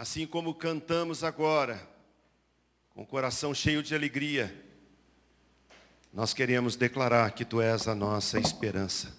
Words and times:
Assim 0.00 0.26
como 0.26 0.54
cantamos 0.54 1.22
agora, 1.22 1.86
com 2.88 3.02
o 3.02 3.06
coração 3.06 3.52
cheio 3.52 3.82
de 3.82 3.94
alegria, 3.94 4.50
nós 6.10 6.32
queremos 6.32 6.74
declarar 6.74 7.32
que 7.32 7.44
Tu 7.44 7.60
és 7.60 7.86
a 7.86 7.94
nossa 7.94 8.40
esperança. 8.40 9.14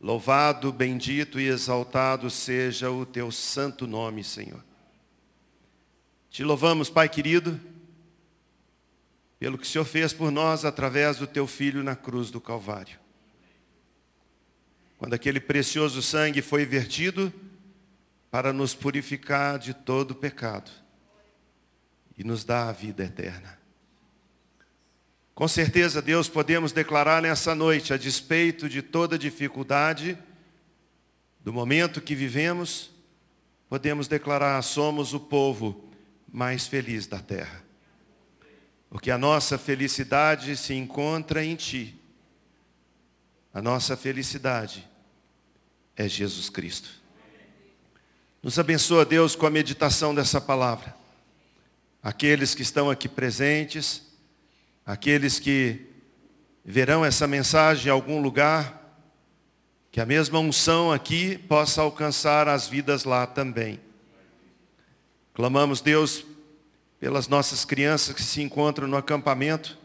Louvado, 0.00 0.72
bendito 0.72 1.38
e 1.38 1.48
exaltado 1.48 2.30
seja 2.30 2.90
o 2.90 3.04
Teu 3.04 3.30
santo 3.30 3.86
nome, 3.86 4.24
Senhor. 4.24 4.64
Te 6.30 6.42
louvamos, 6.42 6.88
Pai 6.88 7.06
querido, 7.06 7.60
pelo 9.38 9.58
que 9.58 9.64
o 9.64 9.68
Senhor 9.68 9.84
fez 9.84 10.14
por 10.14 10.30
nós 10.30 10.64
através 10.64 11.18
do 11.18 11.26
Teu 11.26 11.46
Filho 11.46 11.82
na 11.82 11.94
cruz 11.94 12.30
do 12.30 12.40
Calvário. 12.40 12.98
Quando 14.96 15.12
aquele 15.12 15.40
precioso 15.40 16.00
sangue 16.00 16.40
foi 16.40 16.64
vertido, 16.64 17.30
para 18.30 18.52
nos 18.52 18.74
purificar 18.74 19.58
de 19.58 19.74
todo 19.74 20.14
pecado 20.14 20.70
e 22.16 22.22
nos 22.22 22.44
dar 22.44 22.68
a 22.68 22.72
vida 22.72 23.04
eterna. 23.04 23.58
Com 25.34 25.48
certeza, 25.48 26.02
Deus, 26.02 26.28
podemos 26.28 26.70
declarar 26.70 27.22
nessa 27.22 27.54
noite, 27.54 27.94
a 27.94 27.96
despeito 27.96 28.68
de 28.68 28.82
toda 28.82 29.18
dificuldade, 29.18 30.18
do 31.42 31.52
momento 31.52 32.02
que 32.02 32.14
vivemos, 32.14 32.90
podemos 33.68 34.06
declarar: 34.06 34.60
somos 34.60 35.14
o 35.14 35.20
povo 35.20 35.90
mais 36.30 36.66
feliz 36.66 37.06
da 37.06 37.18
terra. 37.18 37.64
Porque 38.90 39.10
a 39.10 39.16
nossa 39.16 39.56
felicidade 39.56 40.56
se 40.56 40.74
encontra 40.74 41.42
em 41.42 41.56
Ti. 41.56 41.98
A 43.54 43.62
nossa 43.62 43.96
felicidade 43.96 44.86
é 45.96 46.06
Jesus 46.06 46.50
Cristo. 46.50 46.99
Nos 48.42 48.58
abençoa, 48.58 49.04
Deus, 49.04 49.36
com 49.36 49.44
a 49.44 49.50
meditação 49.50 50.14
dessa 50.14 50.40
palavra. 50.40 50.94
Aqueles 52.02 52.54
que 52.54 52.62
estão 52.62 52.88
aqui 52.88 53.06
presentes, 53.06 54.02
aqueles 54.86 55.38
que 55.38 55.86
verão 56.64 57.04
essa 57.04 57.26
mensagem 57.26 57.88
em 57.88 57.90
algum 57.90 58.22
lugar, 58.22 58.80
que 59.92 60.00
a 60.00 60.06
mesma 60.06 60.38
unção 60.38 60.90
aqui 60.90 61.36
possa 61.36 61.82
alcançar 61.82 62.48
as 62.48 62.66
vidas 62.66 63.04
lá 63.04 63.26
também. 63.26 63.78
Clamamos, 65.34 65.82
Deus, 65.82 66.24
pelas 66.98 67.28
nossas 67.28 67.66
crianças 67.66 68.14
que 68.14 68.22
se 68.22 68.40
encontram 68.40 68.88
no 68.88 68.96
acampamento, 68.96 69.76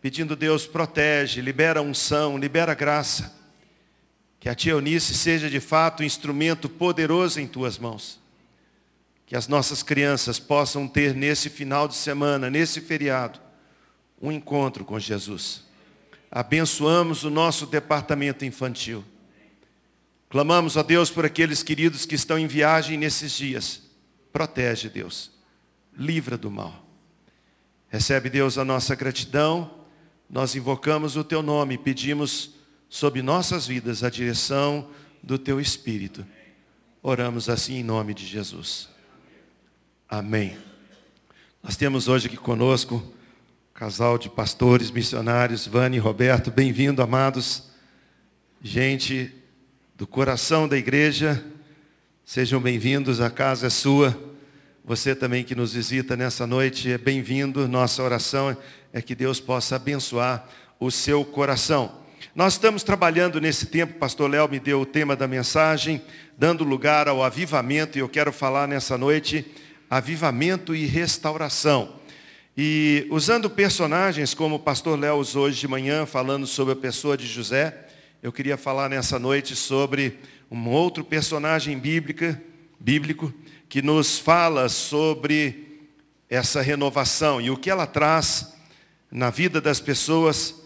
pedindo, 0.00 0.34
Deus, 0.34 0.66
protege, 0.66 1.42
libera 1.42 1.82
unção, 1.82 2.38
libera 2.38 2.72
graça 2.72 3.38
que 4.40 4.48
a 4.48 4.54
tia 4.54 4.72
Eunice 4.72 5.12
seja 5.14 5.50
de 5.50 5.60
fato 5.60 6.02
um 6.02 6.06
instrumento 6.06 6.66
poderoso 6.66 7.38
em 7.38 7.46
tuas 7.46 7.78
mãos. 7.78 8.18
Que 9.26 9.36
as 9.36 9.46
nossas 9.46 9.82
crianças 9.82 10.38
possam 10.38 10.88
ter 10.88 11.14
nesse 11.14 11.50
final 11.50 11.86
de 11.86 11.94
semana, 11.94 12.48
nesse 12.48 12.80
feriado, 12.80 13.38
um 14.20 14.32
encontro 14.32 14.82
com 14.82 14.98
Jesus. 14.98 15.64
Abençoamos 16.30 17.22
o 17.22 17.28
nosso 17.28 17.66
departamento 17.66 18.44
infantil. 18.44 19.04
Clamamos 20.30 20.76
a 20.78 20.82
Deus 20.82 21.10
por 21.10 21.26
aqueles 21.26 21.62
queridos 21.62 22.06
que 22.06 22.14
estão 22.14 22.38
em 22.38 22.46
viagem 22.46 22.96
nesses 22.96 23.32
dias. 23.32 23.82
Protege, 24.32 24.88
Deus. 24.88 25.32
Livra 25.94 26.38
do 26.38 26.50
mal. 26.50 26.86
Recebe, 27.88 28.30
Deus, 28.30 28.56
a 28.56 28.64
nossa 28.64 28.94
gratidão. 28.94 29.70
Nós 30.30 30.54
invocamos 30.54 31.16
o 31.16 31.24
teu 31.24 31.42
nome, 31.42 31.76
pedimos 31.76 32.59
sobre 32.90 33.22
nossas 33.22 33.68
vidas 33.68 34.02
a 34.02 34.10
direção 34.10 34.90
do 35.22 35.38
Teu 35.38 35.60
Espírito. 35.60 36.26
Oramos 37.00 37.48
assim 37.48 37.76
em 37.76 37.84
nome 37.84 38.12
de 38.12 38.26
Jesus. 38.26 38.88
Amém. 40.08 40.58
Nós 41.62 41.76
temos 41.76 42.08
hoje 42.08 42.26
aqui 42.26 42.36
conosco 42.36 42.96
um 42.96 43.72
casal 43.72 44.18
de 44.18 44.28
pastores, 44.28 44.90
missionários, 44.90 45.68
Vani 45.68 45.98
e 45.98 46.00
Roberto. 46.00 46.50
Bem-vindo, 46.50 47.00
amados. 47.00 47.70
Gente 48.60 49.32
do 49.94 50.06
coração 50.06 50.66
da 50.66 50.76
igreja, 50.76 51.42
sejam 52.24 52.60
bem-vindos, 52.60 53.20
a 53.20 53.30
casa 53.30 53.68
é 53.68 53.70
sua. 53.70 54.18
Você 54.84 55.14
também 55.14 55.44
que 55.44 55.54
nos 55.54 55.74
visita 55.74 56.16
nessa 56.16 56.44
noite 56.44 56.90
é 56.90 56.98
bem-vindo. 56.98 57.68
Nossa 57.68 58.02
oração 58.02 58.56
é 58.92 59.00
que 59.00 59.14
Deus 59.14 59.38
possa 59.38 59.76
abençoar 59.76 60.48
o 60.80 60.90
seu 60.90 61.24
coração. 61.24 61.99
Nós 62.32 62.52
estamos 62.52 62.84
trabalhando 62.84 63.40
nesse 63.40 63.66
tempo, 63.66 63.94
pastor 63.94 64.30
Léo 64.30 64.48
me 64.48 64.60
deu 64.60 64.82
o 64.82 64.86
tema 64.86 65.16
da 65.16 65.26
mensagem, 65.26 66.00
dando 66.38 66.62
lugar 66.62 67.08
ao 67.08 67.24
avivamento, 67.24 67.98
e 67.98 68.00
eu 68.00 68.08
quero 68.08 68.32
falar 68.32 68.68
nessa 68.68 68.96
noite, 68.96 69.44
avivamento 69.90 70.72
e 70.72 70.86
restauração. 70.86 71.96
E 72.56 73.04
usando 73.10 73.50
personagens 73.50 74.32
como 74.32 74.54
o 74.54 74.60
pastor 74.60 74.96
Léo 74.96 75.16
usou 75.16 75.46
hoje 75.46 75.58
de 75.58 75.66
manhã, 75.66 76.06
falando 76.06 76.46
sobre 76.46 76.74
a 76.74 76.76
pessoa 76.76 77.16
de 77.16 77.26
José, 77.26 77.76
eu 78.22 78.30
queria 78.30 78.56
falar 78.56 78.88
nessa 78.88 79.18
noite 79.18 79.56
sobre 79.56 80.16
um 80.48 80.68
outro 80.68 81.02
personagem 81.02 81.76
bíblica, 81.76 82.40
bíblico 82.78 83.34
que 83.68 83.82
nos 83.82 84.20
fala 84.20 84.68
sobre 84.68 85.80
essa 86.28 86.62
renovação 86.62 87.40
e 87.40 87.50
o 87.50 87.56
que 87.56 87.68
ela 87.68 87.88
traz 87.88 88.54
na 89.10 89.30
vida 89.30 89.60
das 89.60 89.80
pessoas 89.80 90.59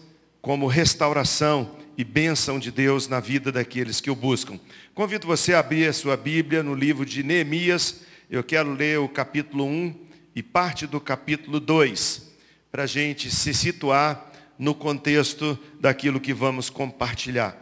como 0.45 0.67
restauração 0.67 1.75
e 1.97 2.03
bênção 2.03 2.59
de 2.59 2.69
Deus 2.69 3.07
na 3.07 3.19
vida 3.19 3.51
daqueles 3.51 3.99
que 3.99 4.11
o 4.11 4.15
buscam. 4.15 4.59
Convido 4.93 5.25
você 5.25 5.55
a 5.55 5.59
abrir 5.59 5.87
a 5.87 5.91
sua 5.91 6.15
Bíblia 6.15 6.61
no 6.61 6.75
livro 6.75 7.03
de 7.03 7.23
Neemias. 7.23 8.01
Eu 8.29 8.43
quero 8.43 8.71
ler 8.71 8.99
o 8.99 9.09
capítulo 9.09 9.65
1 9.65 9.95
e 10.35 10.43
parte 10.43 10.85
do 10.85 11.01
capítulo 11.01 11.59
2, 11.59 12.31
para 12.71 12.83
a 12.83 12.85
gente 12.85 13.31
se 13.31 13.55
situar 13.55 14.31
no 14.59 14.75
contexto 14.75 15.57
daquilo 15.79 16.19
que 16.19 16.31
vamos 16.31 16.69
compartilhar. 16.69 17.57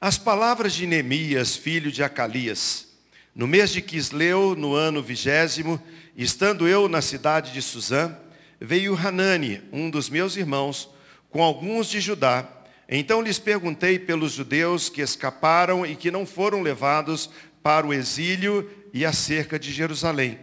As 0.00 0.16
palavras 0.16 0.74
de 0.74 0.86
Neemias, 0.86 1.56
filho 1.56 1.90
de 1.90 2.04
Acalias, 2.04 2.86
no 3.34 3.48
mês 3.48 3.70
de 3.70 3.82
Quisleu, 3.82 4.54
no 4.54 4.76
ano 4.76 5.02
vigésimo, 5.02 5.82
estando 6.16 6.68
eu 6.68 6.88
na 6.88 7.02
cidade 7.02 7.52
de 7.52 7.60
Suzã, 7.60 8.16
veio 8.60 8.96
Hanani, 8.96 9.60
um 9.72 9.90
dos 9.90 10.08
meus 10.08 10.36
irmãos, 10.36 10.93
com 11.34 11.42
alguns 11.42 11.88
de 11.88 12.00
Judá. 12.00 12.48
Então 12.88 13.20
lhes 13.20 13.40
perguntei 13.40 13.98
pelos 13.98 14.34
judeus 14.34 14.88
que 14.88 15.00
escaparam 15.00 15.84
e 15.84 15.96
que 15.96 16.08
não 16.08 16.24
foram 16.24 16.62
levados 16.62 17.28
para 17.60 17.84
o 17.84 17.92
exílio 17.92 18.70
e 18.92 19.04
acerca 19.04 19.58
de 19.58 19.72
Jerusalém. 19.72 20.38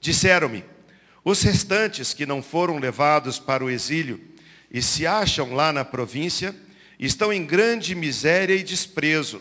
Disseram-me, 0.00 0.64
os 1.24 1.40
restantes 1.42 2.12
que 2.12 2.26
não 2.26 2.42
foram 2.42 2.78
levados 2.78 3.38
para 3.38 3.64
o 3.64 3.70
exílio 3.70 4.20
e 4.72 4.82
se 4.82 5.06
acham 5.06 5.54
lá 5.54 5.72
na 5.72 5.84
província, 5.84 6.52
estão 6.98 7.32
em 7.32 7.46
grande 7.46 7.94
miséria 7.94 8.56
e 8.56 8.64
desprezo. 8.64 9.40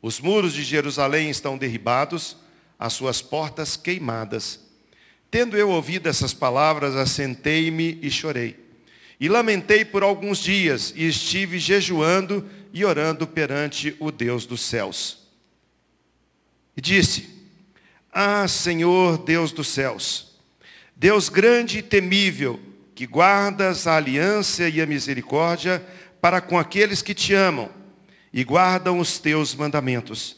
Os 0.00 0.20
muros 0.20 0.52
de 0.52 0.62
Jerusalém 0.62 1.28
estão 1.28 1.58
derribados, 1.58 2.36
as 2.78 2.92
suas 2.92 3.20
portas 3.20 3.76
queimadas. 3.76 4.60
Tendo 5.28 5.56
eu 5.56 5.70
ouvido 5.70 6.08
essas 6.08 6.32
palavras, 6.32 6.94
assentei-me 6.94 7.98
e 8.00 8.08
chorei. 8.12 8.59
E 9.20 9.28
lamentei 9.28 9.84
por 9.84 10.02
alguns 10.02 10.38
dias, 10.38 10.94
e 10.96 11.06
estive 11.06 11.58
jejuando 11.58 12.48
e 12.72 12.86
orando 12.86 13.26
perante 13.26 13.94
o 14.00 14.10
Deus 14.10 14.46
dos 14.46 14.62
céus. 14.62 15.28
E 16.74 16.80
disse, 16.80 17.28
Ah, 18.10 18.48
Senhor 18.48 19.18
Deus 19.18 19.52
dos 19.52 19.68
céus, 19.68 20.38
Deus 20.96 21.28
grande 21.28 21.78
e 21.78 21.82
temível, 21.82 22.58
que 22.94 23.06
guardas 23.06 23.86
a 23.86 23.96
aliança 23.96 24.66
e 24.68 24.80
a 24.80 24.86
misericórdia 24.86 25.84
para 26.20 26.40
com 26.40 26.58
aqueles 26.58 27.02
que 27.02 27.14
te 27.14 27.34
amam 27.34 27.70
e 28.32 28.42
guardam 28.42 28.98
os 28.98 29.18
teus 29.18 29.54
mandamentos. 29.54 30.36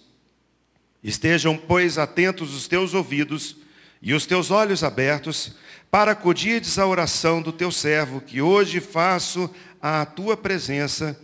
Estejam, 1.02 1.56
pois, 1.56 1.98
atentos 1.98 2.54
os 2.54 2.66
teus 2.66 2.94
ouvidos 2.94 3.56
e 4.02 4.12
os 4.12 4.26
teus 4.26 4.50
olhos 4.50 4.82
abertos, 4.82 5.52
para 5.90 6.12
acudirdes 6.12 6.78
à 6.78 6.86
oração 6.86 7.40
do 7.40 7.52
teu 7.52 7.70
servo, 7.70 8.20
que 8.20 8.42
hoje 8.42 8.80
faço 8.80 9.48
à 9.80 10.04
tua 10.04 10.36
presença, 10.36 11.18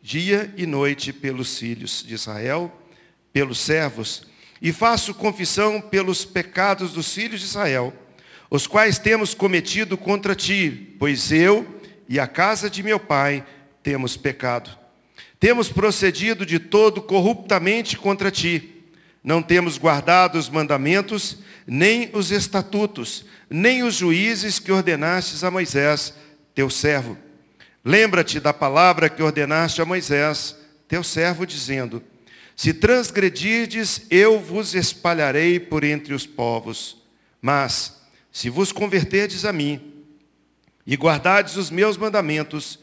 dia 0.00 0.52
e 0.56 0.64
noite, 0.64 1.12
pelos 1.12 1.58
filhos 1.58 2.04
de 2.06 2.14
Israel, 2.14 2.72
pelos 3.32 3.58
servos, 3.58 4.28
e 4.62 4.72
faço 4.72 5.14
confissão 5.14 5.80
pelos 5.80 6.24
pecados 6.24 6.92
dos 6.92 7.12
filhos 7.12 7.40
de 7.40 7.46
Israel, 7.46 7.92
os 8.48 8.66
quais 8.66 8.98
temos 8.98 9.34
cometido 9.34 9.96
contra 9.96 10.34
ti, 10.34 10.94
pois 10.98 11.32
eu 11.32 11.66
e 12.08 12.20
a 12.20 12.26
casa 12.26 12.68
de 12.70 12.82
meu 12.82 13.00
pai 13.00 13.44
temos 13.82 14.16
pecado. 14.16 14.70
Temos 15.38 15.70
procedido 15.70 16.44
de 16.44 16.58
todo 16.58 17.00
corruptamente 17.00 17.96
contra 17.96 18.30
ti. 18.30 18.79
Não 19.22 19.42
temos 19.42 19.76
guardado 19.76 20.38
os 20.38 20.48
mandamentos, 20.48 21.38
nem 21.66 22.10
os 22.14 22.30
estatutos, 22.30 23.24
nem 23.48 23.82
os 23.82 23.94
juízes 23.94 24.58
que 24.58 24.72
ordenastes 24.72 25.44
a 25.44 25.50
Moisés, 25.50 26.14
teu 26.54 26.70
servo. 26.70 27.18
Lembra-te 27.84 28.40
da 28.40 28.52
palavra 28.52 29.08
que 29.08 29.22
ordenaste 29.22 29.80
a 29.80 29.84
Moisés, 29.84 30.56
teu 30.88 31.02
servo, 31.02 31.46
dizendo: 31.46 32.02
Se 32.56 32.72
transgredirdes, 32.72 34.02
eu 34.10 34.40
vos 34.40 34.74
espalharei 34.74 35.60
por 35.60 35.84
entre 35.84 36.14
os 36.14 36.26
povos. 36.26 36.96
Mas, 37.40 38.00
se 38.32 38.50
vos 38.50 38.72
converterdes 38.72 39.44
a 39.44 39.52
mim, 39.52 39.90
e 40.86 40.96
guardardes 40.96 41.56
os 41.56 41.70
meus 41.70 41.96
mandamentos, 41.96 42.78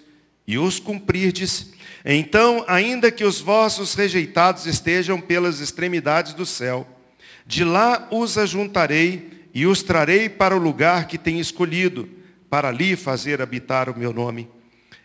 e 0.48 0.58
os 0.58 0.80
cumprirdes, 0.80 1.74
então, 2.10 2.64
ainda 2.70 3.12
que 3.12 3.26
os 3.26 3.42
vossos 3.42 3.94
rejeitados 3.94 4.66
estejam 4.66 5.20
pelas 5.20 5.60
extremidades 5.60 6.34
do 6.34 6.46
céu, 6.46 6.88
de 7.46 7.66
lá 7.66 8.08
os 8.10 8.38
ajuntarei 8.38 9.50
e 9.54 9.66
os 9.66 9.84
trarei 9.84 10.30
para 10.30 10.56
o 10.56 10.60
lugar 10.60 11.08
que 11.08 11.18
tenho 11.18 11.42
escolhido, 11.42 12.10
para 12.50 12.70
ali 12.70 12.96
fazer 12.96 13.42
habitar 13.42 13.90
o 13.90 14.00
meu 14.00 14.14
nome. 14.14 14.50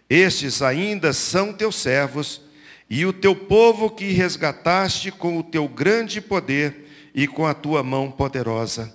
Estes 0.09 0.63
ainda 0.63 1.13
são 1.13 1.53
teus 1.53 1.75
servos, 1.75 2.43
e 2.89 3.05
o 3.05 3.13
teu 3.13 3.35
povo 3.35 3.91
que 3.91 4.13
resgataste 4.13 5.11
com 5.11 5.39
o 5.39 5.43
teu 5.43 5.67
grande 5.67 6.21
poder 6.21 7.11
e 7.13 7.27
com 7.27 7.47
a 7.47 7.55
tua 7.55 7.83
mão 7.83 8.13
poderosa. 8.13 8.95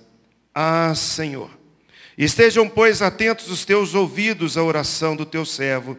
Ah, 0.54 0.94
Senhor. 0.94 1.50
Estejam, 2.16 2.68
pois, 2.68 3.02
atentos 3.02 3.50
os 3.50 3.66
teus 3.66 3.94
ouvidos 3.94 4.56
à 4.56 4.62
oração 4.62 5.14
do 5.14 5.26
teu 5.26 5.44
servo 5.44 5.98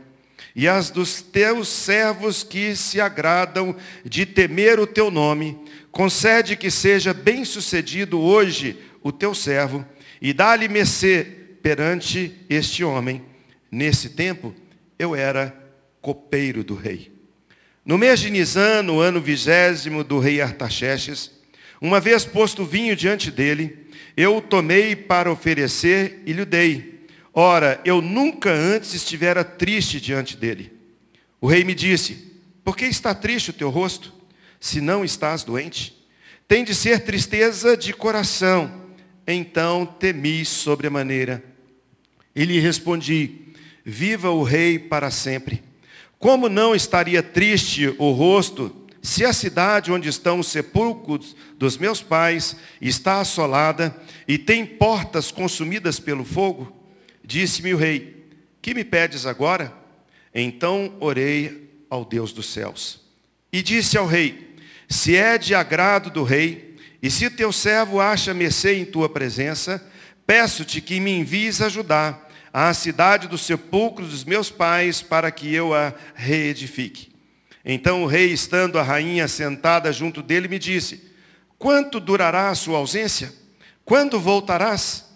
e 0.56 0.68
às 0.68 0.90
dos 0.90 1.22
teus 1.22 1.68
servos 1.68 2.44
que 2.44 2.76
se 2.76 3.00
agradam 3.00 3.76
de 4.04 4.26
temer 4.26 4.80
o 4.80 4.88
teu 4.88 5.12
nome. 5.12 5.58
Concede 5.92 6.56
que 6.56 6.70
seja 6.70 7.14
bem-sucedido 7.14 8.20
hoje 8.20 8.78
o 9.02 9.12
teu 9.12 9.34
servo 9.34 9.86
e 10.22 10.34
dá-lhe 10.34 10.68
mercê 10.68 11.26
perante 11.62 12.36
este 12.50 12.84
homem. 12.84 13.24
Nesse 13.72 14.10
tempo, 14.10 14.54
eu 14.98 15.16
era 15.16 15.56
copeiro 16.02 16.64
do 16.64 16.76
rei. 16.76 17.12
No 17.86 17.98
mês 17.98 18.20
de 18.20 18.30
Nisan, 18.30 18.84
no 18.84 19.00
ano 19.00 19.22
vigésimo 19.22 20.04
do 20.04 20.20
rei 20.20 20.42
Artaxerxes, 20.42 21.32
uma 21.82 22.00
vez 22.00 22.26
posto 22.26 22.66
vinho 22.66 22.96
diante 22.96 23.32
dele, 23.32 23.88
eu 24.18 24.38
o 24.38 24.42
tomei 24.42 24.96
para 24.96 25.32
oferecer 25.32 26.22
e 26.26 26.34
lhe 26.34 26.44
dei. 26.44 26.99
Ora, 27.42 27.80
eu 27.86 28.02
nunca 28.02 28.52
antes 28.52 28.94
estivera 28.94 29.46
triste 29.46 30.02
diante 30.02 30.36
dele. 30.36 30.74
O 31.40 31.48
rei 31.48 31.64
me 31.64 31.74
disse, 31.74 32.34
por 32.66 32.76
que 32.76 32.84
está 32.84 33.16
triste 33.16 33.52
o 33.52 33.54
teu 33.54 33.70
rosto, 33.70 34.14
se 34.60 34.82
não 34.82 35.06
estás 35.06 35.42
doente? 35.42 36.06
Tem 36.50 36.66
de 36.66 36.76
ser 36.76 37.00
tristeza 37.06 37.78
de 37.78 37.94
coração. 37.94 38.90
Então 39.26 39.86
temi 39.86 40.44
sobremaneira. 40.44 41.42
E 42.36 42.44
lhe 42.44 42.60
respondi, 42.60 43.54
viva 43.86 44.30
o 44.32 44.44
rei 44.44 44.78
para 44.78 45.10
sempre. 45.10 45.64
Como 46.18 46.50
não 46.50 46.76
estaria 46.76 47.24
triste 47.24 47.96
o 47.98 48.12
rosto 48.12 48.86
se 49.02 49.24
a 49.24 49.32
cidade 49.32 49.94
onde 49.94 50.10
estão 50.10 50.40
os 50.40 50.48
sepulcros 50.48 51.38
dos 51.58 51.78
meus 51.78 52.04
pais 52.04 52.58
está 52.82 53.22
assolada 53.22 53.96
e 54.28 54.38
tem 54.38 54.66
portas 54.66 55.32
consumidas 55.32 56.02
pelo 56.02 56.26
fogo? 56.26 56.79
Disse-me 57.30 57.76
o 57.76 57.78
rei: 57.78 58.26
Que 58.60 58.74
me 58.74 58.84
pedes 58.84 59.28
agora? 59.28 59.72
Então 60.34 60.96
orei 61.00 61.70
ao 61.88 62.04
Deus 62.04 62.34
dos 62.34 62.48
céus. 62.48 63.02
E 63.54 63.62
disse 63.62 64.00
ao 64.00 64.08
rei: 64.08 64.56
Se 64.90 65.16
é 65.16 65.38
de 65.38 65.54
agrado 65.54 66.10
do 66.10 66.24
rei, 66.24 66.76
e 67.04 67.12
se 67.12 67.30
teu 67.30 67.52
servo 67.52 68.02
acha 68.02 68.34
mercê 68.34 68.80
em 68.80 68.84
tua 68.84 69.08
presença, 69.08 69.88
peço-te 70.26 70.82
que 70.82 71.00
me 71.00 71.12
envies 71.12 71.62
ajudar 71.62 72.28
à 72.52 72.74
cidade 72.74 73.28
do 73.28 73.38
sepulcro 73.38 74.08
dos 74.08 74.24
meus 74.24 74.50
pais, 74.50 75.04
para 75.04 75.30
que 75.30 75.54
eu 75.54 75.72
a 75.72 75.94
reedifique. 76.16 77.14
Então 77.64 78.02
o 78.02 78.08
rei, 78.08 78.32
estando 78.32 78.80
a 78.80 78.84
rainha 78.84 79.28
sentada 79.28 79.94
junto 79.94 80.24
dele, 80.24 80.48
me 80.48 80.58
disse, 80.58 81.12
quanto 81.60 82.00
durará 82.00 82.50
a 82.50 82.56
sua 82.56 82.80
ausência? 82.80 83.32
Quando 83.86 84.20
voltarás? 84.20 85.09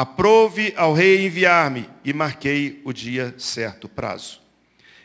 Aprove 0.00 0.72
ao 0.76 0.92
rei 0.92 1.26
enviar-me, 1.26 1.88
e 2.04 2.12
marquei 2.12 2.80
o 2.84 2.92
dia 2.92 3.34
certo, 3.36 3.88
prazo. 3.88 4.40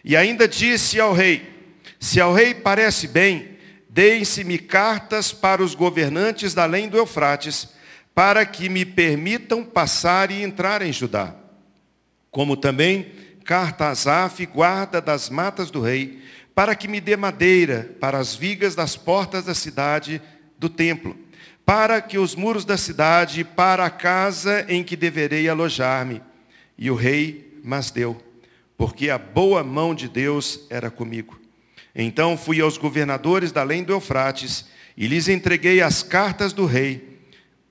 E 0.03 0.15
ainda 0.15 0.47
disse 0.47 0.99
ao 0.99 1.13
rei, 1.13 1.53
se 1.99 2.21
ao 2.21 2.33
rei 2.33 2.53
parece 2.53 3.07
bem, 3.07 3.57
deem-se-me 3.89 4.57
cartas 4.57 5.33
para 5.33 5.63
os 5.63 5.73
governantes 5.75 6.53
da 6.53 6.63
além 6.63 6.87
do 6.87 6.97
Eufrates, 6.97 7.69
para 8.13 8.45
que 8.45 8.69
me 8.69 8.85
permitam 8.85 9.63
passar 9.63 10.31
e 10.31 10.43
entrar 10.43 10.81
em 10.81 10.93
Judá 10.93 11.35
como 12.35 12.57
também 12.57 13.13
carta 13.45 13.85
a 13.85 13.89
Asaf, 13.91 14.45
guarda 14.47 14.99
das 14.99 15.29
matas 15.29 15.71
do 15.71 15.79
rei, 15.79 16.21
para 16.53 16.75
que 16.75 16.85
me 16.85 16.99
dê 16.99 17.15
madeira 17.15 17.95
para 17.97 18.17
as 18.17 18.35
vigas 18.35 18.75
das 18.75 18.97
portas 18.97 19.45
da 19.45 19.53
cidade 19.53 20.21
do 20.59 20.67
templo, 20.67 21.15
para 21.65 22.01
que 22.01 22.17
os 22.17 22.35
muros 22.35 22.63
da 22.63 22.77
cidade, 22.77 23.43
para 23.43 23.85
a 23.85 23.89
casa 23.89 24.65
em 24.69 24.83
que 24.83 24.95
deverei 24.95 25.49
alojar-me. 25.49 26.21
E 26.77 26.91
o 26.91 26.95
rei 26.95 27.59
mas 27.63 27.89
deu, 27.89 28.21
porque 28.77 29.09
a 29.09 29.17
boa 29.17 29.63
mão 29.63 29.95
de 29.95 30.07
Deus 30.07 30.67
era 30.69 30.91
comigo. 30.91 31.39
Então 31.95 32.37
fui 32.37 32.61
aos 32.61 32.77
governadores 32.77 33.51
da 33.51 33.61
além 33.61 33.83
do 33.83 33.93
Eufrates 33.93 34.65
e 34.95 35.07
lhes 35.07 35.27
entreguei 35.27 35.81
as 35.81 36.03
cartas 36.03 36.53
do 36.53 36.65
rei 36.65 37.15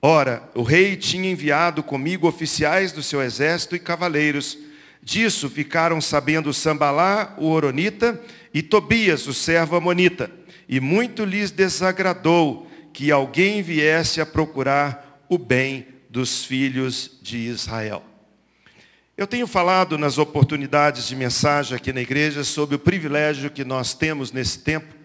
Ora, 0.07 0.47
o 0.53 0.61
rei 0.61 0.95
tinha 0.95 1.31
enviado 1.31 1.81
comigo 1.81 2.27
oficiais 2.27 2.91
do 2.91 3.01
seu 3.01 3.23
exército 3.23 3.75
e 3.75 3.79
cavaleiros. 3.79 4.55
Disso 5.01 5.49
ficaram 5.49 5.99
sabendo 5.99 6.53
Sambalá, 6.53 7.33
o 7.39 7.49
Oronita, 7.49 8.21
e 8.53 8.61
Tobias, 8.61 9.25
o 9.25 9.33
servo 9.33 9.75
Amonita. 9.75 10.29
E 10.69 10.79
muito 10.79 11.25
lhes 11.25 11.49
desagradou 11.49 12.64
que 12.95 13.11
alguém 13.11 13.61
viesse 13.61 14.21
a 14.21 14.25
procurar 14.25 15.25
o 15.27 15.37
bem 15.37 15.85
dos 16.09 16.45
filhos 16.45 17.19
de 17.21 17.39
Israel. 17.39 18.01
Eu 19.17 19.27
tenho 19.27 19.45
falado 19.45 19.97
nas 19.97 20.17
oportunidades 20.17 21.05
de 21.05 21.13
mensagem 21.13 21.75
aqui 21.75 21.91
na 21.91 21.99
igreja 21.99 22.41
sobre 22.45 22.77
o 22.77 22.79
privilégio 22.79 23.51
que 23.51 23.65
nós 23.65 23.93
temos 23.93 24.31
nesse 24.31 24.59
tempo 24.59 24.95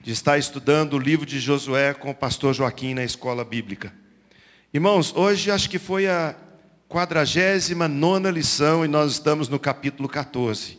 de 0.00 0.12
estar 0.12 0.38
estudando 0.38 0.94
o 0.94 0.98
livro 0.98 1.26
de 1.26 1.38
Josué 1.38 1.92
com 1.92 2.08
o 2.08 2.14
pastor 2.14 2.54
Joaquim 2.54 2.94
na 2.94 3.04
escola 3.04 3.44
bíblica. 3.44 3.92
Irmãos, 4.72 5.14
hoje 5.14 5.50
acho 5.50 5.68
que 5.68 5.78
foi 5.78 6.08
a 6.08 6.34
quadragésima 6.88 7.86
nona 7.86 8.30
lição 8.30 8.82
e 8.82 8.88
nós 8.88 9.12
estamos 9.12 9.46
no 9.46 9.58
capítulo 9.58 10.08
14. 10.08 10.78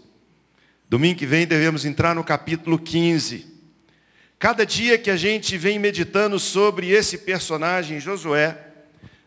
Domingo 0.89 1.19
que 1.19 1.27
vem 1.27 1.45
devemos 1.45 1.85
entrar 1.85 2.15
no 2.15 2.23
capítulo 2.23 2.79
15. 2.79 3.50
Cada 4.41 4.65
dia 4.65 4.97
que 4.97 5.11
a 5.11 5.15
gente 5.15 5.55
vem 5.55 5.77
meditando 5.77 6.39
sobre 6.39 6.89
esse 6.89 7.15
personagem 7.15 7.99
Josué, 7.99 8.57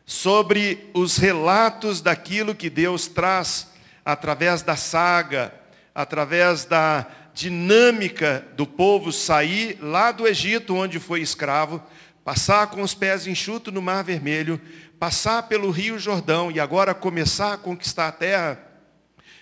sobre 0.05 0.91
os 0.93 1.19
relatos 1.19 2.01
daquilo 2.01 2.53
que 2.53 2.69
Deus 2.69 3.07
traz 3.07 3.69
através 4.05 4.63
da 4.63 4.75
saga, 4.75 5.55
através 5.95 6.65
da 6.65 7.07
dinâmica 7.33 8.45
do 8.57 8.67
povo 8.67 9.13
sair 9.13 9.79
lá 9.81 10.11
do 10.11 10.27
Egito, 10.27 10.75
onde 10.75 10.99
foi 10.99 11.21
escravo, 11.21 11.81
passar 12.25 12.67
com 12.67 12.83
os 12.83 12.93
pés 12.93 13.29
enxutos 13.29 13.73
no 13.73 13.81
Mar 13.81 14.03
Vermelho, 14.03 14.61
passar 14.99 15.45
pelo 15.45 15.71
Rio 15.71 15.97
Jordão 15.97 16.51
e 16.51 16.59
agora 16.59 16.93
começar 16.93 17.53
a 17.53 17.59
conquistar 17.59 18.09
a 18.09 18.13
terra, 18.13 18.61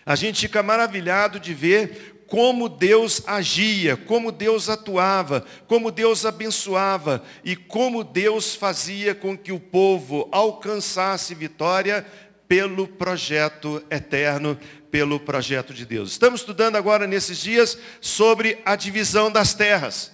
a 0.05 0.17
gente 0.17 0.41
fica 0.41 0.63
maravilhado 0.63 1.39
de 1.39 1.55
ver 1.55 2.12
como 2.33 2.67
Deus 2.67 3.23
agia, 3.27 3.95
como 3.95 4.33
Deus 4.33 4.71
atuava, 4.71 5.45
como 5.67 5.91
Deus 5.91 6.25
abençoava 6.25 7.23
e 7.45 7.55
como 7.55 8.03
Deus 8.03 8.55
fazia 8.55 9.15
com 9.15 9.37
que 9.37 9.53
o 9.53 9.61
povo 9.61 10.31
alcançasse 10.33 11.35
vitória 11.35 12.07
pelo 12.49 12.89
projeto 12.89 13.85
eterno, 13.91 14.59
pelo 14.91 15.21
projeto 15.21 15.75
de 15.75 15.85
Deus. 15.85 16.13
Estamos 16.13 16.41
estudando 16.41 16.77
agora 16.77 17.07
nesses 17.07 17.37
dias 17.37 17.77
sobre 18.01 18.59
a 18.65 18.77
divisão 18.77 19.31
das 19.31 19.53
terras. 19.53 20.11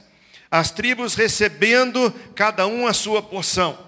As 0.50 0.72
tribos 0.72 1.14
recebendo 1.14 2.12
cada 2.34 2.66
um 2.66 2.88
a 2.88 2.92
sua 2.92 3.22
porção. 3.22 3.87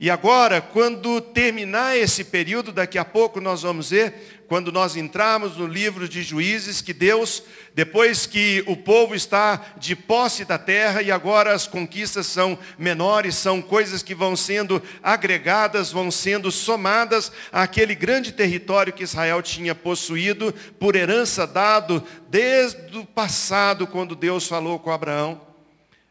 E 0.00 0.08
agora, 0.10 0.60
quando 0.60 1.20
terminar 1.20 1.98
esse 1.98 2.22
período, 2.22 2.70
daqui 2.70 2.98
a 2.98 3.04
pouco 3.04 3.40
nós 3.40 3.62
vamos 3.62 3.90
ver, 3.90 4.44
quando 4.46 4.70
nós 4.70 4.96
entrarmos 4.96 5.56
no 5.56 5.66
livro 5.66 6.08
de 6.08 6.22
Juízes, 6.22 6.80
que 6.80 6.92
Deus, 6.92 7.42
depois 7.74 8.24
que 8.24 8.62
o 8.68 8.76
povo 8.76 9.16
está 9.16 9.72
de 9.76 9.96
posse 9.96 10.44
da 10.44 10.56
terra 10.56 11.02
e 11.02 11.10
agora 11.10 11.52
as 11.52 11.66
conquistas 11.66 12.26
são 12.26 12.56
menores, 12.78 13.34
são 13.34 13.60
coisas 13.60 14.00
que 14.00 14.14
vão 14.14 14.36
sendo 14.36 14.80
agregadas, 15.02 15.90
vão 15.90 16.12
sendo 16.12 16.52
somadas 16.52 17.32
àquele 17.50 17.96
grande 17.96 18.30
território 18.30 18.92
que 18.92 19.02
Israel 19.02 19.42
tinha 19.42 19.74
possuído 19.74 20.54
por 20.78 20.94
herança 20.94 21.44
dado 21.44 22.04
desde 22.30 22.96
o 22.96 23.04
passado, 23.04 23.84
quando 23.84 24.14
Deus 24.14 24.46
falou 24.46 24.78
com 24.78 24.92
Abraão 24.92 25.48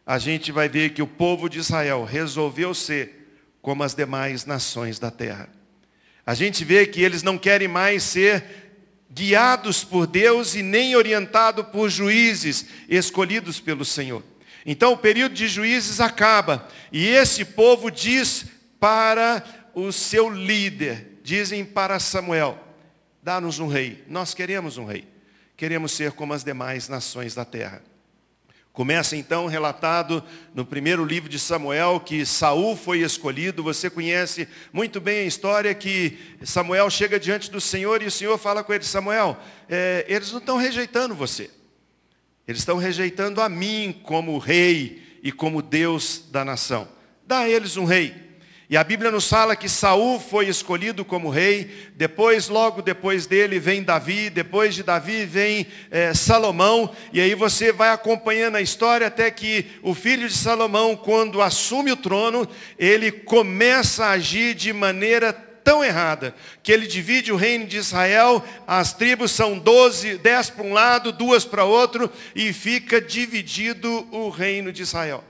a 0.05 0.17
gente 0.17 0.53
vai 0.53 0.69
ver 0.69 0.91
que 0.91 1.01
o 1.01 1.07
povo 1.07 1.49
de 1.49 1.59
Israel 1.59 2.05
resolveu 2.05 2.73
ser 2.73 3.16
como 3.67 3.83
as 3.83 3.93
demais 3.93 4.45
nações 4.45 4.97
da 4.97 5.11
terra. 5.11 5.49
A 6.25 6.33
gente 6.33 6.63
vê 6.63 6.87
que 6.87 7.01
eles 7.01 7.21
não 7.21 7.37
querem 7.37 7.67
mais 7.67 8.01
ser 8.01 8.71
guiados 9.11 9.83
por 9.83 10.07
Deus 10.07 10.55
e 10.55 10.63
nem 10.63 10.95
orientados 10.95 11.67
por 11.67 11.89
juízes 11.89 12.65
escolhidos 12.87 13.59
pelo 13.59 13.83
Senhor. 13.83 14.23
Então 14.65 14.93
o 14.93 14.97
período 14.97 15.35
de 15.35 15.49
juízes 15.49 15.99
acaba. 15.99 16.65
E 16.93 17.07
esse 17.07 17.43
povo 17.43 17.91
diz 17.91 18.45
para 18.79 19.43
o 19.75 19.91
seu 19.91 20.29
líder, 20.29 21.19
dizem 21.21 21.65
para 21.65 21.99
Samuel, 21.99 22.57
dá-nos 23.21 23.59
um 23.59 23.67
rei. 23.67 24.01
Nós 24.07 24.33
queremos 24.33 24.77
um 24.77 24.85
rei. 24.85 25.05
Queremos 25.57 25.91
ser 25.91 26.13
como 26.13 26.33
as 26.33 26.41
demais 26.41 26.87
nações 26.87 27.35
da 27.35 27.43
terra. 27.43 27.81
Começa 28.77 29.17
então 29.17 29.47
relatado 29.47 30.23
no 30.53 30.63
primeiro 30.63 31.03
livro 31.03 31.27
de 31.27 31.39
Samuel 31.39 31.99
que 31.99 32.23
Saul 32.23 32.77
foi 32.77 32.99
escolhido. 32.99 33.63
Você 33.63 33.89
conhece 33.89 34.47
muito 34.71 35.01
bem 35.01 35.21
a 35.21 35.25
história 35.25 35.73
que 35.73 36.15
Samuel 36.43 36.87
chega 36.91 37.19
diante 37.19 37.49
do 37.49 37.59
Senhor 37.59 38.03
e 38.03 38.05
o 38.05 38.11
Senhor 38.11 38.37
fala 38.37 38.63
com 38.63 38.71
ele, 38.71 38.83
Samuel, 38.83 39.35
é, 39.67 40.05
eles 40.07 40.31
não 40.31 40.37
estão 40.37 40.57
rejeitando 40.57 41.15
você. 41.15 41.49
Eles 42.47 42.61
estão 42.61 42.77
rejeitando 42.77 43.41
a 43.41 43.49
mim 43.49 43.99
como 44.03 44.37
rei 44.37 45.01
e 45.23 45.31
como 45.31 45.63
Deus 45.63 46.25
da 46.29 46.45
nação. 46.45 46.87
Dá 47.25 47.39
a 47.39 47.49
eles 47.49 47.77
um 47.77 47.83
rei. 47.83 48.26
E 48.69 48.75
a 48.75 48.83
Bíblia 48.83 49.09
nos 49.09 49.29
fala 49.29 49.55
que 49.55 49.69
Saul 49.69 50.19
foi 50.19 50.49
escolhido 50.49 51.05
como 51.05 51.29
rei, 51.29 51.89
depois, 51.95 52.49
logo 52.49 52.81
depois 52.81 53.25
dele, 53.25 53.59
vem 53.59 53.81
Davi, 53.81 54.29
depois 54.29 54.75
de 54.75 54.83
Davi 54.83 55.25
vem 55.25 55.67
é, 55.89 56.13
Salomão, 56.13 56.93
e 57.13 57.21
aí 57.21 57.33
você 57.33 57.71
vai 57.71 57.91
acompanhando 57.91 58.57
a 58.57 58.61
história 58.61 59.07
até 59.07 59.31
que 59.31 59.67
o 59.81 59.93
filho 59.93 60.27
de 60.27 60.35
Salomão, 60.35 60.97
quando 60.97 61.41
assume 61.41 61.93
o 61.93 61.95
trono, 61.95 62.45
ele 62.77 63.09
começa 63.09 64.07
a 64.07 64.11
agir 64.11 64.53
de 64.53 64.73
maneira 64.73 65.31
tão 65.31 65.81
errada, 65.81 66.35
que 66.61 66.69
ele 66.69 66.87
divide 66.87 67.31
o 67.31 67.37
reino 67.37 67.65
de 67.65 67.77
Israel, 67.77 68.43
as 68.67 68.91
tribos 68.91 69.31
são 69.31 69.57
doze, 69.57 70.17
dez 70.17 70.49
para 70.49 70.65
um 70.65 70.73
lado, 70.73 71.13
duas 71.13 71.45
para 71.45 71.63
outro, 71.63 72.11
e 72.35 72.51
fica 72.51 72.99
dividido 72.99 74.05
o 74.11 74.29
reino 74.29 74.73
de 74.73 74.81
Israel. 74.81 75.23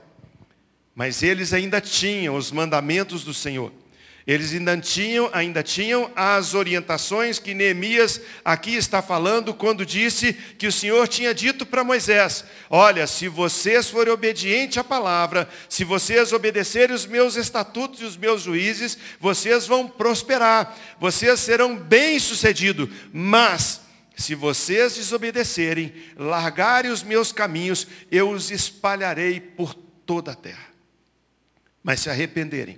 Mas 0.98 1.22
eles 1.22 1.52
ainda 1.52 1.80
tinham 1.80 2.34
os 2.34 2.50
mandamentos 2.50 3.22
do 3.22 3.32
Senhor. 3.32 3.72
Eles 4.26 4.52
ainda 4.52 4.76
tinham, 4.78 5.30
ainda 5.32 5.62
tinham 5.62 6.10
as 6.16 6.54
orientações 6.54 7.38
que 7.38 7.54
Neemias 7.54 8.20
aqui 8.44 8.74
está 8.74 9.00
falando 9.00 9.54
quando 9.54 9.86
disse 9.86 10.32
que 10.32 10.66
o 10.66 10.72
Senhor 10.72 11.06
tinha 11.06 11.32
dito 11.32 11.64
para 11.64 11.84
Moisés: 11.84 12.44
Olha, 12.68 13.06
se 13.06 13.28
vocês 13.28 13.88
forem 13.88 14.12
obedientes 14.12 14.76
à 14.76 14.82
palavra, 14.82 15.48
se 15.68 15.84
vocês 15.84 16.32
obedecerem 16.32 16.96
os 16.96 17.06
meus 17.06 17.36
estatutos 17.36 18.00
e 18.00 18.04
os 18.04 18.16
meus 18.16 18.42
juízes, 18.42 18.98
vocês 19.20 19.68
vão 19.68 19.86
prosperar, 19.86 20.76
vocês 20.98 21.38
serão 21.38 21.76
bem-sucedidos. 21.76 22.88
Mas, 23.12 23.82
se 24.16 24.34
vocês 24.34 24.96
desobedecerem, 24.96 25.94
largarem 26.16 26.90
os 26.90 27.04
meus 27.04 27.30
caminhos, 27.30 27.86
eu 28.10 28.30
os 28.30 28.50
espalharei 28.50 29.38
por 29.38 29.74
toda 30.04 30.32
a 30.32 30.34
terra 30.34 30.67
mas 31.88 32.00
se 32.00 32.10
arrependerem, 32.10 32.76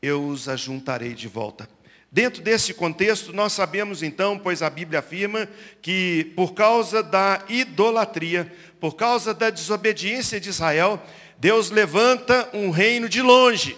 eu 0.00 0.26
os 0.26 0.48
ajuntarei 0.48 1.12
de 1.12 1.28
volta. 1.28 1.68
Dentro 2.10 2.42
desse 2.42 2.72
contexto, 2.72 3.30
nós 3.30 3.52
sabemos 3.52 4.02
então, 4.02 4.38
pois 4.38 4.62
a 4.62 4.70
Bíblia 4.70 5.00
afirma, 5.00 5.46
que 5.82 6.32
por 6.34 6.54
causa 6.54 7.02
da 7.02 7.44
idolatria, 7.46 8.50
por 8.80 8.96
causa 8.96 9.34
da 9.34 9.50
desobediência 9.50 10.40
de 10.40 10.48
Israel, 10.48 10.98
Deus 11.38 11.68
levanta 11.68 12.48
um 12.54 12.70
reino 12.70 13.06
de 13.06 13.20
longe, 13.20 13.76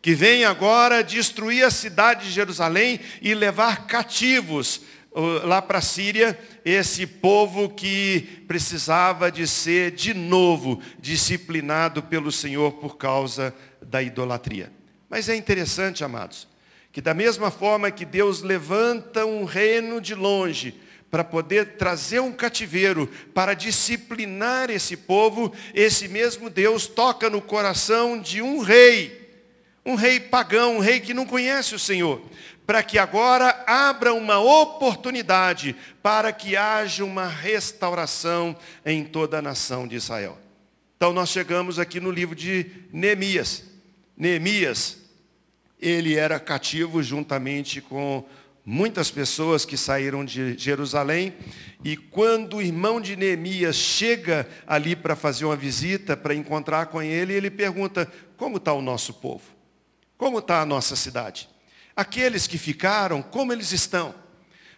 que 0.00 0.14
vem 0.14 0.44
agora 0.44 1.02
destruir 1.02 1.64
a 1.64 1.70
cidade 1.72 2.26
de 2.26 2.30
Jerusalém 2.30 3.00
e 3.20 3.34
levar 3.34 3.88
cativos 3.88 4.82
uh, 5.10 5.44
lá 5.44 5.60
para 5.60 5.78
a 5.78 5.82
Síria, 5.82 6.38
esse 6.64 7.08
povo 7.08 7.68
que 7.68 8.44
precisava 8.46 9.32
de 9.32 9.48
ser 9.48 9.90
de 9.90 10.14
novo 10.14 10.80
disciplinado 11.00 12.04
pelo 12.04 12.30
Senhor 12.30 12.74
por 12.74 12.96
causa 12.96 13.52
da 13.92 14.02
idolatria. 14.02 14.72
Mas 15.10 15.28
é 15.28 15.36
interessante, 15.36 16.02
amados, 16.02 16.48
que 16.90 17.02
da 17.02 17.12
mesma 17.12 17.50
forma 17.50 17.90
que 17.90 18.06
Deus 18.06 18.40
levanta 18.40 19.26
um 19.26 19.44
reino 19.44 20.00
de 20.00 20.14
longe 20.14 20.80
para 21.10 21.22
poder 21.22 21.76
trazer 21.76 22.20
um 22.20 22.32
cativeiro, 22.32 23.06
para 23.34 23.52
disciplinar 23.52 24.70
esse 24.70 24.96
povo, 24.96 25.52
esse 25.74 26.08
mesmo 26.08 26.48
Deus 26.48 26.86
toca 26.86 27.28
no 27.28 27.42
coração 27.42 28.18
de 28.18 28.40
um 28.40 28.60
rei, 28.60 29.30
um 29.84 29.94
rei 29.94 30.18
pagão, 30.18 30.76
um 30.76 30.80
rei 30.80 30.98
que 31.00 31.12
não 31.12 31.26
conhece 31.26 31.74
o 31.74 31.78
Senhor, 31.78 32.22
para 32.66 32.82
que 32.82 32.98
agora 32.98 33.62
abra 33.66 34.14
uma 34.14 34.38
oportunidade 34.38 35.76
para 36.02 36.32
que 36.32 36.56
haja 36.56 37.04
uma 37.04 37.26
restauração 37.26 38.56
em 38.86 39.04
toda 39.04 39.38
a 39.38 39.42
nação 39.42 39.86
de 39.86 39.96
Israel. 39.96 40.38
Então 40.96 41.12
nós 41.12 41.28
chegamos 41.28 41.78
aqui 41.78 42.00
no 42.00 42.10
livro 42.10 42.34
de 42.34 42.64
Neemias. 42.90 43.71
Neemias, 44.22 44.98
ele 45.80 46.14
era 46.14 46.38
cativo 46.38 47.02
juntamente 47.02 47.80
com 47.80 48.24
muitas 48.64 49.10
pessoas 49.10 49.64
que 49.64 49.76
saíram 49.76 50.24
de 50.24 50.56
Jerusalém. 50.56 51.34
E 51.82 51.96
quando 51.96 52.58
o 52.58 52.62
irmão 52.62 53.00
de 53.00 53.16
Neemias 53.16 53.74
chega 53.74 54.48
ali 54.64 54.94
para 54.94 55.16
fazer 55.16 55.44
uma 55.44 55.56
visita, 55.56 56.16
para 56.16 56.36
encontrar 56.36 56.86
com 56.86 57.02
ele, 57.02 57.32
ele 57.32 57.50
pergunta: 57.50 58.08
como 58.36 58.58
está 58.58 58.72
o 58.72 58.80
nosso 58.80 59.14
povo? 59.14 59.42
Como 60.16 60.38
está 60.38 60.60
a 60.60 60.66
nossa 60.66 60.94
cidade? 60.94 61.48
Aqueles 61.96 62.46
que 62.46 62.58
ficaram, 62.58 63.22
como 63.22 63.52
eles 63.52 63.72
estão? 63.72 64.14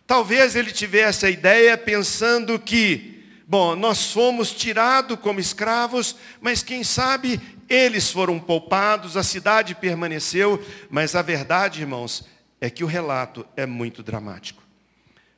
Talvez 0.07 0.57
ele 0.57 0.73
tivesse 0.73 1.27
a 1.27 1.31
ideia 1.31 1.77
pensando 1.77 2.59
que, 2.59 3.23
bom, 3.47 3.77
nós 3.77 4.11
fomos 4.11 4.53
tirados 4.53 5.19
como 5.21 5.39
escravos, 5.39 6.17
mas 6.41 6.63
quem 6.63 6.83
sabe 6.83 7.39
eles 7.69 8.11
foram 8.11 8.41
poupados, 8.41 9.17
a 9.17 9.23
cidade 9.23 9.75
permaneceu, 9.75 10.65
mas 10.91 11.15
a 11.15 11.23
verdade, 11.23 11.81
irmãos, 11.81 12.25
é 12.61 12.69
que 12.69 12.83
o 12.83 12.89
relato 12.89 13.47
é 13.57 13.67
muito 13.67 14.03
dramático. 14.03 14.64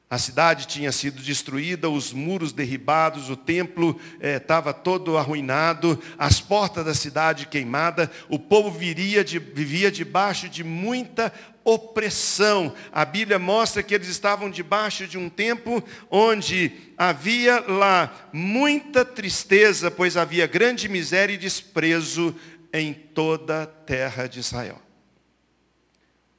A 0.09 0.19
cidade 0.19 0.69
tinha 0.69 0.93
sido 0.93 1.21
destruída, 1.21 1.91
os 1.91 2.13
muros 2.13 2.53
derribados, 2.53 3.29
o 3.29 3.37
templo 3.37 4.01
estava 4.21 4.71
eh, 4.71 4.73
todo 4.73 5.19
arruinado, 5.19 6.01
as 6.17 6.41
portas 6.41 6.85
da 6.85 6.95
cidade 6.95 7.47
queimadas, 7.47 8.09
o 8.29 8.39
povo 8.39 8.71
viria 8.71 9.25
de, 9.25 9.41
vivia 9.41 9.91
debaixo 9.91 10.49
de 10.49 10.63
muita 10.63 11.33
opressão. 11.65 12.73
A 12.93 13.05
Bíblia 13.05 13.41
mostra 13.41 13.83
que 13.83 13.93
eles 13.93 14.07
estavam 14.07 14.49
debaixo 14.49 15.09
de 15.09 15.19
um 15.19 15.29
tempo 15.29 15.83
onde 16.09 16.71
havia 16.97 17.59
lá 17.67 18.29
muita 18.33 19.05
tristeza, 19.05 19.91
pois 19.91 20.17
havia 20.17 20.47
grande 20.47 20.89
miséria 20.89 21.35
e 21.35 21.39
desprezo 21.39 22.33
em 22.73 22.95
toda 22.95 23.65
a 23.65 23.67
terra 23.67 24.29
de 24.29 24.39
Israel. 24.39 24.81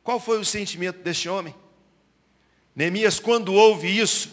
Qual 0.01 0.21
foi 0.21 0.39
o 0.39 0.45
sentimento 0.45 1.03
deste 1.03 1.27
homem? 1.27 1.53
Neemias, 2.77 3.19
quando 3.19 3.55
ouve 3.55 3.87
isso, 3.87 4.29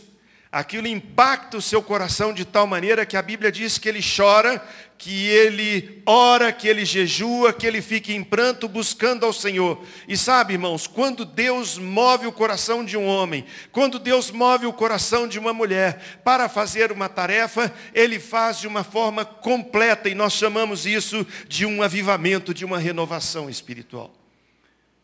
aquilo 0.52 0.86
impacta 0.86 1.56
o 1.56 1.62
seu 1.62 1.82
coração 1.82 2.30
de 2.30 2.44
tal 2.44 2.66
maneira 2.66 3.06
que 3.06 3.16
a 3.16 3.22
Bíblia 3.22 3.50
diz 3.50 3.78
que 3.78 3.88
ele 3.88 4.00
chora, 4.02 4.62
que 4.98 5.28
ele 5.28 6.02
ora, 6.04 6.52
que 6.52 6.68
ele 6.68 6.84
jejua, 6.84 7.54
que 7.54 7.66
ele 7.66 7.80
fica 7.80 8.12
em 8.12 8.22
pranto 8.22 8.68
buscando 8.68 9.24
ao 9.24 9.32
Senhor. 9.32 9.82
E 10.06 10.14
sabe, 10.14 10.52
irmãos, 10.52 10.86
quando 10.86 11.24
Deus 11.24 11.78
move 11.78 12.26
o 12.26 12.32
coração 12.32 12.84
de 12.84 12.98
um 12.98 13.06
homem, 13.06 13.46
quando 13.72 13.98
Deus 13.98 14.30
move 14.30 14.66
o 14.66 14.74
coração 14.74 15.26
de 15.26 15.38
uma 15.38 15.54
mulher 15.54 16.20
para 16.22 16.46
fazer 16.46 16.92
uma 16.92 17.08
tarefa, 17.08 17.72
ele 17.94 18.20
faz 18.20 18.60
de 18.60 18.66
uma 18.66 18.84
forma 18.84 19.24
completa 19.24 20.06
e 20.06 20.14
nós 20.14 20.34
chamamos 20.34 20.84
isso 20.84 21.26
de 21.48 21.64
um 21.64 21.82
avivamento, 21.82 22.52
de 22.52 22.66
uma 22.66 22.78
renovação 22.78 23.48
espiritual. 23.48 24.14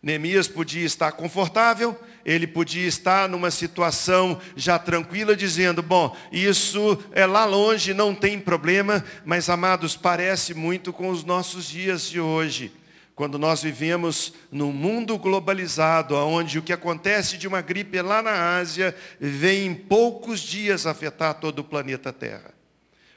Neemias 0.03 0.47
podia 0.47 0.85
estar 0.85 1.13
confortável, 1.13 1.99
ele 2.25 2.47
podia 2.47 2.87
estar 2.87 3.29
numa 3.29 3.51
situação 3.51 4.41
já 4.55 4.79
tranquila, 4.79 5.35
dizendo, 5.35 5.83
bom, 5.83 6.17
isso 6.31 6.99
é 7.13 7.27
lá 7.27 7.45
longe, 7.45 7.95
não 7.95 8.15
tem 8.15 8.39
problema, 8.39 9.05
mas 9.25 9.49
amados, 9.49 9.97
parece 9.97 10.55
muito 10.55 10.93
com 10.93 11.09
os 11.09 11.25
nossos 11.25 11.67
dias 11.67 12.09
de 12.09 12.21
hoje. 12.21 12.73
Quando 13.15 13.39
nós 13.39 13.63
vivemos 13.63 14.33
num 14.51 14.73
mundo 14.73 15.19
globalizado, 15.19 16.15
onde 16.15 16.59
o 16.59 16.63
que 16.63 16.73
acontece 16.73 17.37
de 17.37 17.47
uma 17.47 17.61
gripe 17.61 18.01
lá 18.01 18.23
na 18.23 18.57
Ásia 18.57 18.97
vem 19.21 19.67
em 19.67 19.75
poucos 19.75 20.41
dias 20.41 20.87
afetar 20.87 21.35
todo 21.35 21.59
o 21.59 21.65
planeta 21.65 22.13
Terra. 22.13 22.60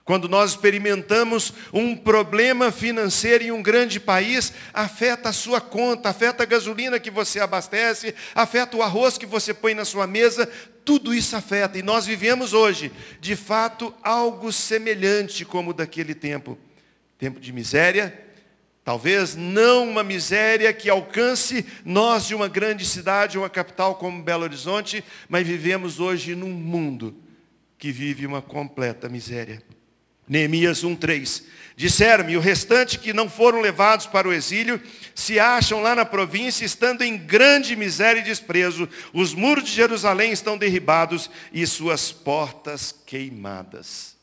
Quando 0.06 0.28
nós 0.28 0.52
experimentamos 0.52 1.54
um 1.72 1.96
problema 1.96 2.72
financeiro 2.72 3.46
em 3.46 3.52
um 3.52 3.64
grande 3.64 4.02
país, 4.02 4.52
afeta 4.74 5.30
a 5.30 5.34
sua 5.34 5.62
conta, 5.62 6.10
afeta 6.10 6.44
a 6.44 6.46
gasolina 6.46 7.00
que 7.00 7.10
você 7.10 7.40
abastece, 7.40 8.14
afeta 8.36 8.76
o 8.76 8.82
arroz 8.82 9.18
que 9.18 9.26
você 9.26 9.54
põe 9.54 9.74
na 9.74 9.86
sua 9.86 10.06
mesa, 10.06 10.46
tudo 10.84 11.14
isso 11.14 11.38
afeta. 11.38 11.78
E 11.78 11.82
nós 11.82 12.06
vivemos 12.06 12.52
hoje, 12.52 12.92
de 13.22 13.38
fato, 13.38 13.94
algo 14.04 14.52
semelhante 14.52 15.46
como 15.46 15.74
daquele 15.74 16.14
tempo. 16.14 16.58
Tempo 17.18 17.40
de 17.40 17.54
miséria, 17.54 18.22
talvez 18.84 19.38
não 19.38 19.90
uma 19.90 20.04
miséria 20.04 20.74
que 20.74 20.90
alcance 20.90 21.66
nós 21.86 22.28
de 22.28 22.36
uma 22.36 22.50
grande 22.50 22.84
cidade, 22.86 23.38
uma 23.38 23.50
capital 23.50 23.96
como 23.96 24.22
Belo 24.22 24.44
Horizonte, 24.44 25.02
mas 25.30 25.48
vivemos 25.48 26.02
hoje 26.02 26.36
num 26.36 26.52
mundo 26.52 27.16
que 27.78 27.90
vive 27.90 28.26
uma 28.26 28.42
completa 28.42 29.08
miséria. 29.08 29.64
Neemias 30.28 30.84
1,3. 30.84 31.44
Disseram-me, 31.76 32.38
o 32.38 32.40
restante 32.40 33.00
que 33.00 33.14
não 33.14 33.28
foram 33.28 33.60
levados 33.60 34.06
para 34.06 34.28
o 34.28 34.34
exílio, 34.34 34.82
se 35.16 35.40
acham 35.40 35.82
lá 35.82 35.96
na 35.96 36.06
província, 36.06 36.66
estando 36.66 37.02
em 37.02 37.18
grande 37.18 37.76
miséria 37.76 38.20
e 38.20 38.24
desprezo. 38.24 38.88
Os 39.12 39.34
muros 39.34 39.64
de 39.66 39.72
Jerusalém 39.72 40.32
estão 40.32 40.58
derribados 40.58 41.30
e 41.52 41.66
suas 41.66 42.12
portas 42.12 42.94
queimadas. 43.06 44.16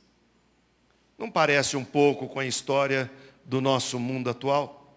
Não 1.19 1.31
parece 1.31 1.77
um 1.77 1.85
pouco 1.85 2.29
com 2.29 2.39
a 2.39 2.47
história 2.47 3.11
do 3.45 3.61
nosso 3.61 3.99
mundo 3.99 4.31
atual? 4.31 4.97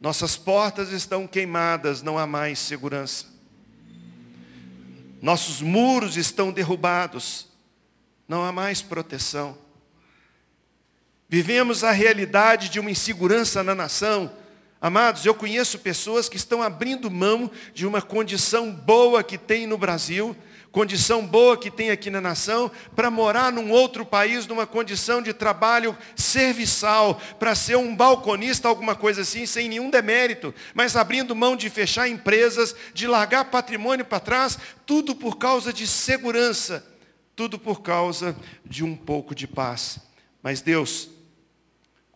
Nossas 0.00 0.36
portas 0.36 0.92
estão 0.92 1.26
queimadas, 1.26 2.02
não 2.02 2.18
há 2.18 2.26
mais 2.26 2.58
segurança. 2.58 3.26
Nossos 5.20 5.60
muros 5.60 6.16
estão 6.16 6.52
derrubados, 6.52 7.48
não 8.28 8.44
há 8.44 8.52
mais 8.52 8.82
proteção. 8.82 9.58
Vivemos 11.30 11.84
a 11.84 11.90
realidade 11.90 12.70
de 12.70 12.80
uma 12.80 12.90
insegurança 12.90 13.62
na 13.62 13.74
nação. 13.74 14.32
Amados, 14.80 15.26
eu 15.26 15.34
conheço 15.34 15.78
pessoas 15.78 16.26
que 16.26 16.38
estão 16.38 16.62
abrindo 16.62 17.10
mão 17.10 17.50
de 17.74 17.86
uma 17.86 18.00
condição 18.00 18.72
boa 18.72 19.22
que 19.22 19.36
tem 19.36 19.66
no 19.66 19.76
Brasil, 19.76 20.34
condição 20.72 21.26
boa 21.26 21.54
que 21.54 21.70
tem 21.70 21.90
aqui 21.90 22.08
na 22.08 22.22
nação, 22.22 22.70
para 22.96 23.10
morar 23.10 23.52
num 23.52 23.70
outro 23.70 24.06
país, 24.06 24.46
numa 24.46 24.66
condição 24.66 25.20
de 25.20 25.34
trabalho 25.34 25.94
serviçal, 26.16 27.20
para 27.38 27.54
ser 27.54 27.76
um 27.76 27.94
balconista, 27.94 28.66
alguma 28.66 28.94
coisa 28.94 29.20
assim, 29.20 29.44
sem 29.44 29.68
nenhum 29.68 29.90
demérito, 29.90 30.54
mas 30.72 30.96
abrindo 30.96 31.36
mão 31.36 31.54
de 31.54 31.68
fechar 31.68 32.08
empresas, 32.08 32.74
de 32.94 33.06
largar 33.06 33.50
patrimônio 33.50 34.06
para 34.06 34.18
trás, 34.18 34.58
tudo 34.86 35.14
por 35.14 35.36
causa 35.36 35.74
de 35.74 35.86
segurança, 35.86 36.86
tudo 37.36 37.58
por 37.58 37.82
causa 37.82 38.34
de 38.64 38.82
um 38.82 38.96
pouco 38.96 39.34
de 39.34 39.46
paz. 39.46 39.98
Mas 40.42 40.62
Deus 40.62 41.17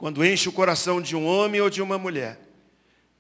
quando 0.03 0.27
enche 0.27 0.49
o 0.49 0.53
coração 0.53 1.01
de 1.01 1.15
um 1.15 1.25
homem 1.25 1.61
ou 1.61 1.71
de 1.71 1.81
uma 1.81 1.97
mulher, 1.97 2.37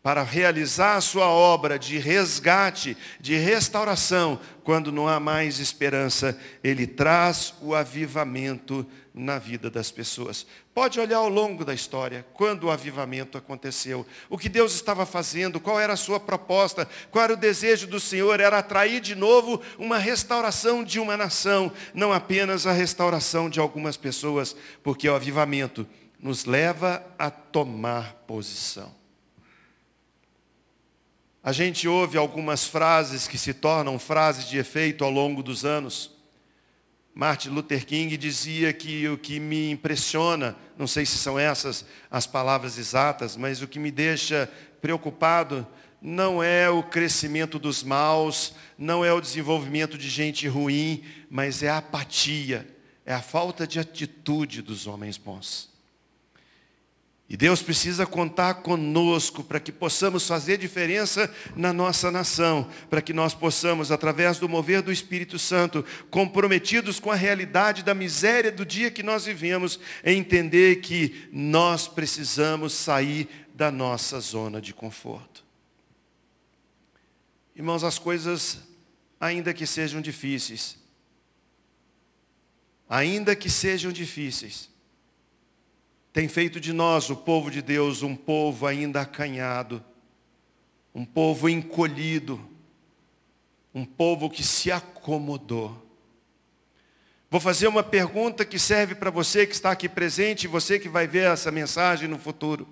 para 0.02 0.24
realizar 0.24 0.96
a 0.96 1.00
sua 1.00 1.28
obra 1.28 1.78
de 1.78 1.96
resgate, 1.96 2.96
de 3.20 3.36
restauração, 3.36 4.40
quando 4.64 4.90
não 4.90 5.06
há 5.06 5.20
mais 5.20 5.60
esperança, 5.60 6.36
ele 6.60 6.88
traz 6.88 7.54
o 7.62 7.72
avivamento 7.72 8.84
na 9.14 9.38
vida 9.38 9.70
das 9.70 9.92
pessoas. 9.92 10.44
Pode 10.74 10.98
olhar 10.98 11.18
ao 11.18 11.28
longo 11.28 11.64
da 11.64 11.72
história, 11.72 12.26
quando 12.34 12.64
o 12.64 12.70
avivamento 12.72 13.38
aconteceu, 13.38 14.04
o 14.28 14.36
que 14.36 14.48
Deus 14.48 14.74
estava 14.74 15.06
fazendo, 15.06 15.60
qual 15.60 15.78
era 15.78 15.92
a 15.92 15.96
sua 15.96 16.18
proposta, 16.18 16.88
qual 17.12 17.22
era 17.22 17.34
o 17.34 17.36
desejo 17.36 17.86
do 17.86 18.00
Senhor, 18.00 18.40
era 18.40 18.58
atrair 18.58 19.00
de 19.00 19.14
novo 19.14 19.62
uma 19.78 19.98
restauração 19.98 20.82
de 20.82 20.98
uma 20.98 21.16
nação, 21.16 21.70
não 21.94 22.12
apenas 22.12 22.66
a 22.66 22.72
restauração 22.72 23.48
de 23.48 23.60
algumas 23.60 23.96
pessoas, 23.96 24.56
porque 24.82 25.08
o 25.08 25.14
avivamento 25.14 25.86
nos 26.22 26.44
leva 26.44 27.04
a 27.18 27.28
tomar 27.28 28.14
posição. 28.28 28.94
A 31.42 31.50
gente 31.50 31.88
ouve 31.88 32.16
algumas 32.16 32.64
frases 32.64 33.26
que 33.26 33.36
se 33.36 33.52
tornam 33.52 33.98
frases 33.98 34.48
de 34.48 34.56
efeito 34.56 35.02
ao 35.02 35.10
longo 35.10 35.42
dos 35.42 35.64
anos. 35.64 36.12
Martin 37.12 37.48
Luther 37.48 37.84
King 37.84 38.16
dizia 38.16 38.72
que 38.72 39.08
o 39.08 39.18
que 39.18 39.40
me 39.40 39.72
impressiona, 39.72 40.56
não 40.78 40.86
sei 40.86 41.04
se 41.04 41.18
são 41.18 41.36
essas 41.36 41.84
as 42.08 42.28
palavras 42.28 42.78
exatas, 42.78 43.36
mas 43.36 43.60
o 43.60 43.66
que 43.66 43.80
me 43.80 43.90
deixa 43.90 44.48
preocupado 44.80 45.66
não 46.00 46.40
é 46.40 46.70
o 46.70 46.84
crescimento 46.84 47.58
dos 47.58 47.82
maus, 47.82 48.54
não 48.78 49.04
é 49.04 49.12
o 49.12 49.20
desenvolvimento 49.20 49.98
de 49.98 50.08
gente 50.08 50.46
ruim, 50.46 51.02
mas 51.28 51.64
é 51.64 51.68
a 51.68 51.78
apatia, 51.78 52.68
é 53.04 53.12
a 53.12 53.20
falta 53.20 53.66
de 53.66 53.80
atitude 53.80 54.62
dos 54.62 54.86
homens 54.86 55.18
bons. 55.18 55.71
E 57.32 57.36
Deus 57.36 57.62
precisa 57.62 58.04
contar 58.04 58.56
conosco 58.56 59.42
para 59.42 59.58
que 59.58 59.72
possamos 59.72 60.28
fazer 60.28 60.58
diferença 60.58 61.34
na 61.56 61.72
nossa 61.72 62.10
nação, 62.10 62.68
para 62.90 63.00
que 63.00 63.14
nós 63.14 63.32
possamos, 63.32 63.90
através 63.90 64.38
do 64.38 64.46
mover 64.46 64.82
do 64.82 64.92
Espírito 64.92 65.38
Santo, 65.38 65.82
comprometidos 66.10 67.00
com 67.00 67.10
a 67.10 67.14
realidade 67.14 67.82
da 67.82 67.94
miséria 67.94 68.52
do 68.52 68.66
dia 68.66 68.90
que 68.90 69.02
nós 69.02 69.24
vivemos, 69.24 69.80
entender 70.04 70.82
que 70.82 71.26
nós 71.32 71.88
precisamos 71.88 72.74
sair 72.74 73.26
da 73.54 73.70
nossa 73.70 74.20
zona 74.20 74.60
de 74.60 74.74
conforto. 74.74 75.42
Irmãos, 77.56 77.82
as 77.82 77.98
coisas, 77.98 78.58
ainda 79.18 79.54
que 79.54 79.66
sejam 79.66 80.02
difíceis, 80.02 80.76
ainda 82.86 83.34
que 83.34 83.48
sejam 83.48 83.90
difíceis, 83.90 84.70
tem 86.12 86.28
feito 86.28 86.60
de 86.60 86.72
nós, 86.72 87.08
o 87.08 87.16
povo 87.16 87.50
de 87.50 87.62
Deus, 87.62 88.02
um 88.02 88.14
povo 88.14 88.66
ainda 88.66 89.00
acanhado, 89.00 89.82
um 90.94 91.04
povo 91.04 91.48
encolhido, 91.48 92.38
um 93.74 93.84
povo 93.84 94.28
que 94.28 94.42
se 94.42 94.70
acomodou. 94.70 95.90
Vou 97.30 97.40
fazer 97.40 97.66
uma 97.66 97.82
pergunta 97.82 98.44
que 98.44 98.58
serve 98.58 98.94
para 98.94 99.10
você 99.10 99.46
que 99.46 99.54
está 99.54 99.70
aqui 99.70 99.88
presente 99.88 100.44
e 100.44 100.48
você 100.48 100.78
que 100.78 100.86
vai 100.88 101.06
ver 101.06 101.30
essa 101.30 101.50
mensagem 101.50 102.06
no 102.06 102.18
futuro. 102.18 102.68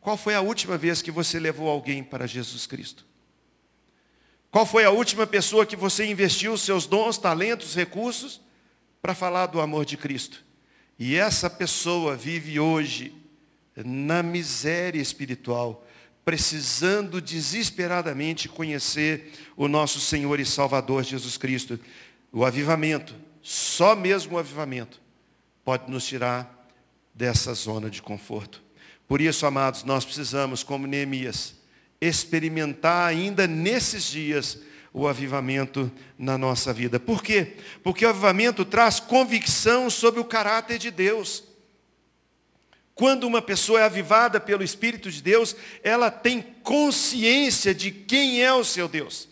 Qual 0.00 0.16
foi 0.16 0.34
a 0.34 0.40
última 0.40 0.78
vez 0.78 1.02
que 1.02 1.10
você 1.10 1.38
levou 1.38 1.68
alguém 1.68 2.02
para 2.02 2.26
Jesus 2.26 2.66
Cristo? 2.66 3.04
Qual 4.50 4.64
foi 4.64 4.86
a 4.86 4.90
última 4.90 5.26
pessoa 5.26 5.66
que 5.66 5.76
você 5.76 6.06
investiu 6.06 6.56
seus 6.56 6.86
dons, 6.86 7.18
talentos, 7.18 7.74
recursos 7.74 8.40
para 9.02 9.14
falar 9.14 9.44
do 9.44 9.60
amor 9.60 9.84
de 9.84 9.98
Cristo? 9.98 10.45
E 10.98 11.16
essa 11.16 11.50
pessoa 11.50 12.16
vive 12.16 12.58
hoje 12.58 13.14
na 13.84 14.22
miséria 14.22 15.00
espiritual, 15.00 15.86
precisando 16.24 17.20
desesperadamente 17.20 18.48
conhecer 18.48 19.32
o 19.56 19.68
nosso 19.68 20.00
Senhor 20.00 20.40
e 20.40 20.46
Salvador 20.46 21.04
Jesus 21.04 21.36
Cristo. 21.36 21.78
O 22.32 22.44
avivamento, 22.44 23.14
só 23.42 23.94
mesmo 23.94 24.36
o 24.36 24.38
avivamento, 24.38 25.00
pode 25.64 25.90
nos 25.90 26.06
tirar 26.06 26.68
dessa 27.14 27.52
zona 27.54 27.90
de 27.90 28.00
conforto. 28.00 28.62
Por 29.06 29.20
isso, 29.20 29.46
amados, 29.46 29.84
nós 29.84 30.04
precisamos, 30.04 30.62
como 30.62 30.86
Neemias, 30.86 31.54
experimentar 32.00 33.08
ainda 33.08 33.46
nesses 33.46 34.04
dias 34.04 34.58
o 34.96 35.06
avivamento 35.06 35.92
na 36.18 36.38
nossa 36.38 36.72
vida. 36.72 36.98
Por 36.98 37.22
quê? 37.22 37.58
Porque 37.82 38.06
o 38.06 38.08
avivamento 38.08 38.64
traz 38.64 38.98
convicção 38.98 39.90
sobre 39.90 40.20
o 40.20 40.24
caráter 40.24 40.78
de 40.78 40.90
Deus. 40.90 41.44
Quando 42.94 43.24
uma 43.24 43.42
pessoa 43.42 43.78
é 43.78 43.84
avivada 43.84 44.40
pelo 44.40 44.64
Espírito 44.64 45.10
de 45.10 45.22
Deus, 45.22 45.54
ela 45.84 46.10
tem 46.10 46.40
consciência 46.62 47.74
de 47.74 47.90
quem 47.90 48.42
é 48.42 48.50
o 48.54 48.64
seu 48.64 48.88
Deus. 48.88 49.28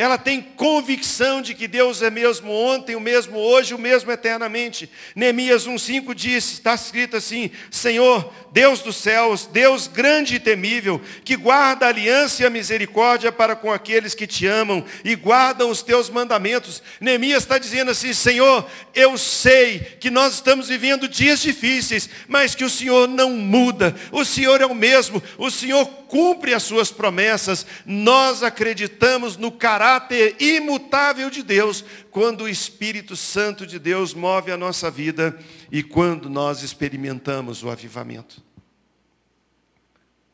Ela 0.00 0.16
tem 0.16 0.40
convicção 0.40 1.42
de 1.42 1.54
que 1.54 1.68
Deus 1.68 2.00
é 2.00 2.08
mesmo 2.08 2.50
ontem, 2.50 2.96
o 2.96 3.00
mesmo 3.00 3.36
hoje, 3.36 3.74
o 3.74 3.78
mesmo 3.78 4.10
eternamente. 4.10 4.88
Neemias 5.14 5.68
1,5 5.68 6.14
diz, 6.14 6.52
está 6.52 6.74
escrito 6.74 7.18
assim, 7.18 7.50
Senhor, 7.70 8.32
Deus 8.50 8.80
dos 8.80 8.96
céus, 8.96 9.44
Deus 9.44 9.86
grande 9.86 10.36
e 10.36 10.40
temível, 10.40 11.02
que 11.22 11.36
guarda 11.36 11.84
a 11.84 11.90
aliança 11.90 12.42
e 12.42 12.46
a 12.46 12.50
misericórdia 12.50 13.30
para 13.30 13.54
com 13.54 13.70
aqueles 13.70 14.14
que 14.14 14.26
te 14.26 14.46
amam 14.46 14.82
e 15.04 15.14
guardam 15.14 15.68
os 15.68 15.82
teus 15.82 16.08
mandamentos. 16.08 16.82
Neemias 16.98 17.42
está 17.42 17.58
dizendo 17.58 17.90
assim, 17.90 18.14
Senhor, 18.14 18.66
eu 18.94 19.18
sei 19.18 19.80
que 20.00 20.08
nós 20.08 20.32
estamos 20.32 20.68
vivendo 20.68 21.06
dias 21.06 21.40
difíceis, 21.42 22.08
mas 22.26 22.54
que 22.54 22.64
o 22.64 22.70
Senhor 22.70 23.06
não 23.06 23.32
muda, 23.32 23.94
o 24.10 24.24
Senhor 24.24 24.62
é 24.62 24.66
o 24.66 24.74
mesmo, 24.74 25.22
o 25.36 25.50
Senhor 25.50 25.84
cumpre 26.08 26.54
as 26.54 26.62
suas 26.62 26.90
promessas. 26.90 27.66
Nós 27.84 28.42
acreditamos 28.42 29.36
no 29.36 29.52
caráter 29.52 29.89
caráter 29.90 30.40
imutável 30.40 31.28
de 31.28 31.42
Deus, 31.42 31.84
quando 32.12 32.42
o 32.42 32.48
Espírito 32.48 33.16
Santo 33.16 33.66
de 33.66 33.76
Deus 33.76 34.14
move 34.14 34.52
a 34.52 34.56
nossa 34.56 34.88
vida 34.88 35.36
e 35.70 35.82
quando 35.82 36.30
nós 36.30 36.62
experimentamos 36.62 37.64
o 37.64 37.70
avivamento. 37.70 38.40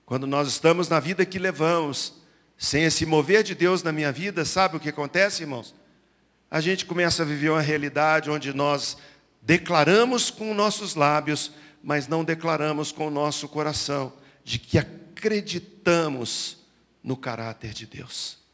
Quando 0.05 0.27
nós 0.27 0.47
estamos 0.49 0.91
na 0.91 1.01
vida 1.01 1.25
que 1.25 1.39
levamos, 1.39 2.13
sem 2.59 2.85
esse 2.85 3.07
mover 3.07 3.43
de 3.43 3.55
Deus 3.55 3.83
na 3.83 3.93
minha 3.93 4.13
vida, 4.13 4.45
sabe 4.45 4.77
o 4.77 4.81
que 4.81 4.91
acontece, 4.91 5.43
irmãos? 5.43 5.75
A 6.51 6.61
gente 6.61 6.85
começa 6.85 7.23
a 7.23 7.27
viver 7.27 7.49
uma 7.49 7.63
realidade 7.63 8.31
onde 8.31 8.53
nós 8.53 8.99
declaramos 9.41 10.31
com 10.31 10.53
nossos 10.53 10.95
lábios, 10.95 11.51
mas 11.83 12.07
não 12.07 12.23
declaramos 12.23 12.93
com 12.93 13.09
o 13.09 13.11
nosso 13.11 13.49
coração, 13.49 14.13
de 14.45 14.59
que 14.59 14.79
acreditamos 14.79 16.59
no 17.03 17.17
caráter 17.17 17.73
de 17.73 17.87
Deus. 17.87 18.46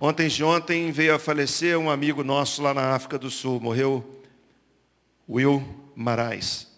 Ontem 0.00 0.28
de 0.28 0.44
ontem 0.44 0.92
veio 0.92 1.16
a 1.16 1.18
falecer 1.18 1.76
um 1.76 1.90
amigo 1.90 2.22
nosso 2.22 2.62
lá 2.62 2.72
na 2.72 2.94
África 2.94 3.18
do 3.18 3.28
Sul, 3.28 3.58
morreu 3.58 4.22
Will 5.28 5.60
Marais. 5.96 6.68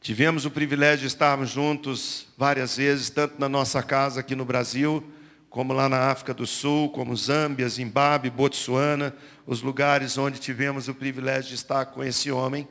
Tivemos 0.00 0.44
o 0.44 0.50
privilégio 0.50 1.02
de 1.02 1.06
estarmos 1.06 1.50
juntos 1.50 2.26
várias 2.36 2.76
vezes, 2.76 3.08
tanto 3.08 3.38
na 3.38 3.48
nossa 3.48 3.84
casa 3.84 4.18
aqui 4.18 4.34
no 4.34 4.44
Brasil, 4.44 5.04
como 5.48 5.72
lá 5.72 5.88
na 5.88 6.10
África 6.10 6.34
do 6.34 6.44
Sul, 6.44 6.88
como 6.88 7.16
Zâmbia, 7.16 7.68
Zimbábue, 7.68 8.30
Botsuana, 8.30 9.14
os 9.46 9.62
lugares 9.62 10.18
onde 10.18 10.40
tivemos 10.40 10.88
o 10.88 10.94
privilégio 10.94 11.50
de 11.50 11.54
estar 11.54 11.86
com 11.86 12.02
esse 12.02 12.32
homem. 12.32 12.66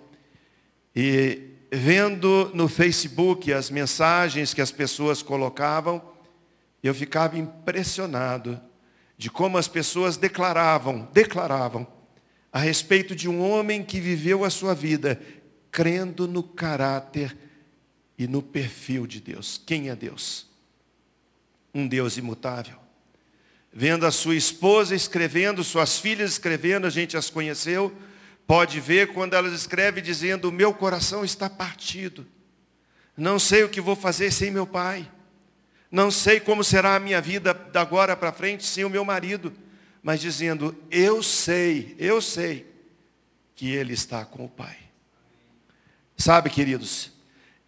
E 0.93 1.39
vendo 1.71 2.51
no 2.53 2.67
Facebook 2.67 3.53
as 3.53 3.69
mensagens 3.69 4.53
que 4.53 4.61
as 4.61 4.71
pessoas 4.71 5.23
colocavam, 5.23 6.01
eu 6.83 6.93
ficava 6.93 7.37
impressionado 7.37 8.59
de 9.23 9.31
como 9.31 9.57
as 9.57 9.69
pessoas 9.69 10.17
declaravam, 10.17 11.07
declaravam 11.13 11.87
a 12.51 12.59
respeito 12.59 13.15
de 13.15 13.29
um 13.29 13.41
homem 13.41 13.81
que 13.81 14.01
viveu 14.01 14.43
a 14.43 14.49
sua 14.49 14.75
vida 14.75 15.17
crendo 15.71 16.27
no 16.27 16.43
caráter 16.43 17.33
e 18.17 18.27
no 18.27 18.41
perfil 18.41 19.07
de 19.07 19.21
Deus. 19.21 19.61
Quem 19.65 19.87
é 19.87 19.95
Deus? 19.95 20.45
Um 21.73 21.87
Deus 21.87 22.17
imutável. 22.17 22.75
Vendo 23.71 24.05
a 24.05 24.11
sua 24.11 24.35
esposa 24.35 24.93
escrevendo, 24.93 25.63
suas 25.63 25.97
filhas 25.97 26.31
escrevendo, 26.33 26.85
a 26.85 26.89
gente 26.89 27.15
as 27.15 27.29
conheceu, 27.29 27.95
pode 28.45 28.81
ver 28.81 29.13
quando 29.13 29.35
elas 29.35 29.53
escrevem 29.53 30.03
dizendo: 30.03 30.49
O 30.49 30.51
meu 30.51 30.73
coração 30.73 31.23
está 31.23 31.49
partido. 31.49 32.27
Não 33.15 33.39
sei 33.39 33.63
o 33.63 33.69
que 33.69 33.79
vou 33.79 33.95
fazer 33.95 34.31
sem 34.31 34.51
meu 34.51 34.67
pai. 34.67 35.09
Não 35.93 36.09
sei 36.09 36.39
como 36.39 36.63
será 36.63 36.95
a 36.95 36.99
minha 36.99 37.21
vida 37.21 37.53
da 37.53 37.81
agora 37.81 38.15
para 38.17 38.31
frente 38.31 38.65
sem 38.65 38.83
o 38.83 38.89
meu 38.89 39.05
marido. 39.05 39.53
Mas 40.01 40.19
dizendo: 40.19 40.75
Eu 40.89 41.21
sei, 41.21 41.95
eu 41.99 42.19
sei 42.19 42.65
que 43.55 43.69
ele 43.69 43.93
está 43.93 44.25
com 44.25 44.43
o 44.43 44.49
pai. 44.49 44.75
Sabe, 46.17 46.49
queridos, 46.49 47.11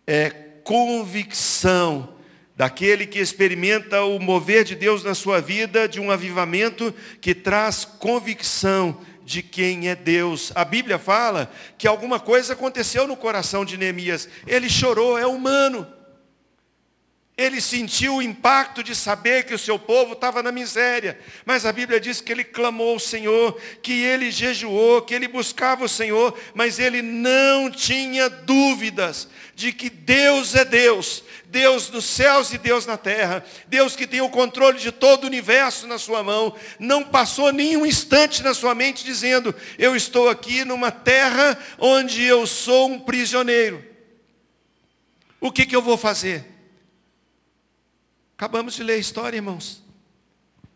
é 0.08 0.32
convicção 0.64 2.16
daquele 2.56 3.06
que 3.06 3.20
experimenta 3.20 4.02
o 4.02 4.20
mover 4.20 4.64
de 4.64 4.74
Deus 4.74 5.04
na 5.04 5.14
sua 5.14 5.40
vida, 5.40 5.88
de 5.88 6.00
um 6.00 6.10
avivamento 6.10 6.92
que 7.22 7.36
traz 7.36 7.86
convicção 7.86 9.00
de 9.24 9.44
quem 9.44 9.88
é 9.88 9.96
Deus. 9.96 10.52
A 10.56 10.66
Bíblia 10.66 10.98
fala 10.98 11.52
que 11.78 11.88
alguma 11.88 12.20
coisa 12.20 12.54
aconteceu 12.54 13.06
no 13.06 13.16
coração 13.16 13.64
de 13.64 13.78
Neemias. 13.78 14.28
Ele 14.48 14.68
chorou, 14.68 15.16
é 15.16 15.28
humano. 15.28 15.86
Ele 17.38 17.60
sentiu 17.60 18.16
o 18.16 18.22
impacto 18.22 18.82
de 18.82 18.96
saber 18.96 19.44
que 19.44 19.54
o 19.54 19.60
seu 19.60 19.78
povo 19.78 20.14
estava 20.14 20.42
na 20.42 20.54
miséria. 20.54 21.20
Mas 21.46 21.66
a 21.66 21.74
Bíblia 21.74 22.00
diz 22.00 22.22
que 22.22 22.32
ele 22.32 22.46
clamou 22.46 22.94
ao 22.94 23.00
Senhor, 23.00 23.60
que 23.82 23.92
ele 23.92 24.32
jejuou, 24.32 25.02
que 25.02 25.14
ele 25.14 25.28
buscava 25.28 25.84
o 25.84 25.90
Senhor, 25.90 26.34
mas 26.54 26.80
ele 26.80 27.02
não 27.02 27.70
tinha 27.70 28.30
dúvidas 28.30 29.28
de 29.54 29.74
que 29.74 29.90
Deus 29.90 30.56
é 30.56 30.64
Deus. 30.64 31.26
Deus 31.48 31.90
nos 31.90 32.06
céus 32.06 32.54
e 32.54 32.58
Deus 32.58 32.86
na 32.86 32.96
terra. 32.96 33.44
Deus 33.68 33.98
que 33.98 34.08
tem 34.08 34.22
o 34.22 34.30
controle 34.30 34.80
de 34.80 34.94
todo 34.94 35.26
o 35.26 35.28
universo 35.28 35.88
na 35.88 35.98
sua 35.98 36.24
mão. 36.24 36.56
Não 36.80 37.04
passou 37.04 37.52
nenhum 37.52 37.86
instante 37.86 38.42
na 38.44 38.54
sua 38.54 38.74
mente 38.74 39.04
dizendo, 39.04 39.54
eu 39.78 39.94
estou 39.94 40.30
aqui 40.30 40.64
numa 40.64 40.90
terra 40.90 41.60
onde 41.78 42.24
eu 42.24 42.48
sou 42.48 42.88
um 42.88 42.98
prisioneiro. 42.98 43.84
O 45.42 45.52
que, 45.52 45.66
que 45.66 45.76
eu 45.76 45.82
vou 45.82 45.98
fazer? 45.98 46.55
Acabamos 48.38 48.74
de 48.74 48.84
ler 48.84 48.96
a 48.96 48.98
história, 48.98 49.38
irmãos. 49.38 49.82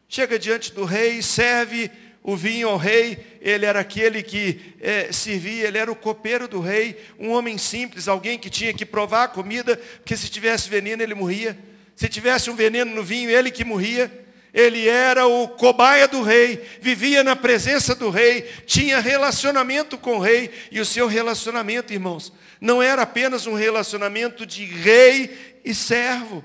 Chega 0.08 0.40
diante 0.40 0.74
do 0.74 0.86
rei, 0.86 1.22
serve 1.22 1.92
o 2.24 2.36
vinho 2.36 2.70
ao 2.70 2.78
rei, 2.78 3.20
ele 3.42 3.66
era 3.66 3.82
aquele 3.82 4.24
que 4.24 4.76
é, 4.80 5.12
servia, 5.12 5.68
ele 5.68 5.78
era 5.78 5.92
o 5.92 5.96
copeiro 5.96 6.48
do 6.48 6.62
rei, 6.62 6.98
um 7.20 7.32
homem 7.32 7.58
simples, 7.58 8.08
alguém 8.08 8.40
que 8.40 8.50
tinha 8.50 8.74
que 8.74 8.86
provar 8.86 9.26
a 9.26 9.28
comida, 9.28 9.76
porque 9.98 10.16
se 10.16 10.30
tivesse 10.30 10.70
veneno 10.70 11.04
ele 11.04 11.14
morria. 11.14 11.58
Se 11.98 12.08
tivesse 12.08 12.50
um 12.50 12.56
veneno 12.56 12.96
no 12.96 13.04
vinho, 13.04 13.30
ele 13.30 13.52
que 13.52 13.66
morria. 13.66 14.10
Ele 14.54 14.88
era 14.88 15.28
o 15.28 15.50
cobaia 15.50 16.08
do 16.08 16.24
rei, 16.24 16.66
vivia 16.80 17.26
na 17.26 17.36
presença 17.36 17.94
do 17.94 18.10
rei, 18.10 18.50
tinha 18.66 19.02
relacionamento 19.02 19.98
com 19.98 20.18
o 20.18 20.22
rei, 20.22 20.50
e 20.72 20.80
o 20.80 20.86
seu 20.86 21.08
relacionamento, 21.08 21.92
irmãos, 21.92 22.32
não 22.62 22.82
era 22.82 23.02
apenas 23.02 23.46
um 23.46 23.54
relacionamento 23.54 24.46
de 24.46 24.64
rei 24.64 25.60
e 25.66 25.76
servo 25.76 26.44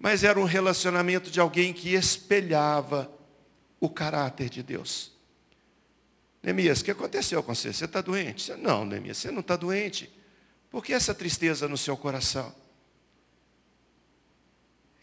mas 0.00 0.24
era 0.24 0.40
um 0.40 0.44
relacionamento 0.44 1.30
de 1.30 1.38
alguém 1.38 1.74
que 1.74 1.90
espelhava 1.92 3.12
o 3.78 3.88
caráter 3.90 4.48
de 4.48 4.62
Deus. 4.62 5.12
Neemias, 6.42 6.80
o 6.80 6.84
que 6.84 6.90
aconteceu 6.90 7.42
com 7.42 7.54
você? 7.54 7.70
Você 7.70 7.84
está 7.84 8.00
doente? 8.00 8.50
não, 8.54 8.86
Neemias, 8.86 9.18
você 9.18 9.30
não 9.30 9.40
está 9.40 9.56
doente. 9.56 10.10
Por 10.70 10.82
que 10.82 10.94
essa 10.94 11.14
tristeza 11.14 11.68
no 11.68 11.76
seu 11.76 11.98
coração? 11.98 12.54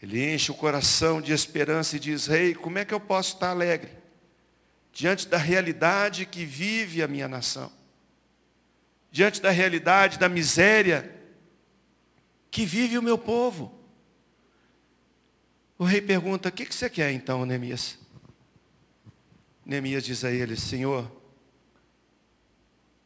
Ele 0.02 0.34
enche 0.34 0.50
o 0.50 0.54
coração 0.54 1.20
de 1.20 1.32
esperança 1.32 1.94
e 1.94 2.00
diz, 2.00 2.26
rei, 2.26 2.52
como 2.52 2.78
é 2.78 2.84
que 2.84 2.92
eu 2.92 3.00
posso 3.00 3.34
estar 3.34 3.50
alegre? 3.50 3.92
Diante 4.92 5.28
da 5.28 5.38
realidade 5.38 6.26
que 6.26 6.44
vive 6.44 7.04
a 7.04 7.08
minha 7.08 7.28
nação. 7.28 7.70
Diante 9.12 9.40
da 9.40 9.50
realidade 9.50 10.18
da 10.18 10.28
miséria 10.28 11.14
que 12.50 12.66
vive 12.66 12.98
o 12.98 13.02
meu 13.02 13.16
povo. 13.16 13.77
O 15.78 15.84
rei 15.84 16.00
pergunta: 16.00 16.48
O 16.48 16.52
que 16.52 16.64
você 16.64 16.90
quer 16.90 17.12
então, 17.12 17.46
Neemias? 17.46 17.98
Neemias 19.64 20.04
diz 20.04 20.24
a 20.24 20.30
ele: 20.32 20.56
Senhor, 20.56 21.10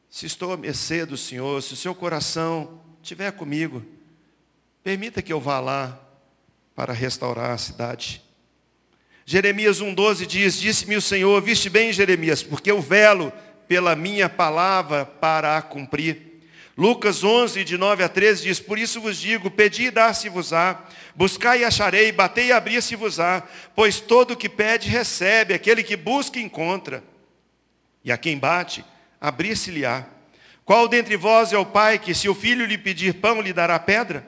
se 0.08 0.24
estou 0.24 0.52
a 0.52 0.56
mercê 0.56 1.04
do 1.04 1.16
Senhor, 1.16 1.62
se 1.62 1.74
o 1.74 1.76
seu 1.76 1.94
coração 1.94 2.80
estiver 3.02 3.30
comigo, 3.32 3.84
permita 4.82 5.20
que 5.20 5.32
eu 5.32 5.40
vá 5.40 5.60
lá 5.60 6.00
para 6.74 6.92
restaurar 6.92 7.50
a 7.50 7.58
cidade. 7.58 8.22
Jeremias 9.26 9.80
1,12 9.80 10.26
diz: 10.26 10.58
Disse-me 10.58 10.96
o 10.96 11.02
Senhor, 11.02 11.40
viste 11.42 11.68
bem, 11.68 11.92
Jeremias, 11.92 12.42
porque 12.42 12.70
eu 12.70 12.80
velo 12.80 13.32
pela 13.68 13.94
minha 13.94 14.28
palavra 14.28 15.04
para 15.04 15.58
a 15.58 15.62
cumprir. 15.62 16.31
Lucas 16.76 17.22
11, 17.22 17.64
de 17.64 17.76
9 17.76 18.02
a 18.02 18.08
13 18.08 18.44
diz, 18.44 18.60
Por 18.60 18.78
isso 18.78 19.00
vos 19.00 19.18
digo, 19.18 19.50
pedi 19.50 19.84
e 19.84 19.90
dar-se-vos-á, 19.90 20.80
buscai 21.14 21.60
e 21.60 21.64
acharei, 21.64 22.10
batei 22.10 22.46
e 22.46 22.52
abrir-se-vos-á, 22.52 23.42
pois 23.74 24.00
todo 24.00 24.32
o 24.32 24.36
que 24.36 24.48
pede 24.48 24.88
recebe, 24.88 25.52
aquele 25.52 25.82
que 25.82 25.96
busca 25.96 26.38
encontra, 26.38 27.04
e 28.02 28.10
a 28.10 28.16
quem 28.16 28.38
bate, 28.38 28.84
abrir-se-lhe-á. 29.20 30.06
Qual 30.64 30.88
dentre 30.88 31.16
vós 31.16 31.52
é 31.52 31.58
o 31.58 31.66
pai 31.66 31.98
que, 31.98 32.14
se 32.14 32.28
o 32.28 32.34
filho 32.34 32.64
lhe 32.64 32.78
pedir 32.78 33.14
pão, 33.14 33.40
lhe 33.42 33.52
dará 33.52 33.78
pedra? 33.78 34.26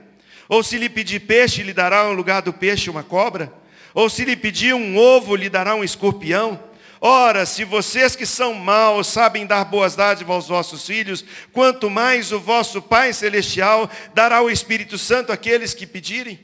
Ou 0.48 0.62
se 0.62 0.76
lhe 0.76 0.90
pedir 0.90 1.20
peixe, 1.20 1.62
lhe 1.62 1.72
dará 1.72 2.04
no 2.04 2.12
lugar 2.12 2.42
do 2.42 2.52
peixe 2.52 2.90
uma 2.90 3.02
cobra? 3.02 3.52
Ou 3.94 4.10
se 4.10 4.24
lhe 4.24 4.36
pedir 4.36 4.74
um 4.74 4.98
ovo, 4.98 5.34
lhe 5.34 5.48
dará 5.48 5.74
um 5.74 5.84
escorpião? 5.84 6.60
Ora, 7.06 7.44
se 7.44 7.64
vocês 7.64 8.16
que 8.16 8.24
são 8.24 8.54
maus 8.54 9.08
sabem 9.08 9.44
dar 9.44 9.62
boas 9.66 9.94
dádivas 9.94 10.36
aos 10.36 10.48
vossos 10.48 10.86
filhos, 10.86 11.22
quanto 11.52 11.90
mais 11.90 12.32
o 12.32 12.40
vosso 12.40 12.80
Pai 12.80 13.12
Celestial 13.12 13.90
dará 14.14 14.40
o 14.40 14.48
Espírito 14.48 14.96
Santo 14.96 15.30
àqueles 15.30 15.74
que 15.74 15.86
pedirem. 15.86 16.40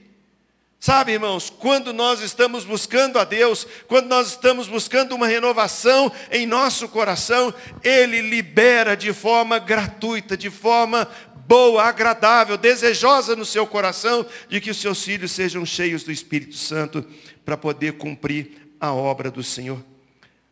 Sabe, 0.79 1.13
irmãos, 1.13 1.49
quando 1.49 1.95
nós 1.95 2.21
estamos 2.21 2.67
buscando 2.67 3.19
a 3.19 3.25
Deus, 3.25 3.67
quando 3.89 4.09
nós 4.09 4.33
estamos 4.33 4.69
buscando 4.69 5.15
uma 5.15 5.27
renovação 5.27 6.13
em 6.31 6.45
nosso 6.45 6.91
coração, 6.91 7.55
Ele 7.83 8.21
libera 8.21 8.95
de 8.95 9.15
forma 9.15 9.59
gratuita, 9.59 10.37
de 10.37 10.51
forma 10.51 11.09
boa, 11.47 11.85
agradável, 11.85 12.59
desejosa 12.59 13.35
no 13.35 13.47
seu 13.47 13.67
coração, 13.67 14.27
de 14.47 14.61
que 14.61 14.71
os 14.71 14.79
seus 14.79 15.03
filhos 15.03 15.33
sejam 15.33 15.65
cheios 15.65 16.03
do 16.03 16.13
Espírito 16.13 16.57
Santo 16.57 17.03
para 17.47 17.57
poder 17.57 17.95
cumprir 17.95 18.75
a 18.79 18.93
obra 18.93 19.31
do 19.31 19.43
Senhor. 19.43 19.83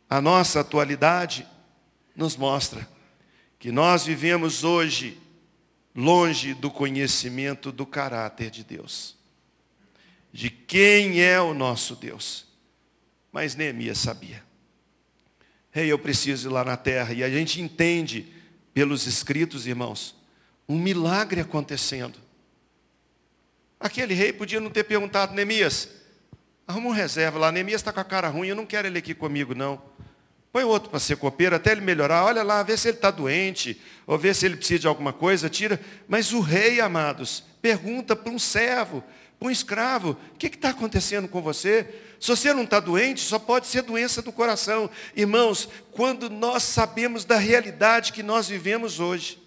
A 0.09 0.21
nossa 0.21 0.61
atualidade 0.61 1.47
nos 2.17 2.37
mostra 2.37 2.89
que 3.59 3.71
nós 3.71 4.05
vivemos 4.05 4.65
hoje 4.65 5.21
longe 5.95 6.55
do 6.55 6.71
conhecimento 6.71 7.73
do 7.73 7.85
caráter 7.85 8.51
de 8.51 8.63
Deus, 8.63 9.17
de 10.33 10.49
quem 10.49 11.21
é 11.21 11.41
o 11.41 11.53
nosso 11.53 11.97
Deus. 11.97 12.47
Mas 13.33 13.55
Neemias 13.55 13.99
sabia. 13.99 14.43
Rei, 15.71 15.85
hey, 15.85 15.91
eu 15.91 15.99
preciso 15.99 16.49
ir 16.49 16.53
lá 16.53 16.65
na 16.65 16.77
terra. 16.77 17.13
E 17.13 17.23
a 17.23 17.29
gente 17.29 17.61
entende 17.61 18.33
pelos 18.73 19.07
escritos, 19.07 19.67
irmãos, 19.67 20.17
um 20.69 20.79
milagre 20.79 21.41
acontecendo. 21.41 22.19
Aquele 23.79 24.15
rei 24.15 24.33
podia 24.33 24.61
não 24.61 24.71
ter 24.71 24.85
perguntado, 24.85 25.35
Neemias, 25.35 25.89
arruma 26.67 26.89
um 26.89 26.93
reserva 26.93 27.39
lá, 27.39 27.53
Neemias 27.53 27.81
está 27.81 27.93
com 27.93 28.01
a 28.01 28.05
cara 28.05 28.29
ruim, 28.29 28.49
eu 28.49 28.57
não 28.57 28.67
quero 28.67 28.87
ele 28.87 28.99
aqui 28.99 29.15
comigo, 29.15 29.55
não. 29.55 29.81
Põe 30.53 30.65
outro 30.65 30.89
para 30.89 30.99
ser 30.99 31.17
copeiro 31.17 31.55
até 31.55 31.73
ele 31.73 31.81
melhorar. 31.81 32.25
Olha 32.25 32.43
lá, 32.43 32.63
vê 32.63 32.77
se 32.77 32.89
ele 32.89 32.97
está 32.97 33.11
doente, 33.11 33.81
ou 34.07 34.17
vê 34.17 34.33
se 34.33 34.47
ele 34.47 34.57
precisa 34.57 34.81
de 34.81 34.87
alguma 34.87 35.13
coisa, 35.13 35.49
tira. 35.49 35.81
Mas 36.07 36.33
o 36.33 36.41
rei, 36.41 36.81
amados, 36.81 37.45
pergunta 37.61 38.17
para 38.17 38.33
um 38.33 38.39
servo, 38.39 39.05
para 39.39 39.49
um 39.49 39.51
escravo, 39.51 40.17
o 40.35 40.39
que 40.39 40.47
está 40.47 40.71
acontecendo 40.71 41.29
com 41.29 41.43
você? 41.43 41.87
Se 42.19 42.29
você 42.29 42.53
não 42.53 42.65
está 42.65 42.81
doente, 42.81 43.21
só 43.21 43.39
pode 43.39 43.67
ser 43.67 43.83
doença 43.83 44.21
do 44.21 44.33
coração. 44.33 44.91
Irmãos, 45.15 45.69
quando 45.93 46.29
nós 46.29 46.65
sabemos 46.65 47.25
da 47.25 47.37
realidade 47.37 48.13
que 48.13 48.23
nós 48.23 48.49
vivemos 48.49 48.99
hoje, 48.99 49.39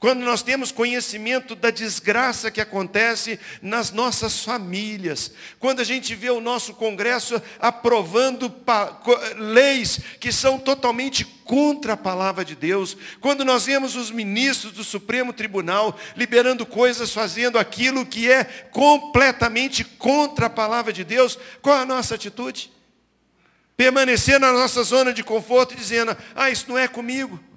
quando 0.00 0.20
nós 0.20 0.42
temos 0.42 0.70
conhecimento 0.70 1.56
da 1.56 1.70
desgraça 1.70 2.52
que 2.52 2.60
acontece 2.60 3.38
nas 3.60 3.90
nossas 3.90 4.44
famílias, 4.44 5.32
quando 5.58 5.80
a 5.80 5.84
gente 5.84 6.14
vê 6.14 6.30
o 6.30 6.40
nosso 6.40 6.74
Congresso 6.74 7.42
aprovando 7.58 8.54
leis 9.36 9.98
que 10.20 10.30
são 10.30 10.56
totalmente 10.56 11.24
contra 11.24 11.94
a 11.94 11.96
palavra 11.96 12.44
de 12.44 12.54
Deus, 12.54 12.96
quando 13.20 13.44
nós 13.44 13.66
vemos 13.66 13.96
os 13.96 14.10
ministros 14.12 14.72
do 14.72 14.84
Supremo 14.84 15.32
Tribunal 15.32 15.98
liberando 16.16 16.64
coisas, 16.64 17.12
fazendo 17.12 17.58
aquilo 17.58 18.06
que 18.06 18.30
é 18.30 18.44
completamente 18.44 19.82
contra 19.82 20.46
a 20.46 20.50
palavra 20.50 20.92
de 20.92 21.02
Deus, 21.02 21.36
qual 21.60 21.76
é 21.76 21.82
a 21.82 21.86
nossa 21.86 22.14
atitude? 22.14 22.70
Permanecer 23.76 24.38
na 24.38 24.52
nossa 24.52 24.82
zona 24.84 25.12
de 25.12 25.24
conforto 25.24 25.74
dizendo, 25.74 26.16
ah, 26.36 26.50
isso 26.50 26.66
não 26.68 26.78
é 26.78 26.86
comigo. 26.86 27.47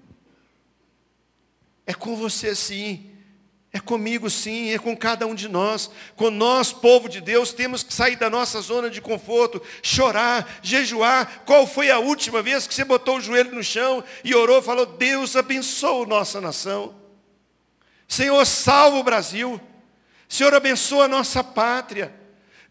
É 1.91 1.93
com 1.93 2.15
você 2.15 2.55
sim. 2.55 3.11
É 3.73 3.79
comigo 3.79 4.29
sim, 4.29 4.71
é 4.71 4.79
com 4.79 4.95
cada 4.95 5.27
um 5.27 5.35
de 5.35 5.49
nós. 5.49 5.91
Com 6.15 6.31
nós, 6.31 6.71
povo 6.71 7.09
de 7.09 7.19
Deus, 7.19 7.51
temos 7.51 7.83
que 7.83 7.93
sair 7.93 8.15
da 8.15 8.29
nossa 8.29 8.61
zona 8.61 8.89
de 8.89 9.01
conforto, 9.01 9.61
chorar, 9.83 10.59
jejuar. 10.61 11.43
Qual 11.45 11.67
foi 11.67 11.91
a 11.91 11.99
última 11.99 12.41
vez 12.41 12.65
que 12.65 12.73
você 12.73 12.85
botou 12.85 13.17
o 13.17 13.21
joelho 13.21 13.53
no 13.53 13.61
chão 13.63 14.01
e 14.23 14.33
orou, 14.33 14.61
falou: 14.61 14.85
Deus 14.85 15.35
abençoa 15.35 16.05
nossa 16.05 16.39
nação. 16.39 16.95
Senhor, 18.07 18.45
salva 18.45 18.97
o 18.97 19.03
Brasil. 19.03 19.59
Senhor, 20.29 20.53
abençoa 20.53 21.05
a 21.05 21.09
nossa 21.09 21.43
pátria. 21.43 22.13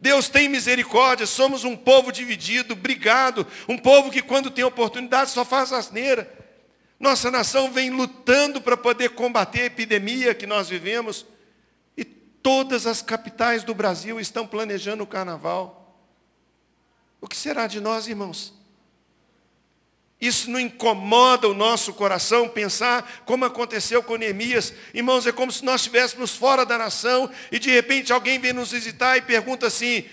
Deus 0.01 0.31
tem 0.31 0.49
misericórdia, 0.49 1.27
somos 1.27 1.63
um 1.63 1.77
povo 1.77 2.11
dividido, 2.11 2.75
brigado, 2.75 3.47
um 3.69 3.77
povo 3.77 4.11
que 4.11 4.23
quando 4.23 4.51
tem 4.51 4.65
oportunidade 4.65 5.31
só 5.31 5.45
faz 5.45 5.75
asneira. 5.75 6.40
Nossa 7.01 7.31
nação 7.31 7.73
vem 7.73 7.89
lutando 7.89 8.61
para 8.61 8.77
poder 8.77 9.11
combater 9.11 9.63
a 9.63 9.67
epidemia 9.67 10.35
que 10.35 10.47
nós 10.47 10.69
vivemos. 10.69 11.25
E 11.97 12.05
todas 12.05 12.87
as 12.87 13.01
capitais 13.01 13.65
do 13.65 13.75
Brasil 13.75 14.21
estão 14.21 14.47
planejando 14.47 15.03
o 15.03 15.07
carnaval. 15.07 15.99
O 17.19 17.27
que 17.27 17.37
será 17.37 17.67
de 17.67 17.81
nós, 17.81 18.07
irmãos? 18.07 18.53
Isso 20.21 20.51
não 20.51 20.61
incomoda 20.61 21.49
o 21.49 21.55
nosso 21.55 21.95
coração 21.95 22.47
pensar 22.47 23.23
como 23.25 23.47
aconteceu 23.47 24.03
com 24.03 24.17
Neemias. 24.17 24.75
Irmãos, 24.93 25.27
é 25.27 25.33
como 25.33 25.51
se 25.51 25.65
nós 25.65 25.81
estivéssemos 25.81 26.37
fora 26.37 26.67
da 26.67 26.77
nação 26.77 27.31
e 27.51 27.59
de 27.59 27.71
repente 27.71 28.13
alguém 28.13 28.39
vem 28.39 28.53
nos 28.53 28.73
visitar 28.73 29.17
e 29.17 29.23
pergunta 29.23 29.67
assim, 29.67 30.05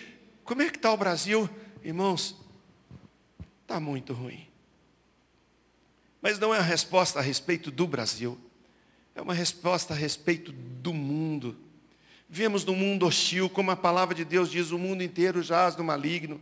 como 0.45 0.61
é 0.61 0.69
que 0.69 0.77
está 0.77 0.93
o 0.93 0.97
Brasil? 0.97 1.49
Irmãos, 1.83 2.37
está 3.63 3.81
muito 3.81 4.13
ruim. 4.13 4.47
Mas 6.21 6.39
não 6.39 6.53
é 6.53 6.57
uma 6.57 6.63
resposta 6.63 7.19
a 7.19 7.21
respeito 7.21 7.69
do 7.69 7.87
Brasil. 7.87 8.37
É 9.15 9.21
uma 9.21 9.33
resposta 9.33 9.93
a 9.93 9.97
respeito 9.97 10.51
do 10.51 10.93
mundo. 10.93 11.57
Vemos 12.29 12.65
no 12.65 12.75
mundo 12.75 13.05
hostil, 13.05 13.49
como 13.49 13.71
a 13.71 13.75
palavra 13.75 14.13
de 14.13 14.25
Deus 14.25 14.51
diz, 14.51 14.71
o 14.71 14.77
mundo 14.77 15.01
inteiro 15.01 15.41
jaz 15.41 15.75
no 15.75 15.83
maligno. 15.83 16.41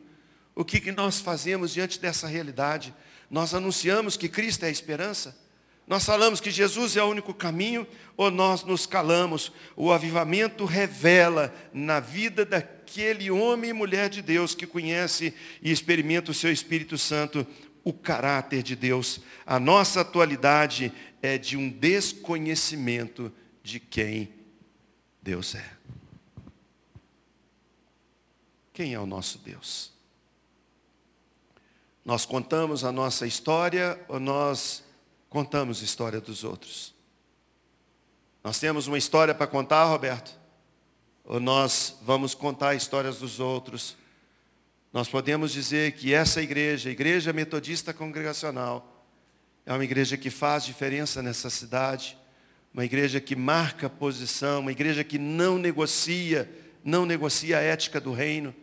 O 0.55 0.65
que, 0.65 0.79
que 0.79 0.91
nós 0.91 1.19
fazemos 1.19 1.73
diante 1.73 1.99
dessa 1.99 2.27
realidade? 2.27 2.93
Nós 3.29 3.53
anunciamos 3.53 4.17
que 4.17 4.29
Cristo 4.29 4.63
é 4.63 4.67
a 4.67 4.71
esperança? 4.71 5.38
Nós 5.88 6.03
falamos 6.03 6.39
que 6.39 6.49
Jesus 6.49 6.97
é 6.97 7.03
o 7.03 7.09
único 7.09 7.33
caminho 7.33 7.85
ou 8.17 8.31
nós 8.31 8.63
nos 8.63 8.88
calamos? 8.88 9.51
O 9.75 9.91
avivamento 9.91 10.65
revela 10.65 11.53
na 11.71 11.99
vida 11.99 12.43
daquele 12.43 13.29
homem 13.29 13.69
e 13.69 13.73
mulher 13.73 14.09
de 14.09 14.21
Deus 14.21 14.55
que 14.55 14.65
conhece 14.65 15.33
e 15.61 15.71
experimenta 15.71 16.31
o 16.31 16.33
seu 16.33 16.51
Espírito 16.51 16.97
Santo 16.97 17.45
o 17.86 17.93
caráter 17.93 18.63
de 18.63 18.76
Deus. 18.76 19.21
A 19.45 19.60
nossa 19.60 20.02
atualidade 20.02 20.91
é 21.21 21.38
de 21.38 21.56
um 21.56 21.69
desconhecimento 21.69 23.32
de 23.63 23.80
quem 23.80 24.34
Deus 25.21 25.54
é. 25.56 25.71
Quem 28.74 28.93
é 28.93 29.00
o 29.00 29.06
nosso 29.06 29.38
Deus? 29.38 29.93
Nós 32.04 32.26
contamos 32.26 32.84
a 32.84 32.91
nossa 32.91 33.26
história 33.26 34.04
ou 34.08 34.19
nós 34.19 34.84
contamos 35.30 35.82
a 35.82 35.86
história 35.86 36.19
dos 36.19 36.43
outros? 36.43 36.93
Nós 38.43 38.60
temos 38.60 38.88
uma 38.88 38.98
história 38.98 39.34
para 39.34 39.48
contar, 39.48 39.86
Roberto? 39.86 40.38
Ou 41.24 41.39
nós 41.39 41.98
vamos 42.02 42.36
contar 42.36 42.76
histórias 42.76 43.19
dos 43.19 43.39
outros? 43.39 43.95
Nós 44.95 45.10
podemos 45.10 45.51
dizer 45.51 45.91
que 45.91 46.13
essa 46.13 46.41
igreja, 46.41 46.88
a 46.88 46.91
Igreja 46.93 47.34
Metodista 47.34 47.93
Congregacional, 47.93 49.05
é 49.65 49.73
uma 49.73 49.84
igreja 49.84 50.15
que 50.15 50.29
faz 50.29 50.63
diferença 50.63 51.21
nessa 51.21 51.49
cidade, 51.49 52.17
uma 52.73 52.86
igreja 52.86 53.19
que 53.19 53.36
marca 53.36 53.89
posição, 53.89 54.62
uma 54.62 54.71
igreja 54.71 55.03
que 55.03 55.19
não 55.19 55.58
negocia, 55.58 56.49
não 56.81 57.05
negocia 57.05 57.58
a 57.58 57.62
ética 57.62 57.99
do 57.99 58.13
reino, 58.13 58.55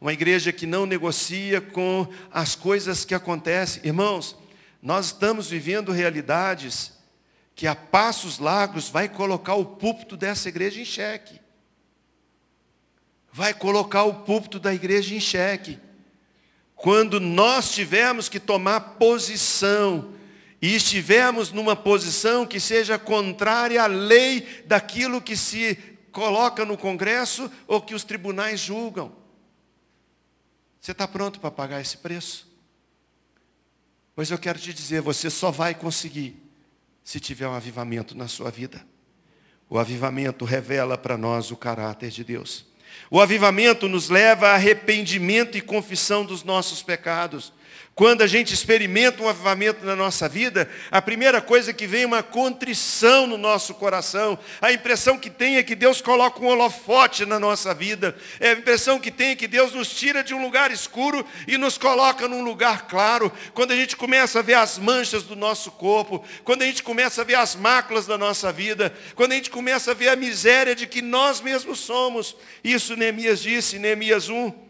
uma 0.00 0.12
igreja 0.12 0.52
que 0.52 0.66
não 0.66 0.86
negocia 0.86 1.60
com 1.60 2.08
as 2.32 2.56
coisas 2.56 3.04
que 3.04 3.14
acontecem. 3.14 3.82
Irmãos, 3.84 4.36
nós 4.82 5.06
estamos 5.06 5.48
vivendo 5.48 5.92
realidades 5.92 6.94
que 7.54 7.64
a 7.64 7.76
passos 7.76 8.40
largos 8.40 8.88
vai 8.88 9.08
colocar 9.08 9.54
o 9.54 9.64
púlpito 9.64 10.16
dessa 10.16 10.48
igreja 10.48 10.80
em 10.80 10.84
xeque 10.84 11.45
vai 13.36 13.52
colocar 13.52 14.04
o 14.04 14.24
púlpito 14.24 14.58
da 14.58 14.72
igreja 14.72 15.14
em 15.14 15.20
xeque. 15.20 15.78
Quando 16.74 17.20
nós 17.20 17.70
tivermos 17.70 18.30
que 18.30 18.40
tomar 18.40 18.80
posição 18.80 20.14
e 20.60 20.74
estivermos 20.74 21.52
numa 21.52 21.76
posição 21.76 22.46
que 22.46 22.58
seja 22.58 22.98
contrária 22.98 23.82
à 23.82 23.86
lei 23.86 24.64
daquilo 24.64 25.20
que 25.20 25.36
se 25.36 25.74
coloca 26.10 26.64
no 26.64 26.78
Congresso 26.78 27.52
ou 27.66 27.82
que 27.82 27.94
os 27.94 28.04
tribunais 28.04 28.58
julgam. 28.58 29.14
Você 30.80 30.92
está 30.92 31.06
pronto 31.06 31.38
para 31.38 31.50
pagar 31.50 31.82
esse 31.82 31.98
preço? 31.98 32.50
Pois 34.14 34.30
eu 34.30 34.38
quero 34.38 34.58
te 34.58 34.72
dizer, 34.72 35.02
você 35.02 35.28
só 35.28 35.50
vai 35.50 35.74
conseguir 35.74 36.42
se 37.04 37.20
tiver 37.20 37.46
um 37.46 37.52
avivamento 37.52 38.16
na 38.16 38.28
sua 38.28 38.50
vida. 38.50 38.82
O 39.68 39.78
avivamento 39.78 40.46
revela 40.46 40.96
para 40.96 41.18
nós 41.18 41.50
o 41.50 41.56
caráter 41.56 42.08
de 42.08 42.24
Deus. 42.24 42.74
O 43.10 43.20
avivamento 43.20 43.88
nos 43.88 44.08
leva 44.08 44.48
a 44.48 44.54
arrependimento 44.54 45.56
e 45.56 45.60
confissão 45.60 46.24
dos 46.24 46.42
nossos 46.42 46.82
pecados. 46.82 47.52
Quando 47.96 48.20
a 48.20 48.26
gente 48.26 48.52
experimenta 48.52 49.22
um 49.22 49.28
avivamento 49.28 49.82
na 49.82 49.96
nossa 49.96 50.28
vida, 50.28 50.68
a 50.90 51.00
primeira 51.00 51.40
coisa 51.40 51.72
que 51.72 51.86
vem 51.86 52.02
é 52.02 52.06
uma 52.06 52.22
contrição 52.22 53.26
no 53.26 53.38
nosso 53.38 53.72
coração. 53.72 54.38
A 54.60 54.70
impressão 54.70 55.18
que 55.18 55.30
tem 55.30 55.56
é 55.56 55.62
que 55.62 55.74
Deus 55.74 56.02
coloca 56.02 56.38
um 56.38 56.46
holofote 56.46 57.24
na 57.24 57.40
nossa 57.40 57.72
vida. 57.72 58.14
É 58.38 58.50
a 58.50 58.52
impressão 58.52 59.00
que 59.00 59.10
tem 59.10 59.30
é 59.30 59.34
que 59.34 59.48
Deus 59.48 59.72
nos 59.72 59.88
tira 59.88 60.22
de 60.22 60.34
um 60.34 60.42
lugar 60.42 60.70
escuro 60.70 61.26
e 61.48 61.56
nos 61.56 61.78
coloca 61.78 62.28
num 62.28 62.44
lugar 62.44 62.86
claro. 62.86 63.32
Quando 63.54 63.70
a 63.70 63.76
gente 63.76 63.96
começa 63.96 64.40
a 64.40 64.42
ver 64.42 64.54
as 64.54 64.76
manchas 64.76 65.22
do 65.22 65.34
nosso 65.34 65.70
corpo, 65.70 66.22
quando 66.44 66.60
a 66.60 66.66
gente 66.66 66.82
começa 66.82 67.22
a 67.22 67.24
ver 67.24 67.36
as 67.36 67.56
máculas 67.56 68.06
da 68.06 68.18
nossa 68.18 68.52
vida, 68.52 68.94
quando 69.14 69.32
a 69.32 69.36
gente 69.36 69.48
começa 69.48 69.92
a 69.92 69.94
ver 69.94 70.10
a 70.10 70.16
miséria 70.16 70.74
de 70.74 70.86
que 70.86 71.00
nós 71.00 71.40
mesmos 71.40 71.80
somos. 71.80 72.36
Isso 72.62 72.94
Neemias 72.94 73.40
disse, 73.40 73.78
Neemias 73.78 74.28
1. 74.28 74.65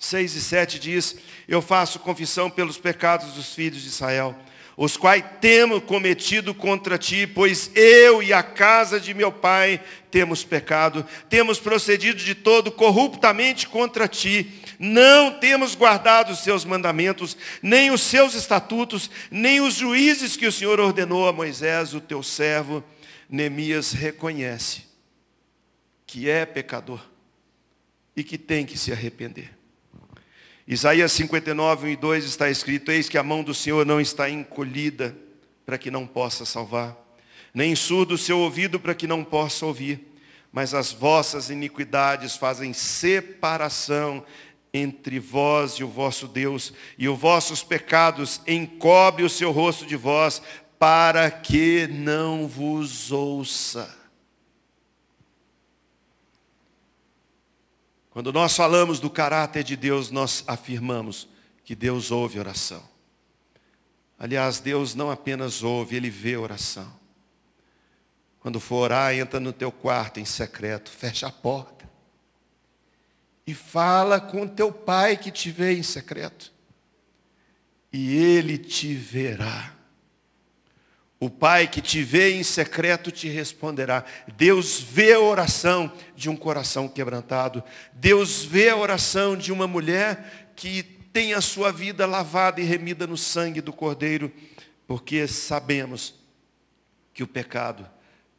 6 0.00 0.34
e 0.34 0.40
7 0.40 0.78
diz: 0.78 1.16
Eu 1.46 1.60
faço 1.60 2.00
confissão 2.00 2.48
pelos 2.50 2.78
pecados 2.78 3.34
dos 3.34 3.54
filhos 3.54 3.82
de 3.82 3.88
Israel, 3.88 4.34
os 4.74 4.96
quais 4.96 5.22
temos 5.42 5.84
cometido 5.84 6.54
contra 6.54 6.96
ti, 6.96 7.26
pois 7.26 7.70
eu 7.74 8.22
e 8.22 8.32
a 8.32 8.42
casa 8.42 8.98
de 8.98 9.12
meu 9.12 9.30
pai 9.30 9.78
temos 10.10 10.42
pecado, 10.42 11.06
temos 11.28 11.60
procedido 11.60 12.18
de 12.18 12.34
todo 12.34 12.72
corruptamente 12.72 13.68
contra 13.68 14.08
ti, 14.08 14.50
não 14.78 15.38
temos 15.38 15.74
guardado 15.74 16.32
os 16.32 16.38
seus 16.38 16.64
mandamentos, 16.64 17.36
nem 17.62 17.90
os 17.90 18.00
seus 18.00 18.32
estatutos, 18.32 19.10
nem 19.30 19.60
os 19.60 19.74
juízes 19.74 20.34
que 20.34 20.46
o 20.46 20.52
Senhor 20.52 20.80
ordenou 20.80 21.28
a 21.28 21.32
Moisés, 21.32 21.92
o 21.92 22.00
teu 22.00 22.22
servo. 22.22 22.82
Neemias 23.28 23.92
reconhece 23.92 24.82
que 26.06 26.28
é 26.28 26.46
pecador 26.46 27.00
e 28.16 28.24
que 28.24 28.38
tem 28.38 28.64
que 28.64 28.78
se 28.78 28.90
arrepender. 28.90 29.59
Isaías 30.70 31.10
59, 31.10 31.88
1 31.88 31.90
e 31.90 31.96
2 31.96 32.24
está 32.26 32.48
escrito, 32.48 32.92
eis 32.92 33.08
que 33.08 33.18
a 33.18 33.24
mão 33.24 33.42
do 33.42 33.52
Senhor 33.52 33.84
não 33.84 34.00
está 34.00 34.30
encolhida 34.30 35.16
para 35.66 35.76
que 35.76 35.90
não 35.90 36.06
possa 36.06 36.44
salvar, 36.44 36.96
nem 37.52 37.74
surdo 37.74 38.14
o 38.14 38.18
seu 38.18 38.38
ouvido 38.38 38.78
para 38.78 38.94
que 38.94 39.04
não 39.04 39.24
possa 39.24 39.66
ouvir, 39.66 40.14
mas 40.52 40.72
as 40.72 40.92
vossas 40.92 41.50
iniquidades 41.50 42.36
fazem 42.36 42.72
separação 42.72 44.24
entre 44.72 45.18
vós 45.18 45.72
e 45.72 45.82
o 45.82 45.88
vosso 45.88 46.28
Deus, 46.28 46.72
e 46.96 47.08
os 47.08 47.18
vossos 47.18 47.64
pecados 47.64 48.40
encobre 48.46 49.24
o 49.24 49.28
seu 49.28 49.50
rosto 49.50 49.84
de 49.84 49.96
vós, 49.96 50.40
para 50.78 51.32
que 51.32 51.88
não 51.88 52.46
vos 52.46 53.10
ouça. 53.10 53.99
Quando 58.20 58.34
nós 58.34 58.54
falamos 58.54 59.00
do 59.00 59.08
caráter 59.08 59.64
de 59.64 59.74
Deus, 59.74 60.10
nós 60.10 60.44
afirmamos 60.46 61.26
que 61.64 61.74
Deus 61.74 62.10
ouve 62.10 62.38
oração. 62.38 62.86
Aliás, 64.18 64.60
Deus 64.60 64.94
não 64.94 65.10
apenas 65.10 65.62
ouve, 65.62 65.96
Ele 65.96 66.10
vê 66.10 66.36
oração. 66.36 66.92
Quando 68.38 68.60
for 68.60 68.82
orar, 68.82 69.14
entra 69.14 69.40
no 69.40 69.54
teu 69.54 69.72
quarto 69.72 70.20
em 70.20 70.26
secreto, 70.26 70.90
fecha 70.90 71.28
a 71.28 71.32
porta. 71.32 71.88
E 73.46 73.54
fala 73.54 74.20
com 74.20 74.46
teu 74.46 74.70
pai 74.70 75.16
que 75.16 75.30
te 75.30 75.50
vê 75.50 75.72
em 75.72 75.82
secreto. 75.82 76.52
E 77.90 78.14
ele 78.14 78.58
te 78.58 78.94
verá. 78.94 79.74
O 81.22 81.28
pai 81.28 81.68
que 81.68 81.82
te 81.82 82.02
vê 82.02 82.32
em 82.32 82.42
secreto 82.42 83.10
te 83.10 83.28
responderá. 83.28 84.06
Deus 84.38 84.80
vê 84.80 85.12
a 85.12 85.20
oração 85.20 85.92
de 86.16 86.30
um 86.30 86.34
coração 86.34 86.88
quebrantado. 86.88 87.62
Deus 87.92 88.42
vê 88.42 88.70
a 88.70 88.76
oração 88.76 89.36
de 89.36 89.52
uma 89.52 89.66
mulher 89.66 90.50
que 90.56 90.82
tem 91.12 91.34
a 91.34 91.42
sua 91.42 91.70
vida 91.70 92.06
lavada 92.06 92.58
e 92.58 92.64
remida 92.64 93.06
no 93.06 93.18
sangue 93.18 93.60
do 93.60 93.70
Cordeiro, 93.70 94.32
porque 94.86 95.28
sabemos 95.28 96.14
que 97.12 97.22
o 97.22 97.28
pecado 97.28 97.86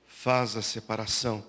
faz 0.07 0.55
a 0.55 0.61
separação, 0.63 1.45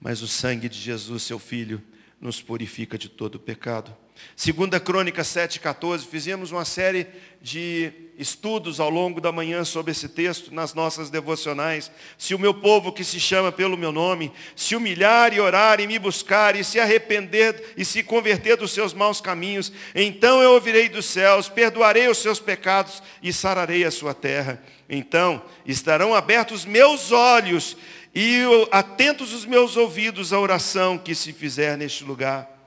mas 0.00 0.22
o 0.22 0.28
sangue 0.28 0.68
de 0.68 0.78
Jesus, 0.78 1.24
seu 1.24 1.40
Filho, 1.40 1.82
nos 2.20 2.40
purifica 2.40 2.96
de 2.96 3.08
todo 3.08 3.36
o 3.36 3.40
pecado. 3.40 3.96
Segunda 4.36 4.80
Crônica 4.80 5.22
7,14, 5.22 6.06
fizemos 6.06 6.50
uma 6.50 6.64
série 6.64 7.06
de 7.42 7.92
estudos 8.18 8.80
ao 8.80 8.90
longo 8.90 9.20
da 9.20 9.32
manhã 9.32 9.64
sobre 9.64 9.92
esse 9.92 10.08
texto 10.08 10.54
nas 10.54 10.74
nossas 10.74 11.08
devocionais. 11.08 11.90
Se 12.18 12.34
o 12.34 12.38
meu 12.38 12.52
povo 12.52 12.92
que 12.92 13.02
se 13.02 13.18
chama 13.18 13.50
pelo 13.50 13.78
meu 13.78 13.90
nome, 13.90 14.30
se 14.54 14.76
humilhar 14.76 15.32
e 15.32 15.40
orar 15.40 15.80
e 15.80 15.86
me 15.86 15.98
buscar 15.98 16.54
e 16.54 16.62
se 16.62 16.78
arrepender 16.78 17.74
e 17.76 17.84
se 17.84 18.02
converter 18.02 18.56
dos 18.56 18.72
seus 18.72 18.92
maus 18.92 19.20
caminhos, 19.20 19.72
então 19.94 20.42
eu 20.42 20.52
ouvirei 20.52 20.88
dos 20.88 21.06
céus, 21.06 21.48
perdoarei 21.48 22.08
os 22.08 22.18
seus 22.18 22.38
pecados 22.38 23.02
e 23.22 23.32
sararei 23.32 23.84
a 23.84 23.90
sua 23.90 24.12
terra. 24.12 24.62
Então 24.88 25.42
estarão 25.64 26.14
abertos 26.14 26.66
meus 26.66 27.10
olhos 27.10 27.76
e 28.14 28.42
atentos 28.70 29.32
os 29.32 29.46
meus 29.46 29.76
ouvidos 29.76 30.32
à 30.32 30.38
oração 30.38 30.98
que 30.98 31.14
se 31.14 31.32
fizer 31.32 31.78
neste 31.78 32.04
lugar. 32.04 32.59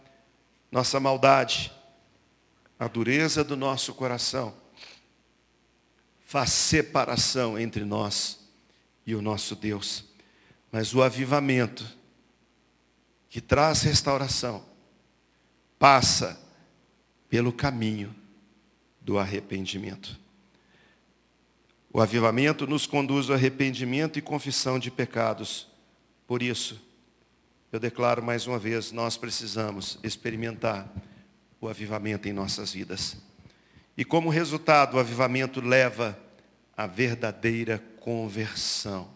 Nossa 0.74 1.00
maldade, 1.00 1.72
a 2.80 2.88
dureza 2.88 3.44
do 3.44 3.56
nosso 3.56 3.94
coração, 3.94 4.56
faz 6.26 6.50
separação 6.50 7.60
entre 7.60 7.86
nós 7.86 8.40
e 9.06 9.14
o 9.14 9.22
nosso 9.22 9.56
Deus. 9.56 10.04
Mas 10.72 10.96
o 10.96 11.04
avivamento, 11.04 11.88
que 13.30 13.40
traz 13.40 13.84
restauração, 13.84 14.66
passa 15.78 16.42
pelo 17.30 17.54
caminho 17.54 18.16
do 19.00 19.20
arrependimento. 19.20 20.20
O 21.94 22.02
avivamento 22.02 22.66
nos 22.66 22.88
conduz 22.88 23.30
ao 23.30 23.36
arrependimento 23.36 24.18
e 24.18 24.24
confissão 24.24 24.80
de 24.80 24.90
pecados. 24.90 25.68
Por 26.26 26.42
isso, 26.42 26.82
eu 27.74 27.80
declaro 27.80 28.22
mais 28.22 28.46
uma 28.46 28.60
vez, 28.60 28.92
nós 28.92 29.18
precisamos 29.18 29.98
experimentar 30.04 30.88
o 31.60 31.68
avivamento 31.68 32.30
em 32.30 32.32
nossas 32.32 32.72
vidas. 32.72 33.18
E 33.98 34.06
como 34.06 34.30
resultado, 34.30 34.96
o 34.96 35.00
avivamento 35.00 35.60
leva 35.60 36.16
à 36.78 36.86
verdadeira 36.86 37.84
conversão. 38.00 39.10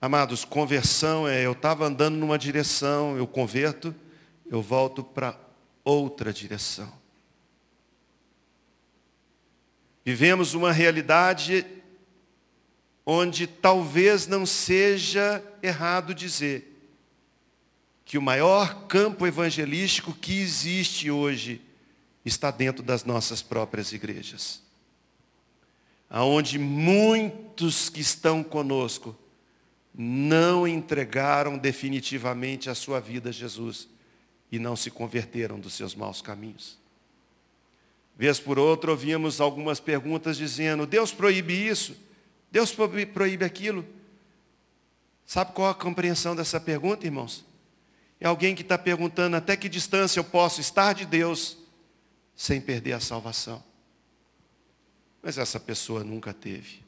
Amados, 0.00 0.44
conversão 0.44 1.26
é 1.26 1.44
eu 1.44 1.50
estava 1.50 1.84
andando 1.84 2.14
numa 2.14 2.38
direção, 2.38 3.16
eu 3.16 3.26
converto, 3.26 3.92
eu 4.48 4.62
volto 4.62 5.02
para 5.02 5.36
outra 5.84 6.32
direção. 6.32 6.92
Vivemos 10.04 10.54
uma 10.54 10.70
realidade 10.70 11.66
onde 13.04 13.48
talvez 13.48 14.28
não 14.28 14.46
seja 14.46 15.42
errado 15.60 16.14
dizer 16.14 16.74
que 18.06 18.16
o 18.16 18.22
maior 18.22 18.86
campo 18.86 19.26
evangelístico 19.26 20.14
que 20.14 20.40
existe 20.40 21.10
hoje 21.10 21.60
está 22.24 22.52
dentro 22.52 22.80
das 22.80 23.04
nossas 23.04 23.42
próprias 23.42 23.92
igrejas. 23.92 24.62
Aonde 26.08 26.56
muitos 26.56 27.88
que 27.88 28.00
estão 28.00 28.44
conosco 28.44 29.14
não 29.92 30.68
entregaram 30.68 31.58
definitivamente 31.58 32.70
a 32.70 32.76
sua 32.76 33.00
vida 33.00 33.30
a 33.30 33.32
Jesus 33.32 33.88
e 34.52 34.58
não 34.58 34.76
se 34.76 34.88
converteram 34.88 35.58
dos 35.58 35.74
seus 35.74 35.92
maus 35.92 36.22
caminhos. 36.22 36.78
Vez 38.16 38.38
por 38.38 38.56
outra, 38.56 38.92
ouvimos 38.92 39.40
algumas 39.40 39.80
perguntas 39.80 40.36
dizendo: 40.36 40.86
Deus 40.86 41.12
proíbe 41.12 41.52
isso, 41.54 41.96
Deus 42.52 42.72
proíbe 42.72 43.44
aquilo. 43.44 43.84
Sabe 45.26 45.52
qual 45.52 45.70
a 45.70 45.74
compreensão 45.74 46.36
dessa 46.36 46.60
pergunta, 46.60 47.04
irmãos? 47.04 47.44
É 48.20 48.26
alguém 48.26 48.54
que 48.54 48.62
está 48.62 48.78
perguntando 48.78 49.36
até 49.36 49.56
que 49.56 49.68
distância 49.68 50.18
eu 50.18 50.24
posso 50.24 50.60
estar 50.60 50.94
de 50.94 51.04
Deus 51.04 51.58
sem 52.34 52.60
perder 52.60 52.92
a 52.92 53.00
salvação. 53.00 53.62
Mas 55.22 55.38
essa 55.38 55.58
pessoa 55.58 56.04
nunca 56.04 56.32
teve. 56.32 56.84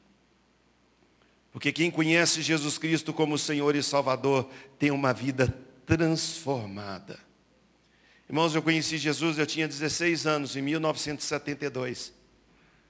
Porque 1.51 1.71
quem 1.71 1.89
conhece 1.89 2.41
Jesus 2.41 2.77
Cristo 2.77 3.13
como 3.13 3.37
Senhor 3.37 3.75
e 3.75 3.83
Salvador 3.83 4.49
tem 4.77 4.91
uma 4.91 5.13
vida 5.13 5.47
transformada. 5.85 7.19
Irmãos, 8.29 8.53
eu 8.53 8.61
conheci 8.61 8.97
Jesus, 8.97 9.39
eu 9.39 9.45
tinha 9.47 9.67
16 9.67 10.27
anos, 10.27 10.55
em 10.55 10.61
1972. 10.61 12.13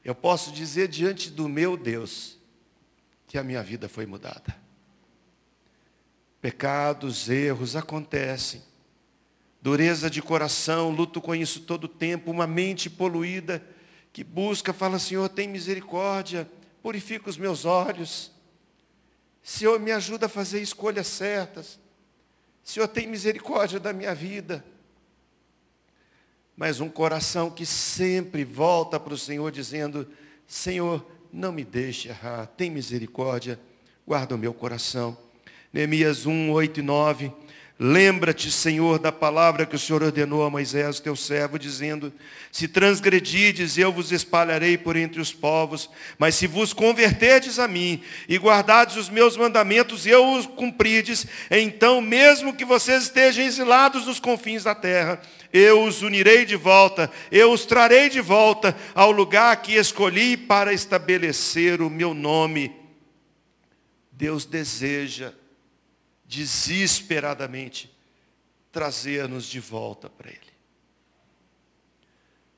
Eu 0.03 0.13
posso 0.13 0.51
dizer 0.51 0.89
diante 0.89 1.29
do 1.29 1.47
meu 1.47 1.77
Deus 1.77 2.37
que 3.25 3.37
a 3.37 3.43
minha 3.43 3.63
vida 3.63 3.87
foi 3.87 4.05
mudada. 4.05 4.68
Pecados, 6.41 7.29
erros 7.29 7.75
acontecem. 7.75 8.61
Dureza 9.61 10.09
de 10.09 10.21
coração, 10.21 10.89
luto 10.89 11.19
com 11.19 11.35
isso 11.35 11.61
todo 11.61 11.83
o 11.85 11.89
tempo, 11.89 12.31
uma 12.31 12.47
mente 12.47 12.89
poluída 12.89 13.63
que 14.11 14.23
busca, 14.23 14.73
fala, 14.73 14.97
Senhor, 14.97 15.27
tem 15.29 15.47
misericórdia, 15.47 16.49
purifica 16.81 17.29
os 17.29 17.37
meus 17.37 17.65
olhos. 17.65 18.31
Senhor, 19.43 19.79
me 19.79 19.91
ajuda 19.91 20.27
a 20.27 20.29
fazer 20.29 20.61
escolhas 20.61 21.07
certas. 21.07 21.79
Senhor, 22.63 22.87
tem 22.87 23.07
misericórdia 23.07 23.79
da 23.79 23.91
minha 23.91 24.15
vida 24.15 24.63
mas 26.59 26.81
um 26.81 26.89
coração 26.89 27.49
que 27.49 27.65
sempre 27.65 28.43
volta 28.43 28.99
para 28.99 29.13
o 29.13 29.17
Senhor 29.17 29.49
dizendo: 29.49 30.05
Senhor, 30.45 31.09
não 31.31 31.53
me 31.53 31.63
deixe 31.63 32.09
errar, 32.09 32.47
tem 32.47 32.69
misericórdia, 32.69 33.57
guarda 34.05 34.35
o 34.35 34.37
meu 34.37 34.53
coração. 34.53 35.17
Neemias 35.71 36.25
1, 36.25 36.51
8 36.51 36.79
e 36.79 36.83
9. 36.83 37.31
Lembra-te, 37.81 38.51
Senhor, 38.51 38.99
da 38.99 39.09
palavra 39.09 39.65
que 39.65 39.75
o 39.75 39.79
Senhor 39.79 40.03
ordenou 40.03 40.43
a 40.43 40.49
Moisés, 40.49 40.99
teu 40.99 41.15
servo, 41.15 41.57
dizendo: 41.57 42.11
Se 42.51 42.67
transgredides, 42.67 43.77
eu 43.77 43.89
vos 43.89 44.11
espalharei 44.11 44.77
por 44.77 44.97
entre 44.97 45.21
os 45.21 45.31
povos, 45.31 45.89
mas 46.17 46.35
se 46.35 46.45
vos 46.45 46.73
converterdes 46.73 47.57
a 47.57 47.69
mim 47.69 48.03
e 48.27 48.37
guardardes 48.37 48.97
os 48.97 49.09
meus 49.09 49.37
mandamentos, 49.37 50.05
e 50.05 50.09
eu 50.09 50.29
os 50.33 50.45
cumprides, 50.45 51.25
então, 51.49 52.01
mesmo 52.01 52.53
que 52.53 52.65
vocês 52.65 53.03
estejam 53.03 53.45
exilados 53.45 54.07
nos 54.07 54.19
confins 54.19 54.63
da 54.63 54.75
terra, 54.75 55.21
eu 55.53 55.83
os 55.83 56.01
unirei 56.01 56.43
de 56.43 56.57
volta, 56.57 57.09
eu 57.31 57.49
os 57.49 57.65
trarei 57.65 58.09
de 58.09 58.19
volta 58.19 58.75
ao 58.93 59.09
lugar 59.09 59.55
que 59.61 59.75
escolhi 59.75 60.35
para 60.35 60.73
estabelecer 60.73 61.81
o 61.81 61.89
meu 61.89 62.13
nome. 62.13 62.75
Deus 64.11 64.43
deseja 64.43 65.38
desesperadamente 66.29 67.91
trazer-nos 68.71 69.45
de 69.45 69.59
volta 69.59 70.07
para 70.07 70.29
Ele. 70.29 70.39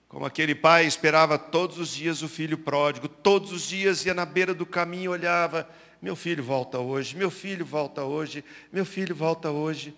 Como 0.09 0.25
aquele 0.25 0.53
pai 0.53 0.85
esperava 0.85 1.39
todos 1.39 1.77
os 1.77 1.95
dias 1.95 2.21
o 2.21 2.27
filho 2.27 2.57
pródigo, 2.57 3.07
todos 3.07 3.53
os 3.53 3.69
dias 3.69 4.05
ia 4.05 4.13
na 4.13 4.25
beira 4.25 4.53
do 4.53 4.65
caminho 4.65 5.11
olhava, 5.11 5.69
meu 6.01 6.17
filho 6.17 6.43
volta 6.43 6.79
hoje, 6.79 7.15
meu 7.15 7.31
filho 7.31 7.65
volta 7.65 8.03
hoje, 8.03 8.43
meu 8.73 8.85
filho 8.85 9.15
volta 9.15 9.49
hoje. 9.49 9.95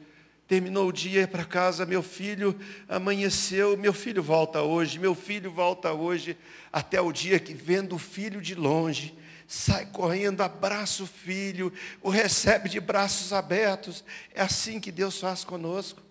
Terminou 0.47 0.89
o 0.89 0.93
dia 0.93 1.27
para 1.27 1.43
casa, 1.43 1.83
meu 1.83 2.03
filho 2.03 2.55
amanheceu, 2.87 3.75
meu 3.75 3.93
filho 3.93 4.21
volta 4.21 4.61
hoje, 4.61 4.99
meu 4.99 5.15
filho 5.15 5.49
volta 5.49 5.91
hoje, 5.91 6.37
até 6.71 7.01
o 7.01 7.11
dia 7.11 7.39
que 7.39 7.55
vendo 7.55 7.95
o 7.95 7.99
filho 7.99 8.39
de 8.39 8.53
longe, 8.53 9.17
sai 9.47 9.85
correndo, 9.87 10.41
abraça 10.41 11.03
o 11.03 11.07
filho, 11.07 11.71
o 12.01 12.09
recebe 12.09 12.69
de 12.69 12.79
braços 12.79 13.33
abertos. 13.33 14.03
É 14.33 14.41
assim 14.41 14.79
que 14.79 14.91
Deus 14.91 15.19
faz 15.19 15.43
conosco. 15.43 16.01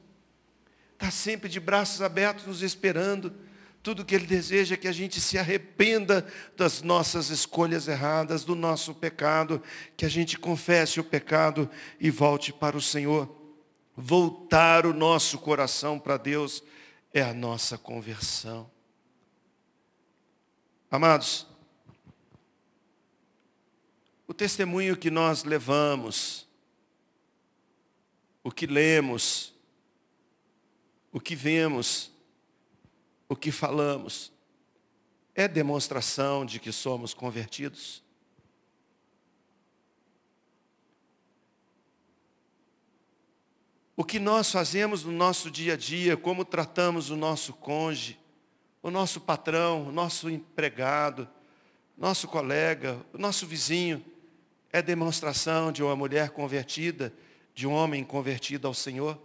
Está 0.95 1.11
sempre 1.11 1.49
de 1.49 1.59
braços 1.59 2.01
abertos 2.01 2.47
nos 2.47 2.63
esperando. 2.63 3.35
Tudo 3.83 4.05
que 4.05 4.15
Ele 4.15 4.27
deseja 4.27 4.75
é 4.75 4.79
que 4.79 4.87
a 4.87 4.93
gente 4.93 5.21
se 5.21 5.37
arrependa 5.37 6.25
das 6.57 6.83
nossas 6.83 7.31
escolhas 7.31 7.89
erradas, 7.89 8.45
do 8.45 8.55
nosso 8.55 8.95
pecado, 8.95 9.61
que 9.97 10.05
a 10.05 10.09
gente 10.09 10.39
confesse 10.39 11.01
o 11.01 11.05
pecado 11.05 11.69
e 11.99 12.09
volte 12.09 12.53
para 12.53 12.77
o 12.77 12.81
Senhor. 12.81 13.29
Voltar 13.97 14.87
o 14.87 14.95
nosso 14.95 15.39
coração 15.39 15.99
para 15.99 16.17
Deus 16.17 16.63
é 17.13 17.23
a 17.23 17.35
nossa 17.35 17.77
conversão. 17.77 18.71
Amados, 20.91 21.47
O 24.27 24.35
testemunho 24.35 24.97
que 24.97 25.11
nós 25.11 25.45
levamos, 25.45 26.47
o 28.43 28.51
que 28.51 28.67
lemos, 28.67 29.55
o 31.13 31.21
que 31.21 31.35
vemos, 31.35 32.11
o 33.29 33.37
que 33.37 33.53
falamos, 33.53 34.33
é 35.35 35.47
demonstração 35.47 36.45
de 36.45 36.59
que 36.59 36.73
somos 36.73 37.15
convertidos? 37.15 38.03
O 43.97 44.05
que 44.05 44.19
nós 44.19 44.51
fazemos 44.51 45.05
no 45.05 45.13
nosso 45.13 45.51
dia 45.51 45.75
a 45.75 45.77
dia, 45.77 46.17
como 46.17 46.45
tratamos 46.45 47.11
o 47.11 47.17
nosso 47.17 47.53
cônjuge, 47.53 48.19
o 48.83 48.91
nosso 48.91 49.21
patrão, 49.21 49.89
o 49.89 49.93
nosso 49.93 50.29
empregado, 50.29 51.29
nosso 51.97 52.27
colega, 52.27 52.99
o 53.13 53.19
nosso 53.19 53.47
vizinho, 53.47 54.05
é 54.73 54.81
demonstração 54.81 55.71
de 55.71 55.83
uma 55.83 55.95
mulher 55.95 56.31
convertida, 56.31 57.13
de 57.55 57.67
um 57.67 57.73
homem 57.73 58.03
convertido 58.03 58.67
ao 58.67 58.75
Senhor? 58.75 59.21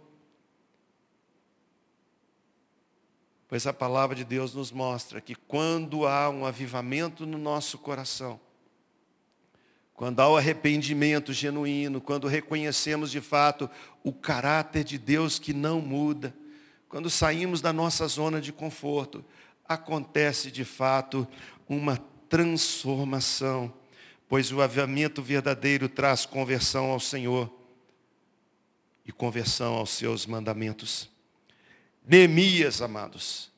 Pois 3.48 3.66
a 3.66 3.72
palavra 3.72 4.14
de 4.14 4.24
Deus 4.24 4.54
nos 4.54 4.70
mostra 4.70 5.22
que 5.22 5.34
quando 5.34 6.06
há 6.06 6.28
um 6.28 6.44
avivamento 6.44 7.24
no 7.24 7.38
nosso 7.38 7.78
coração, 7.78 8.38
quando 9.94 10.20
há 10.20 10.28
o 10.28 10.36
arrependimento 10.36 11.32
genuíno, 11.32 12.00
quando 12.00 12.28
reconhecemos 12.28 13.10
de 13.10 13.22
fato 13.22 13.68
o 14.04 14.12
caráter 14.12 14.84
de 14.84 14.98
Deus 14.98 15.38
que 15.38 15.54
não 15.54 15.80
muda, 15.80 16.34
quando 16.90 17.08
saímos 17.08 17.62
da 17.62 17.72
nossa 17.72 18.06
zona 18.06 18.40
de 18.40 18.52
conforto, 18.52 19.24
acontece 19.66 20.50
de 20.50 20.64
fato 20.64 21.26
uma 21.66 21.96
transformação, 22.28 23.72
pois 24.28 24.52
o 24.52 24.60
avivamento 24.60 25.22
verdadeiro 25.22 25.88
traz 25.88 26.26
conversão 26.26 26.90
ao 26.90 27.00
Senhor 27.00 27.50
e 29.04 29.10
conversão 29.10 29.74
aos 29.74 29.90
seus 29.90 30.26
mandamentos. 30.26 31.10
Neemias, 32.06 32.82
amados. 32.82 33.50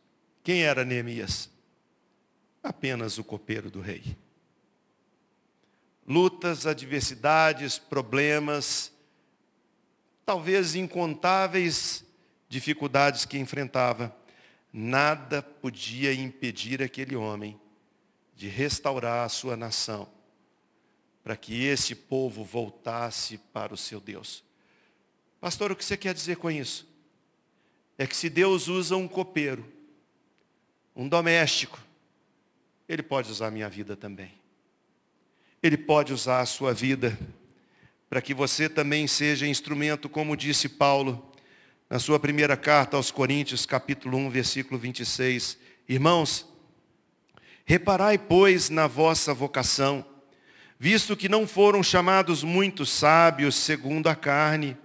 Quem 0.44 0.62
era 0.62 0.84
Neemias? 0.84 1.50
Apenas 2.62 3.18
o 3.18 3.24
copeiro 3.24 3.70
do 3.70 3.80
rei. 3.80 4.16
Lutas, 6.06 6.66
adversidades, 6.66 7.78
problemas, 7.78 8.92
talvez 10.24 10.74
incontáveis 10.74 12.04
dificuldades 12.48 13.24
que 13.24 13.38
enfrentava, 13.38 14.14
nada 14.72 15.42
podia 15.42 16.12
impedir 16.12 16.82
aquele 16.82 17.14
homem 17.16 17.60
de 18.34 18.48
restaurar 18.48 19.24
a 19.24 19.28
sua 19.28 19.56
nação, 19.56 20.08
para 21.22 21.36
que 21.36 21.64
esse 21.64 21.94
povo 21.94 22.42
voltasse 22.42 23.38
para 23.52 23.74
o 23.74 23.76
seu 23.76 24.00
Deus. 24.00 24.42
Pastor, 25.40 25.72
o 25.72 25.76
que 25.76 25.84
você 25.84 25.96
quer 25.96 26.14
dizer 26.14 26.36
com 26.36 26.50
isso? 26.50 26.88
É 27.96 28.06
que 28.06 28.16
se 28.16 28.28
Deus 28.28 28.68
usa 28.68 28.96
um 28.96 29.08
copeiro, 29.08 29.64
um 30.94 31.08
doméstico, 31.08 31.78
Ele 32.88 33.02
pode 33.02 33.30
usar 33.30 33.48
a 33.48 33.50
minha 33.50 33.68
vida 33.68 33.96
também. 33.96 34.32
Ele 35.62 35.76
pode 35.76 36.12
usar 36.12 36.40
a 36.40 36.46
sua 36.46 36.72
vida 36.72 37.18
para 38.08 38.20
que 38.20 38.34
você 38.34 38.68
também 38.68 39.06
seja 39.06 39.46
instrumento, 39.46 40.08
como 40.08 40.36
disse 40.36 40.68
Paulo, 40.68 41.30
na 41.88 41.98
sua 41.98 42.18
primeira 42.18 42.56
carta 42.56 42.96
aos 42.96 43.10
Coríntios, 43.10 43.66
capítulo 43.66 44.16
1, 44.18 44.30
versículo 44.30 44.78
26. 44.78 45.58
Irmãos, 45.88 46.46
reparai, 47.64 48.18
pois, 48.18 48.68
na 48.68 48.86
vossa 48.86 49.32
vocação, 49.32 50.04
visto 50.82 51.14
que 51.14 51.28
não 51.28 51.46
foram 51.46 51.82
chamados 51.82 52.42
muitos 52.42 52.88
sábios 52.88 53.54
segundo 53.54 54.08
a 54.08 54.14
carne, 54.14 54.78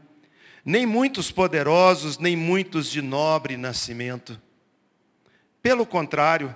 nem 0.65 0.85
muitos 0.85 1.31
poderosos, 1.31 2.17
nem 2.17 2.35
muitos 2.35 2.91
de 2.91 3.01
nobre 3.01 3.55
nascimento. 3.55 4.37
Pelo 5.61 5.85
contrário, 5.85 6.53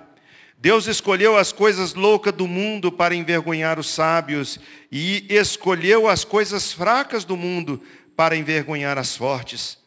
Deus 0.58 0.86
escolheu 0.86 1.38
as 1.38 1.52
coisas 1.52 1.94
loucas 1.94 2.34
do 2.34 2.46
mundo 2.46 2.92
para 2.92 3.14
envergonhar 3.14 3.78
os 3.78 3.88
sábios, 3.88 4.60
e 4.92 5.24
escolheu 5.30 6.06
as 6.06 6.22
coisas 6.22 6.70
fracas 6.70 7.24
do 7.24 7.34
mundo 7.34 7.82
para 8.14 8.36
envergonhar 8.36 8.98
as 8.98 9.16
fortes. 9.16 9.78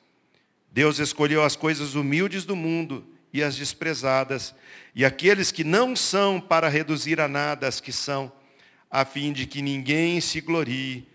Deus 0.72 0.97
escolheu 0.97 1.43
as 1.43 1.56
coisas 1.56 1.93
humildes 1.93 2.43
do 2.43 2.56
mundo 2.56 3.06
e 3.32 3.43
as 3.43 3.56
desprezadas, 3.56 4.56
e 4.95 5.06
aqueles 5.06 5.51
que 5.51 5.64
não 5.64 5.95
são 5.95 6.41
para 6.41 6.68
reduzir 6.68 7.22
a 7.22 7.28
nada 7.28 7.68
as 7.68 7.80
que 7.80 7.91
são, 7.91 8.32
a 8.94 9.04
fim 9.04 9.34
de 9.34 9.48
que 9.48 9.60
ninguém 9.60 10.22
se 10.22 10.39
glorie 10.39 11.08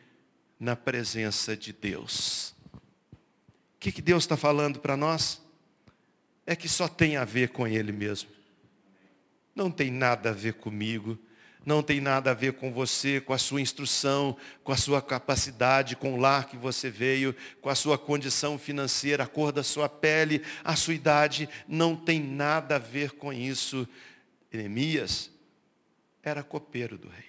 na 0.58 0.74
presença 0.74 1.56
de 1.56 1.72
Deus. 1.72 2.52
O 2.74 3.78
que, 3.78 3.92
que 3.92 4.02
Deus 4.02 4.24
está 4.24 4.36
falando 4.36 4.80
para 4.80 4.96
nós? 4.96 5.40
É 6.44 6.56
que 6.56 6.68
só 6.68 6.88
tem 6.88 7.16
a 7.16 7.24
ver 7.24 7.50
com 7.50 7.68
Ele 7.68 7.92
mesmo. 7.92 8.30
Não 9.54 9.70
tem 9.70 9.92
nada 9.92 10.30
a 10.30 10.32
ver 10.32 10.54
comigo, 10.54 11.16
não 11.64 11.80
tem 11.80 12.00
nada 12.00 12.32
a 12.32 12.34
ver 12.34 12.54
com 12.54 12.72
você, 12.72 13.20
com 13.20 13.32
a 13.32 13.38
sua 13.38 13.60
instrução, 13.60 14.36
com 14.64 14.72
a 14.72 14.76
sua 14.76 15.00
capacidade, 15.00 15.94
com 15.94 16.14
o 16.14 16.16
lar 16.16 16.48
que 16.48 16.56
você 16.56 16.90
veio, 16.90 17.32
com 17.60 17.68
a 17.68 17.76
sua 17.76 17.96
condição 17.96 18.58
financeira, 18.58 19.22
a 19.22 19.28
cor 19.28 19.52
da 19.52 19.62
sua 19.62 19.88
pele, 19.88 20.42
a 20.64 20.74
sua 20.74 20.94
idade, 20.94 21.48
não 21.68 21.94
tem 21.94 22.20
nada 22.20 22.74
a 22.74 22.80
ver 22.80 23.12
com 23.12 23.32
isso. 23.32 23.88
Neemias 24.52 25.30
era 26.24 26.42
copeiro 26.42 26.98
do 26.98 27.08
rei. 27.08 27.27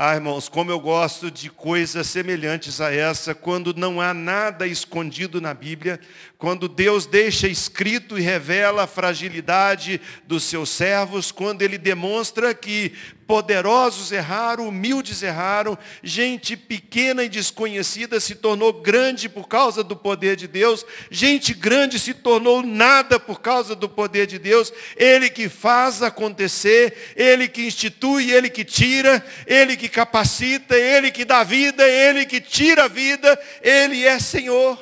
Ah, 0.00 0.14
irmãos, 0.14 0.48
como 0.48 0.70
eu 0.70 0.78
gosto 0.78 1.28
de 1.28 1.50
coisas 1.50 2.06
semelhantes 2.06 2.80
a 2.80 2.94
essa, 2.94 3.34
quando 3.34 3.74
não 3.74 4.00
há 4.00 4.14
nada 4.14 4.64
escondido 4.64 5.40
na 5.40 5.52
Bíblia, 5.52 5.98
quando 6.38 6.68
Deus 6.68 7.04
deixa 7.04 7.48
escrito 7.48 8.16
e 8.16 8.22
revela 8.22 8.84
a 8.84 8.86
fragilidade 8.86 10.00
dos 10.24 10.44
seus 10.44 10.70
servos, 10.70 11.32
quando 11.32 11.62
Ele 11.62 11.76
demonstra 11.76 12.54
que 12.54 12.92
poderosos 13.28 14.10
erraram, 14.10 14.66
humildes 14.66 15.22
erraram, 15.22 15.76
gente 16.02 16.56
pequena 16.56 17.22
e 17.22 17.28
desconhecida 17.28 18.18
se 18.20 18.34
tornou 18.34 18.72
grande 18.72 19.28
por 19.28 19.46
causa 19.46 19.84
do 19.84 19.94
poder 19.94 20.34
de 20.34 20.48
Deus, 20.48 20.86
gente 21.10 21.52
grande 21.52 21.98
se 21.98 22.14
tornou 22.14 22.62
nada 22.62 23.20
por 23.20 23.42
causa 23.42 23.76
do 23.76 23.86
poder 23.86 24.26
de 24.26 24.38
Deus, 24.38 24.72
Ele 24.96 25.28
que 25.28 25.46
faz 25.46 26.02
acontecer, 26.02 27.12
Ele 27.14 27.46
que 27.48 27.66
institui, 27.66 28.32
Ele 28.32 28.48
que 28.48 28.64
tira, 28.64 29.22
Ele 29.46 29.76
que 29.76 29.90
capacita, 29.90 30.74
Ele 30.74 31.10
que 31.10 31.26
dá 31.26 31.44
vida, 31.44 31.86
Ele 31.86 32.24
que 32.24 32.40
tira 32.40 32.84
a 32.84 32.88
vida, 32.88 33.38
Ele 33.60 34.06
é 34.06 34.18
Senhor. 34.18 34.78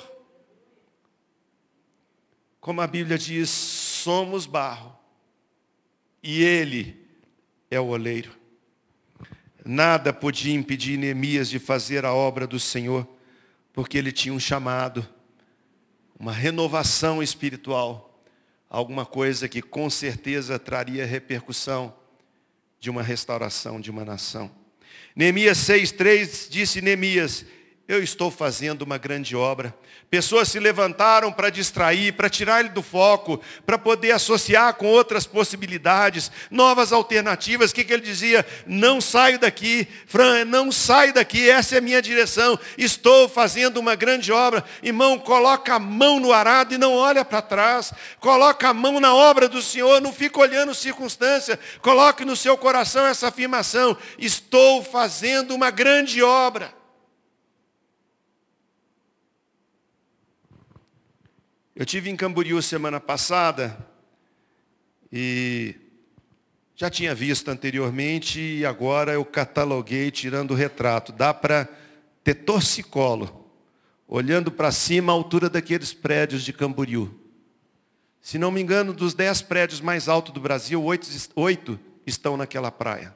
Como 2.61 2.81
a 2.81 2.87
Bíblia 2.87 3.19
diz, 3.19 3.51
somos 3.51 4.47
barro. 4.47 4.97
E 6.23 6.45
Ele 6.45 7.06
é 7.71 7.81
o 7.81 7.87
oleiro. 7.87 8.31
Nada 9.65 10.13
podia 10.13 10.55
impedir 10.55 10.97
Neemias 10.97 11.49
de 11.49 11.59
fazer 11.59 12.05
a 12.05 12.15
obra 12.15 12.47
do 12.47 12.61
Senhor, 12.61 13.07
porque 13.73 13.99
ele 13.99 14.13
tinha 14.13 14.33
um 14.33 14.39
chamado, 14.39 15.07
uma 16.19 16.33
renovação 16.33 17.23
espiritual, 17.23 18.23
alguma 18.71 19.05
coisa 19.05 19.49
que 19.49 19.61
com 19.61 19.91
certeza 19.91 20.59
traria 20.59 21.05
repercussão 21.05 21.95
de 22.79 22.91
uma 22.91 23.03
restauração 23.03 23.81
de 23.81 23.91
uma 23.91 24.05
nação. 24.05 24.51
Neemias 25.15 25.59
6,3 25.59 26.49
disse 26.49 26.81
Neemias, 26.81 27.45
eu 27.89 28.03
estou 28.03 28.33
fazendo 28.33 28.83
uma 28.83 28.99
grande 28.99 29.37
obra. 29.37 29.73
Pessoas 30.11 30.49
se 30.49 30.59
levantaram 30.59 31.33
para 31.33 31.51
distrair, 31.51 32.13
para 32.15 32.29
tirar 32.29 32.59
ele 32.59 32.71
do 32.71 32.83
foco, 32.83 33.41
para 33.65 33.79
poder 33.79 34.11
associar 34.11 34.75
com 34.75 34.87
outras 34.87 35.25
possibilidades, 35.25 36.31
novas 36.51 36.93
alternativas. 36.93 37.71
O 37.71 37.75
que, 37.75 37.85
que 37.85 37.93
ele 37.93 38.03
dizia? 38.03 38.45
Não 38.67 39.01
saio 39.01 39.39
daqui, 39.39 39.87
Fran, 40.07 40.45
não 40.45 40.73
saio 40.73 41.15
daqui, 41.15 41.49
essa 41.49 41.77
é 41.77 41.79
a 41.79 41.81
minha 41.81 42.03
direção. 42.03 42.59
Estou 42.77 43.29
fazendo 43.29 43.79
uma 43.79 43.95
grande 43.95 44.33
obra. 44.33 44.65
Irmão, 44.83 45.17
coloca 45.17 45.75
a 45.75 45.79
mão 45.79 46.19
no 46.19 46.33
arado 46.33 46.75
e 46.75 46.79
não 46.79 46.93
olha 46.93 47.25
para 47.25 47.41
trás. 47.41 47.93
Coloca 48.19 48.69
a 48.69 48.75
mão 48.75 48.99
na 48.99 49.15
obra 49.15 49.49
do 49.49 49.63
Senhor, 49.63 50.01
não 50.01 50.13
fica 50.13 50.41
olhando 50.41 50.75
circunstância. 50.75 51.57
Coloque 51.81 52.25
no 52.25 52.35
seu 52.35 52.57
coração 52.59 53.07
essa 53.07 53.29
afirmação: 53.29 53.97
estou 54.19 54.83
fazendo 54.83 55.55
uma 55.55 55.71
grande 55.71 56.21
obra. 56.21 56.76
Eu 61.79 61.85
tive 61.85 62.09
em 62.09 62.17
Camboriú 62.17 62.63
semana 62.63 62.99
passada 62.99 63.77
e 65.13 65.75
já 66.75 66.89
tinha 66.89 67.15
visto 67.15 67.51
anteriormente 67.51 68.41
e 68.41 68.65
agora 68.65 69.13
eu 69.13 69.23
cataloguei 69.27 70.11
tirando 70.11 70.53
o 70.53 70.55
retrato. 70.55 71.13
Dá 71.13 71.35
para 71.35 71.69
ter 72.25 72.33
torcicolo, 72.33 73.47
olhando 74.09 74.51
para 74.51 74.73
cima 74.73 75.13
a 75.13 75.15
altura 75.15 75.51
daqueles 75.51 75.93
prédios 75.93 76.43
de 76.45 76.53
Camboriú. 76.55 77.15
Se 78.23 78.39
não 78.39 78.51
me 78.51 78.63
engano, 78.63 78.95
dos 78.95 79.13
dez 79.13 79.43
prédios 79.43 79.83
mais 79.83 80.09
altos 80.09 80.33
do 80.33 80.41
Brasil, 80.41 80.83
oito, 80.83 81.07
oito 81.35 81.79
estão 82.07 82.39
naquela 82.39 82.71
praia. 82.71 83.15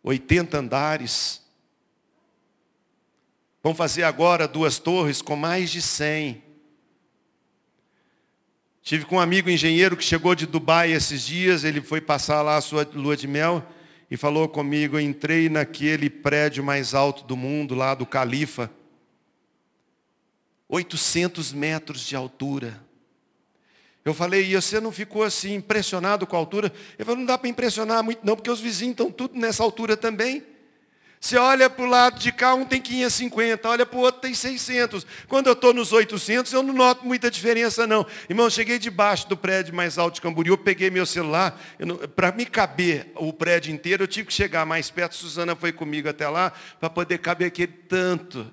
80 0.00 0.58
andares. 0.58 1.42
Vão 3.64 3.74
fazer 3.74 4.04
agora 4.04 4.46
duas 4.46 4.78
torres 4.78 5.20
com 5.20 5.34
mais 5.34 5.72
de 5.72 5.82
100. 5.82 6.43
Tive 8.84 9.06
com 9.06 9.16
um 9.16 9.20
amigo 9.20 9.48
engenheiro 9.48 9.96
que 9.96 10.04
chegou 10.04 10.34
de 10.34 10.44
Dubai 10.44 10.92
esses 10.92 11.22
dias, 11.22 11.64
ele 11.64 11.80
foi 11.80 12.02
passar 12.02 12.42
lá 12.42 12.58
a 12.58 12.60
sua 12.60 12.86
lua 12.92 13.16
de 13.16 13.26
mel 13.26 13.66
e 14.10 14.16
falou 14.18 14.46
comigo, 14.46 15.00
entrei 15.00 15.48
naquele 15.48 16.10
prédio 16.10 16.62
mais 16.62 16.92
alto 16.92 17.24
do 17.24 17.34
mundo, 17.34 17.74
lá 17.74 17.94
do 17.94 18.04
Califa, 18.04 18.70
800 20.68 21.54
metros 21.54 22.06
de 22.06 22.14
altura. 22.14 22.78
Eu 24.04 24.12
falei, 24.12 24.50
e 24.50 24.54
você 24.54 24.78
não 24.78 24.92
ficou 24.92 25.22
assim 25.22 25.54
impressionado 25.54 26.26
com 26.26 26.36
a 26.36 26.38
altura? 26.38 26.70
Ele 26.98 27.06
falou, 27.06 27.20
não 27.20 27.24
dá 27.24 27.38
para 27.38 27.48
impressionar 27.48 28.04
muito 28.04 28.20
não, 28.22 28.36
porque 28.36 28.50
os 28.50 28.60
vizinhos 28.60 28.92
estão 28.92 29.10
tudo 29.10 29.34
nessa 29.34 29.62
altura 29.62 29.96
também. 29.96 30.44
Você 31.20 31.38
olha 31.38 31.70
para 31.70 31.82
o 31.82 31.88
lado 31.88 32.20
de 32.20 32.30
cá, 32.30 32.54
um 32.54 32.66
tem 32.66 32.82
550, 32.82 33.66
olha 33.66 33.86
para 33.86 33.98
o 33.98 34.02
outro 34.02 34.20
tem 34.20 34.34
600. 34.34 35.06
Quando 35.26 35.46
eu 35.46 35.54
estou 35.54 35.72
nos 35.72 35.90
800, 35.90 36.52
eu 36.52 36.62
não 36.62 36.74
noto 36.74 37.06
muita 37.06 37.30
diferença 37.30 37.86
não. 37.86 38.06
Irmão, 38.28 38.50
cheguei 38.50 38.78
debaixo 38.78 39.26
do 39.26 39.34
prédio 39.34 39.74
mais 39.74 39.96
alto 39.96 40.16
de 40.16 40.20
Camboriú, 40.20 40.52
eu 40.52 40.58
peguei 40.58 40.90
meu 40.90 41.06
celular, 41.06 41.58
para 42.14 42.30
me 42.30 42.44
caber 42.44 43.10
o 43.16 43.32
prédio 43.32 43.72
inteiro, 43.72 44.02
eu 44.02 44.08
tive 44.08 44.28
que 44.28 44.34
chegar 44.34 44.66
mais 44.66 44.90
perto, 44.90 45.14
Suzana 45.14 45.56
foi 45.56 45.72
comigo 45.72 46.10
até 46.10 46.28
lá, 46.28 46.52
para 46.78 46.90
poder 46.90 47.16
caber 47.18 47.48
aquele 47.48 47.72
tanto. 47.72 48.52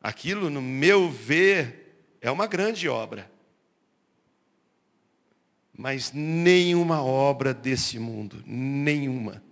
Aquilo, 0.00 0.48
no 0.48 0.62
meu 0.62 1.10
ver, 1.10 2.06
é 2.20 2.30
uma 2.30 2.46
grande 2.46 2.88
obra. 2.88 3.30
Mas 5.76 6.12
nenhuma 6.12 7.02
obra 7.02 7.52
desse 7.52 7.98
mundo, 7.98 8.42
nenhuma 8.46 9.42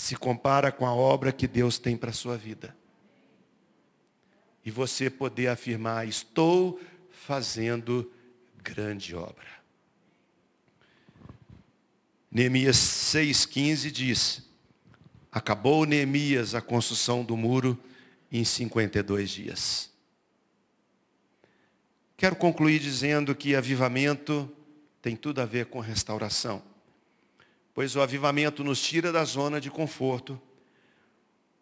se 0.00 0.16
compara 0.16 0.72
com 0.72 0.86
a 0.86 0.94
obra 0.94 1.30
que 1.30 1.46
Deus 1.46 1.78
tem 1.78 1.94
para 1.94 2.08
a 2.08 2.14
sua 2.14 2.34
vida. 2.34 2.74
E 4.64 4.70
você 4.70 5.10
poder 5.10 5.48
afirmar, 5.48 6.08
estou 6.08 6.80
fazendo 7.10 8.10
grande 8.64 9.14
obra. 9.14 9.46
Neemias 12.30 12.78
6,15 12.78 13.90
diz, 13.90 14.42
acabou 15.30 15.84
Neemias 15.84 16.54
a 16.54 16.62
construção 16.62 17.22
do 17.22 17.36
muro 17.36 17.78
em 18.32 18.42
52 18.42 19.28
dias. 19.28 19.90
Quero 22.16 22.36
concluir 22.36 22.78
dizendo 22.78 23.34
que 23.34 23.54
avivamento 23.54 24.50
tem 25.02 25.14
tudo 25.14 25.42
a 25.42 25.44
ver 25.44 25.66
com 25.66 25.78
restauração 25.78 26.69
pois 27.74 27.96
o 27.96 28.00
avivamento 28.00 28.64
nos 28.64 28.80
tira 28.80 29.12
da 29.12 29.24
zona 29.24 29.60
de 29.60 29.70
conforto. 29.70 30.40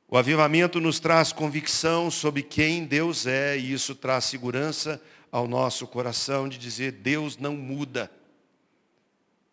O 0.09 0.17
avivamento 0.17 0.81
nos 0.81 0.99
traz 0.99 1.33
convicção 1.33 2.11
sobre 2.11 2.43
quem 2.43 2.85
Deus 2.87 3.27
é 3.27 3.59
e 3.59 3.73
isso 3.73 3.95
traz 3.95 4.25
segurança 4.25 5.03
ao 5.31 5.47
nosso 5.47 5.87
coração 5.87 6.49
de 6.49 6.57
dizer: 6.57 6.93
Deus 6.93 7.37
não 7.37 7.55
muda, 7.55 8.11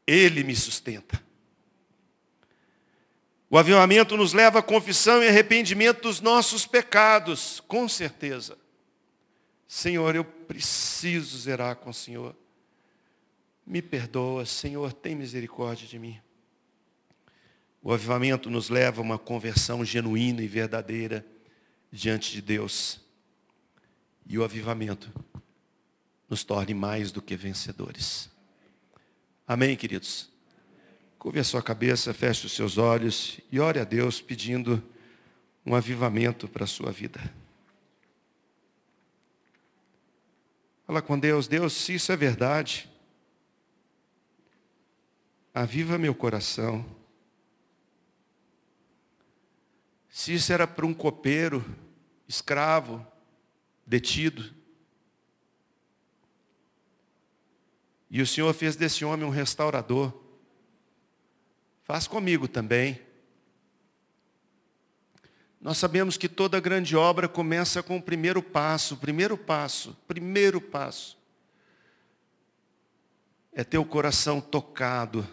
Ele 0.08 0.43
me 0.43 0.56
sustenta. 0.56 1.24
O 3.49 3.58
avivamento 3.58 4.18
nos 4.18 4.34
leva 4.34 4.60
à 4.60 4.64
confissão 4.64 5.22
e 5.22 5.28
arrependimento 5.28 6.01
dos 6.01 6.20
nossos 6.20 6.66
pecados, 6.66 7.62
com 7.68 7.88
certeza. 7.88 8.58
Senhor, 9.68 10.16
eu 10.16 10.24
preciso 10.24 11.38
zerar 11.38 11.76
com 11.76 11.89
o 11.89 11.93
Senhor. 11.93 12.36
Me 13.66 13.82
perdoa, 13.82 14.45
Senhor, 14.45 14.93
tem 14.93 15.16
misericórdia 15.16 15.88
de 15.88 15.97
mim. 15.97 16.20
O 17.86 17.93
avivamento 17.93 18.49
nos 18.49 18.67
leva 18.67 18.99
a 18.99 19.03
uma 19.03 19.19
conversão 19.19 19.86
genuína 19.86 20.41
e 20.41 20.47
verdadeira 20.47 21.23
diante 21.91 22.31
de 22.31 22.41
Deus. 22.41 22.99
E 24.25 24.39
o 24.39 24.43
avivamento 24.43 25.13
nos 26.27 26.43
torne 26.43 26.73
mais 26.73 27.11
do 27.11 27.21
que 27.21 27.36
vencedores. 27.36 28.27
Amém, 29.47 29.77
queridos? 29.77 30.31
Curve 31.19 31.38
a 31.38 31.43
sua 31.43 31.61
cabeça, 31.61 32.11
feche 32.11 32.47
os 32.47 32.53
seus 32.53 32.79
olhos 32.79 33.39
e 33.51 33.59
ore 33.59 33.79
a 33.79 33.83
Deus 33.83 34.19
pedindo 34.19 34.83
um 35.63 35.75
avivamento 35.75 36.47
para 36.47 36.63
a 36.63 36.67
sua 36.67 36.91
vida. 36.91 37.21
Fala 40.88 41.03
com 41.03 41.19
Deus, 41.19 41.47
Deus, 41.47 41.71
se 41.73 41.93
isso 41.93 42.11
é 42.11 42.17
verdade, 42.17 42.89
aviva 45.53 45.99
meu 45.99 46.15
coração. 46.15 46.95
Se 50.16 50.34
isso 50.34 50.53
era 50.53 50.66
para 50.66 50.86
um 50.86 50.93
copeiro, 50.93 51.76
escravo, 52.26 53.05
detido. 53.86 54.55
E 58.09 58.22
o 58.22 58.26
Senhor 58.26 58.53
fez 58.53 58.78
desse 58.78 59.03
homem 59.03 59.28
um 59.28 59.30
restaurador. 59.30 60.13
Faz 61.84 62.07
comigo 62.07 62.47
também. 62.47 63.01
Nós 65.59 65.78
sabemos 65.78 66.16
que 66.16 66.30
toda 66.30 66.61
grande 66.61 66.95
obra 66.95 67.28
começa 67.28 67.84
com 67.84 67.97
o 67.97 68.01
primeiro 68.01 68.41
passo, 68.41 68.95
primeiro 68.95 69.38
passo, 69.38 69.97
primeiro 70.07 70.61
passo. 70.61 71.18
É 73.51 73.66
ter 73.66 73.80
o 73.80 73.86
coração 73.86 74.39
tocado. 74.39 75.28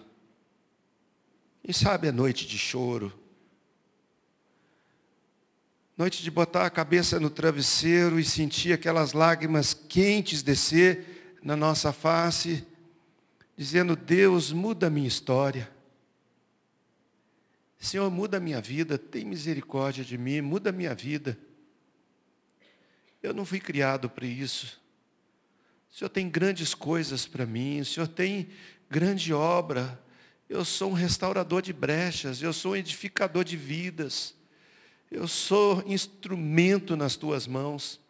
Quem 1.62 1.72
sabe 1.72 2.08
é 2.08 2.12
noite 2.12 2.48
de 2.48 2.58
choro, 2.58 3.21
Noite 6.02 6.20
de 6.20 6.32
botar 6.32 6.66
a 6.66 6.70
cabeça 6.70 7.20
no 7.20 7.30
travesseiro 7.30 8.18
e 8.18 8.24
sentir 8.24 8.72
aquelas 8.72 9.12
lágrimas 9.12 9.72
quentes 9.72 10.42
descer 10.42 11.38
na 11.40 11.54
nossa 11.54 11.92
face, 11.92 12.66
dizendo: 13.56 13.94
Deus, 13.94 14.50
muda 14.50 14.88
a 14.88 14.90
minha 14.90 15.06
história. 15.06 15.70
Senhor, 17.78 18.10
muda 18.10 18.38
a 18.38 18.40
minha 18.40 18.60
vida, 18.60 18.98
tem 18.98 19.24
misericórdia 19.24 20.04
de 20.04 20.18
mim, 20.18 20.40
muda 20.40 20.70
a 20.70 20.72
minha 20.72 20.92
vida. 20.92 21.38
Eu 23.22 23.32
não 23.32 23.44
fui 23.44 23.60
criado 23.60 24.10
para 24.10 24.26
isso. 24.26 24.80
O 25.88 25.94
Senhor 25.94 26.08
tem 26.08 26.28
grandes 26.28 26.74
coisas 26.74 27.28
para 27.28 27.46
mim, 27.46 27.78
o 27.78 27.84
Senhor 27.84 28.08
tem 28.08 28.48
grande 28.90 29.32
obra. 29.32 30.02
Eu 30.48 30.64
sou 30.64 30.90
um 30.90 30.94
restaurador 30.94 31.62
de 31.62 31.72
brechas, 31.72 32.42
eu 32.42 32.52
sou 32.52 32.72
um 32.72 32.76
edificador 32.76 33.44
de 33.44 33.56
vidas. 33.56 34.34
Eu 35.14 35.28
sou 35.28 35.82
instrumento 35.86 36.96
nas 36.96 37.16
tuas 37.16 37.46
mãos. 37.46 38.00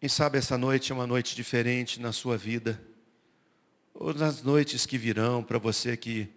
Quem 0.00 0.08
sabe 0.08 0.38
essa 0.38 0.58
noite 0.58 0.90
é 0.90 0.94
uma 0.94 1.06
noite 1.06 1.36
diferente 1.36 2.00
na 2.00 2.10
sua 2.10 2.36
vida, 2.36 2.82
ou 3.94 4.12
nas 4.12 4.42
noites 4.42 4.86
que 4.86 4.98
virão 4.98 5.44
para 5.44 5.56
você 5.56 5.96
que 5.96 6.28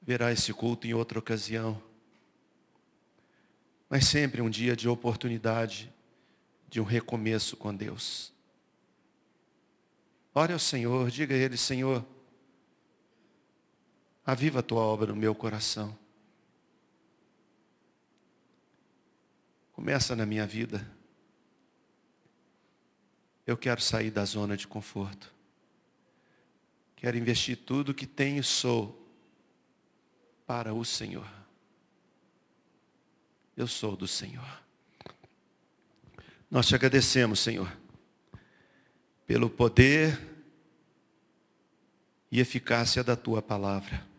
verá 0.00 0.32
esse 0.32 0.54
culto 0.54 0.86
em 0.86 0.94
outra 0.94 1.18
ocasião. 1.18 1.80
Mas 3.90 4.06
sempre 4.06 4.40
um 4.40 4.48
dia 4.48 4.74
de 4.74 4.88
oportunidade, 4.88 5.92
de 6.66 6.80
um 6.80 6.84
recomeço 6.84 7.58
com 7.58 7.76
Deus. 7.76 8.32
Ore 10.34 10.54
ao 10.54 10.58
Senhor, 10.58 11.10
diga 11.10 11.34
a 11.34 11.38
Ele, 11.38 11.58
Senhor, 11.58 12.02
aviva 14.24 14.60
a 14.60 14.62
tua 14.62 14.80
obra 14.80 15.08
no 15.08 15.16
meu 15.16 15.34
coração. 15.34 16.00
Começa 19.72 20.14
na 20.14 20.26
minha 20.26 20.46
vida. 20.46 20.86
Eu 23.46 23.56
quero 23.56 23.80
sair 23.80 24.10
da 24.10 24.24
zona 24.24 24.56
de 24.56 24.68
conforto. 24.68 25.32
Quero 26.94 27.16
investir 27.16 27.56
tudo 27.56 27.92
que 27.92 28.06
tenho 28.06 28.40
e 28.40 28.44
sou 28.44 29.02
para 30.46 30.72
o 30.72 30.84
Senhor. 30.84 31.26
Eu 33.56 33.66
sou 33.66 33.96
do 33.96 34.06
Senhor. 34.06 34.62
Nós 36.50 36.68
te 36.68 36.74
agradecemos, 36.74 37.40
Senhor, 37.40 37.76
pelo 39.26 39.48
poder 39.48 40.20
e 42.30 42.40
eficácia 42.40 43.02
da 43.02 43.16
tua 43.16 43.42
palavra. 43.42 44.11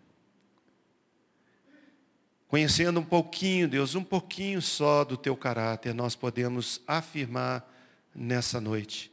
Conhecendo 2.53 2.99
um 2.99 3.03
pouquinho, 3.03 3.67
Deus, 3.67 3.95
um 3.95 4.03
pouquinho 4.03 4.61
só 4.61 5.03
do 5.03 5.17
teu 5.17 5.35
caráter, 5.35 5.91
nós 5.91 6.15
podemos 6.15 6.79
afirmar 6.85 7.67
nessa 8.13 8.61
noite 8.61 9.11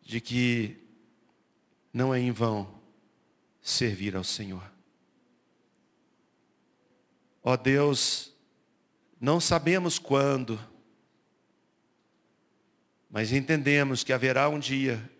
de 0.00 0.20
que 0.20 0.76
não 1.92 2.14
é 2.14 2.20
em 2.20 2.30
vão 2.30 2.80
servir 3.60 4.14
ao 4.14 4.22
Senhor. 4.22 4.62
Ó 7.42 7.56
Deus, 7.56 8.32
não 9.20 9.40
sabemos 9.40 9.98
quando, 9.98 10.56
mas 13.10 13.32
entendemos 13.32 14.04
que 14.04 14.12
haverá 14.12 14.48
um 14.48 14.60
dia, 14.60 15.10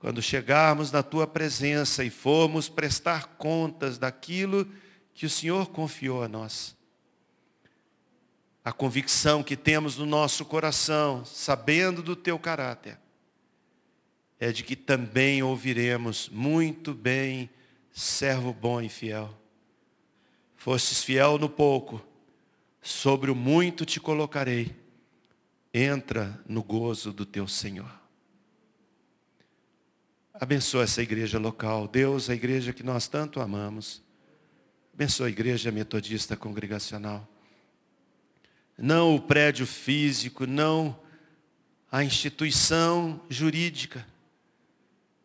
quando 0.00 0.22
chegarmos 0.22 0.90
na 0.90 1.02
tua 1.02 1.26
presença 1.26 2.02
e 2.02 2.08
formos 2.08 2.70
prestar 2.70 3.36
contas 3.36 3.98
daquilo 3.98 4.66
que 5.12 5.26
o 5.26 5.30
Senhor 5.30 5.68
confiou 5.68 6.22
a 6.22 6.28
nós. 6.28 6.74
A 8.64 8.72
convicção 8.72 9.42
que 9.42 9.54
temos 9.54 9.98
no 9.98 10.06
nosso 10.06 10.42
coração, 10.46 11.22
sabendo 11.26 12.02
do 12.02 12.16
teu 12.16 12.38
caráter, 12.38 12.98
é 14.38 14.50
de 14.50 14.64
que 14.64 14.74
também 14.74 15.42
ouviremos 15.42 16.30
muito 16.30 16.94
bem, 16.94 17.50
servo 17.92 18.54
bom 18.54 18.80
e 18.80 18.88
fiel. 18.88 19.38
Fostes 20.56 21.04
fiel 21.04 21.36
no 21.36 21.48
pouco, 21.48 22.02
sobre 22.80 23.30
o 23.30 23.34
muito 23.34 23.84
te 23.84 24.00
colocarei. 24.00 24.74
Entra 25.74 26.42
no 26.48 26.62
gozo 26.62 27.12
do 27.12 27.26
teu 27.26 27.46
Senhor. 27.46 27.99
Abençoa 30.40 30.84
essa 30.84 31.02
igreja 31.02 31.38
local. 31.38 31.86
Deus, 31.86 32.30
a 32.30 32.34
igreja 32.34 32.72
que 32.72 32.82
nós 32.82 33.06
tanto 33.06 33.42
amamos. 33.42 34.02
Abençoa 34.94 35.26
a 35.26 35.28
igreja 35.28 35.70
metodista 35.70 36.34
congregacional. 36.34 37.28
Não 38.78 39.14
o 39.14 39.20
prédio 39.20 39.66
físico, 39.66 40.46
não 40.46 40.98
a 41.92 42.02
instituição 42.02 43.20
jurídica, 43.28 44.06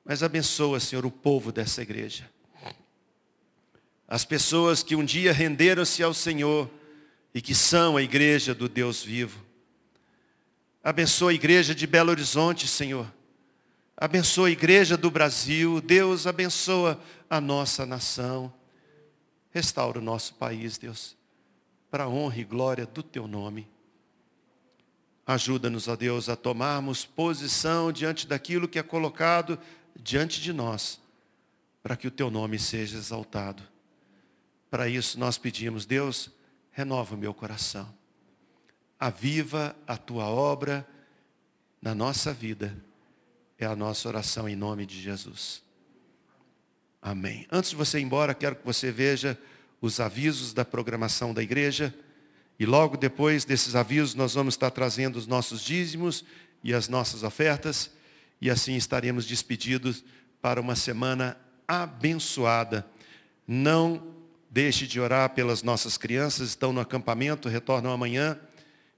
mas 0.04 0.22
abençoa, 0.22 0.82
Senhor, 0.82 1.06
o 1.06 1.12
povo 1.12 1.50
dessa 1.50 1.82
igreja. 1.82 2.30
As 4.06 4.26
pessoas 4.26 4.84
que 4.84 4.98
um 4.98 5.06
dia 5.06 5.32
renderam-se 5.32 6.04
ao 6.04 6.14
Senhor 6.14 6.70
e 7.34 7.42
que 7.42 7.56
são 7.56 7.96
a 7.96 8.02
igreja 8.02 8.54
do 8.54 8.68
Deus 8.68 9.02
vivo. 9.02 9.46
Abençoa 10.84 11.32
a 11.32 11.34
igreja 11.34 11.74
de 11.74 11.88
Belo 11.88 12.12
Horizonte, 12.12 12.68
Senhor 12.68 13.10
Abençoa 13.98 14.50
a 14.50 14.52
igreja 14.52 14.98
do 14.98 15.10
Brasil. 15.10 15.80
Deus 15.80 16.28
abençoa 16.28 17.00
a 17.30 17.40
nossa 17.40 17.86
nação. 17.86 18.54
Restaura 19.52 20.00
o 20.00 20.04
nosso 20.04 20.34
país, 20.34 20.78
Deus, 20.78 21.16
para 21.90 22.04
a 22.04 22.10
honra 22.10 22.40
e 22.40 22.44
glória 22.44 22.86
do 22.86 23.02
teu 23.02 23.26
nome. 23.26 23.70
Ajuda-nos, 25.26 25.88
ó 25.88 25.96
Deus, 25.96 26.28
a 26.28 26.36
tomarmos 26.36 27.06
posição 27.06 27.90
diante 27.90 28.28
daquilo 28.28 28.68
que 28.68 28.78
é 28.78 28.84
colocado 28.84 29.58
diante 29.96 30.42
de 30.42 30.52
nós, 30.52 31.00
para 31.82 31.96
que 31.96 32.06
o 32.06 32.12
teu 32.12 32.30
nome 32.30 32.60
seja 32.60 32.98
exaltado. 32.98 33.64
Para 34.70 34.90
isso 34.90 35.18
nós 35.18 35.38
pedimos, 35.38 35.86
Deus, 35.86 36.30
renova 36.70 37.16
o 37.16 37.18
meu 37.18 37.34
coração. 37.34 37.88
Aviva 39.00 39.74
a 39.88 39.96
tua 39.96 40.26
obra 40.26 40.86
na 41.82 41.96
nossa 41.96 42.34
vida 42.34 42.76
é 43.58 43.66
a 43.66 43.76
nossa 43.76 44.08
oração 44.08 44.48
em 44.50 44.56
nome 44.56 44.86
de 44.86 45.02
Jesus. 45.02 45.64
Amém. 47.02 47.46
Antes 47.52 47.70
de 47.70 47.76
você 47.76 48.00
ir 48.00 48.04
embora, 48.04 48.34
quero 48.34 48.56
que 48.56 48.66
você 48.66 48.92
veja 48.92 49.38
os 49.80 50.00
avisos 50.00 50.54
da 50.54 50.66
programação 50.66 51.34
da 51.34 51.44
igreja. 51.44 51.94
E 52.60 52.66
logo 52.66 52.98
depois 52.98 53.46
desses 53.46 53.76
avisos, 53.76 54.16
nós 54.16 54.34
vamos 54.34 54.56
estar 54.56 54.72
trazendo 54.72 55.18
os 55.18 55.28
nossos 55.28 55.62
dízimos 55.62 56.26
e 56.64 56.74
as 56.74 56.88
nossas 56.88 57.24
ofertas. 57.24 57.92
E 58.42 58.50
assim 58.50 58.76
estaremos 58.76 59.26
despedidos 59.26 60.04
para 60.42 60.60
uma 60.60 60.76
semana 60.76 61.38
abençoada. 61.68 62.86
Não 63.48 64.16
deixe 64.50 64.88
de 64.88 65.00
orar 65.00 65.30
pelas 65.32 65.62
nossas 65.62 65.98
crianças, 65.98 66.50
estão 66.50 66.74
no 66.74 66.82
acampamento, 66.82 67.48
retornam 67.48 67.92
amanhã. 67.92 68.40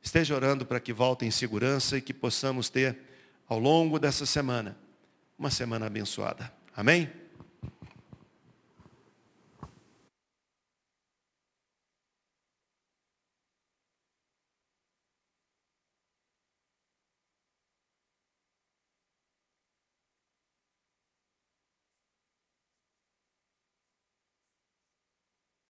Esteja 0.01 0.36
orando 0.36 0.66
para 0.66 0.80
que 0.80 0.93
voltem 0.93 1.28
em 1.28 1.32
segurança 1.32 1.97
e 1.97 2.01
que 2.01 2.14
possamos 2.14 2.70
ter 2.70 3.07
ao 3.48 3.60
longo 3.60 4.00
dessa 4.00 4.26
semana, 4.26 4.78
uma 5.38 5.50
semana 5.50 5.86
abençoada. 5.88 6.52
Amém? 6.76 7.10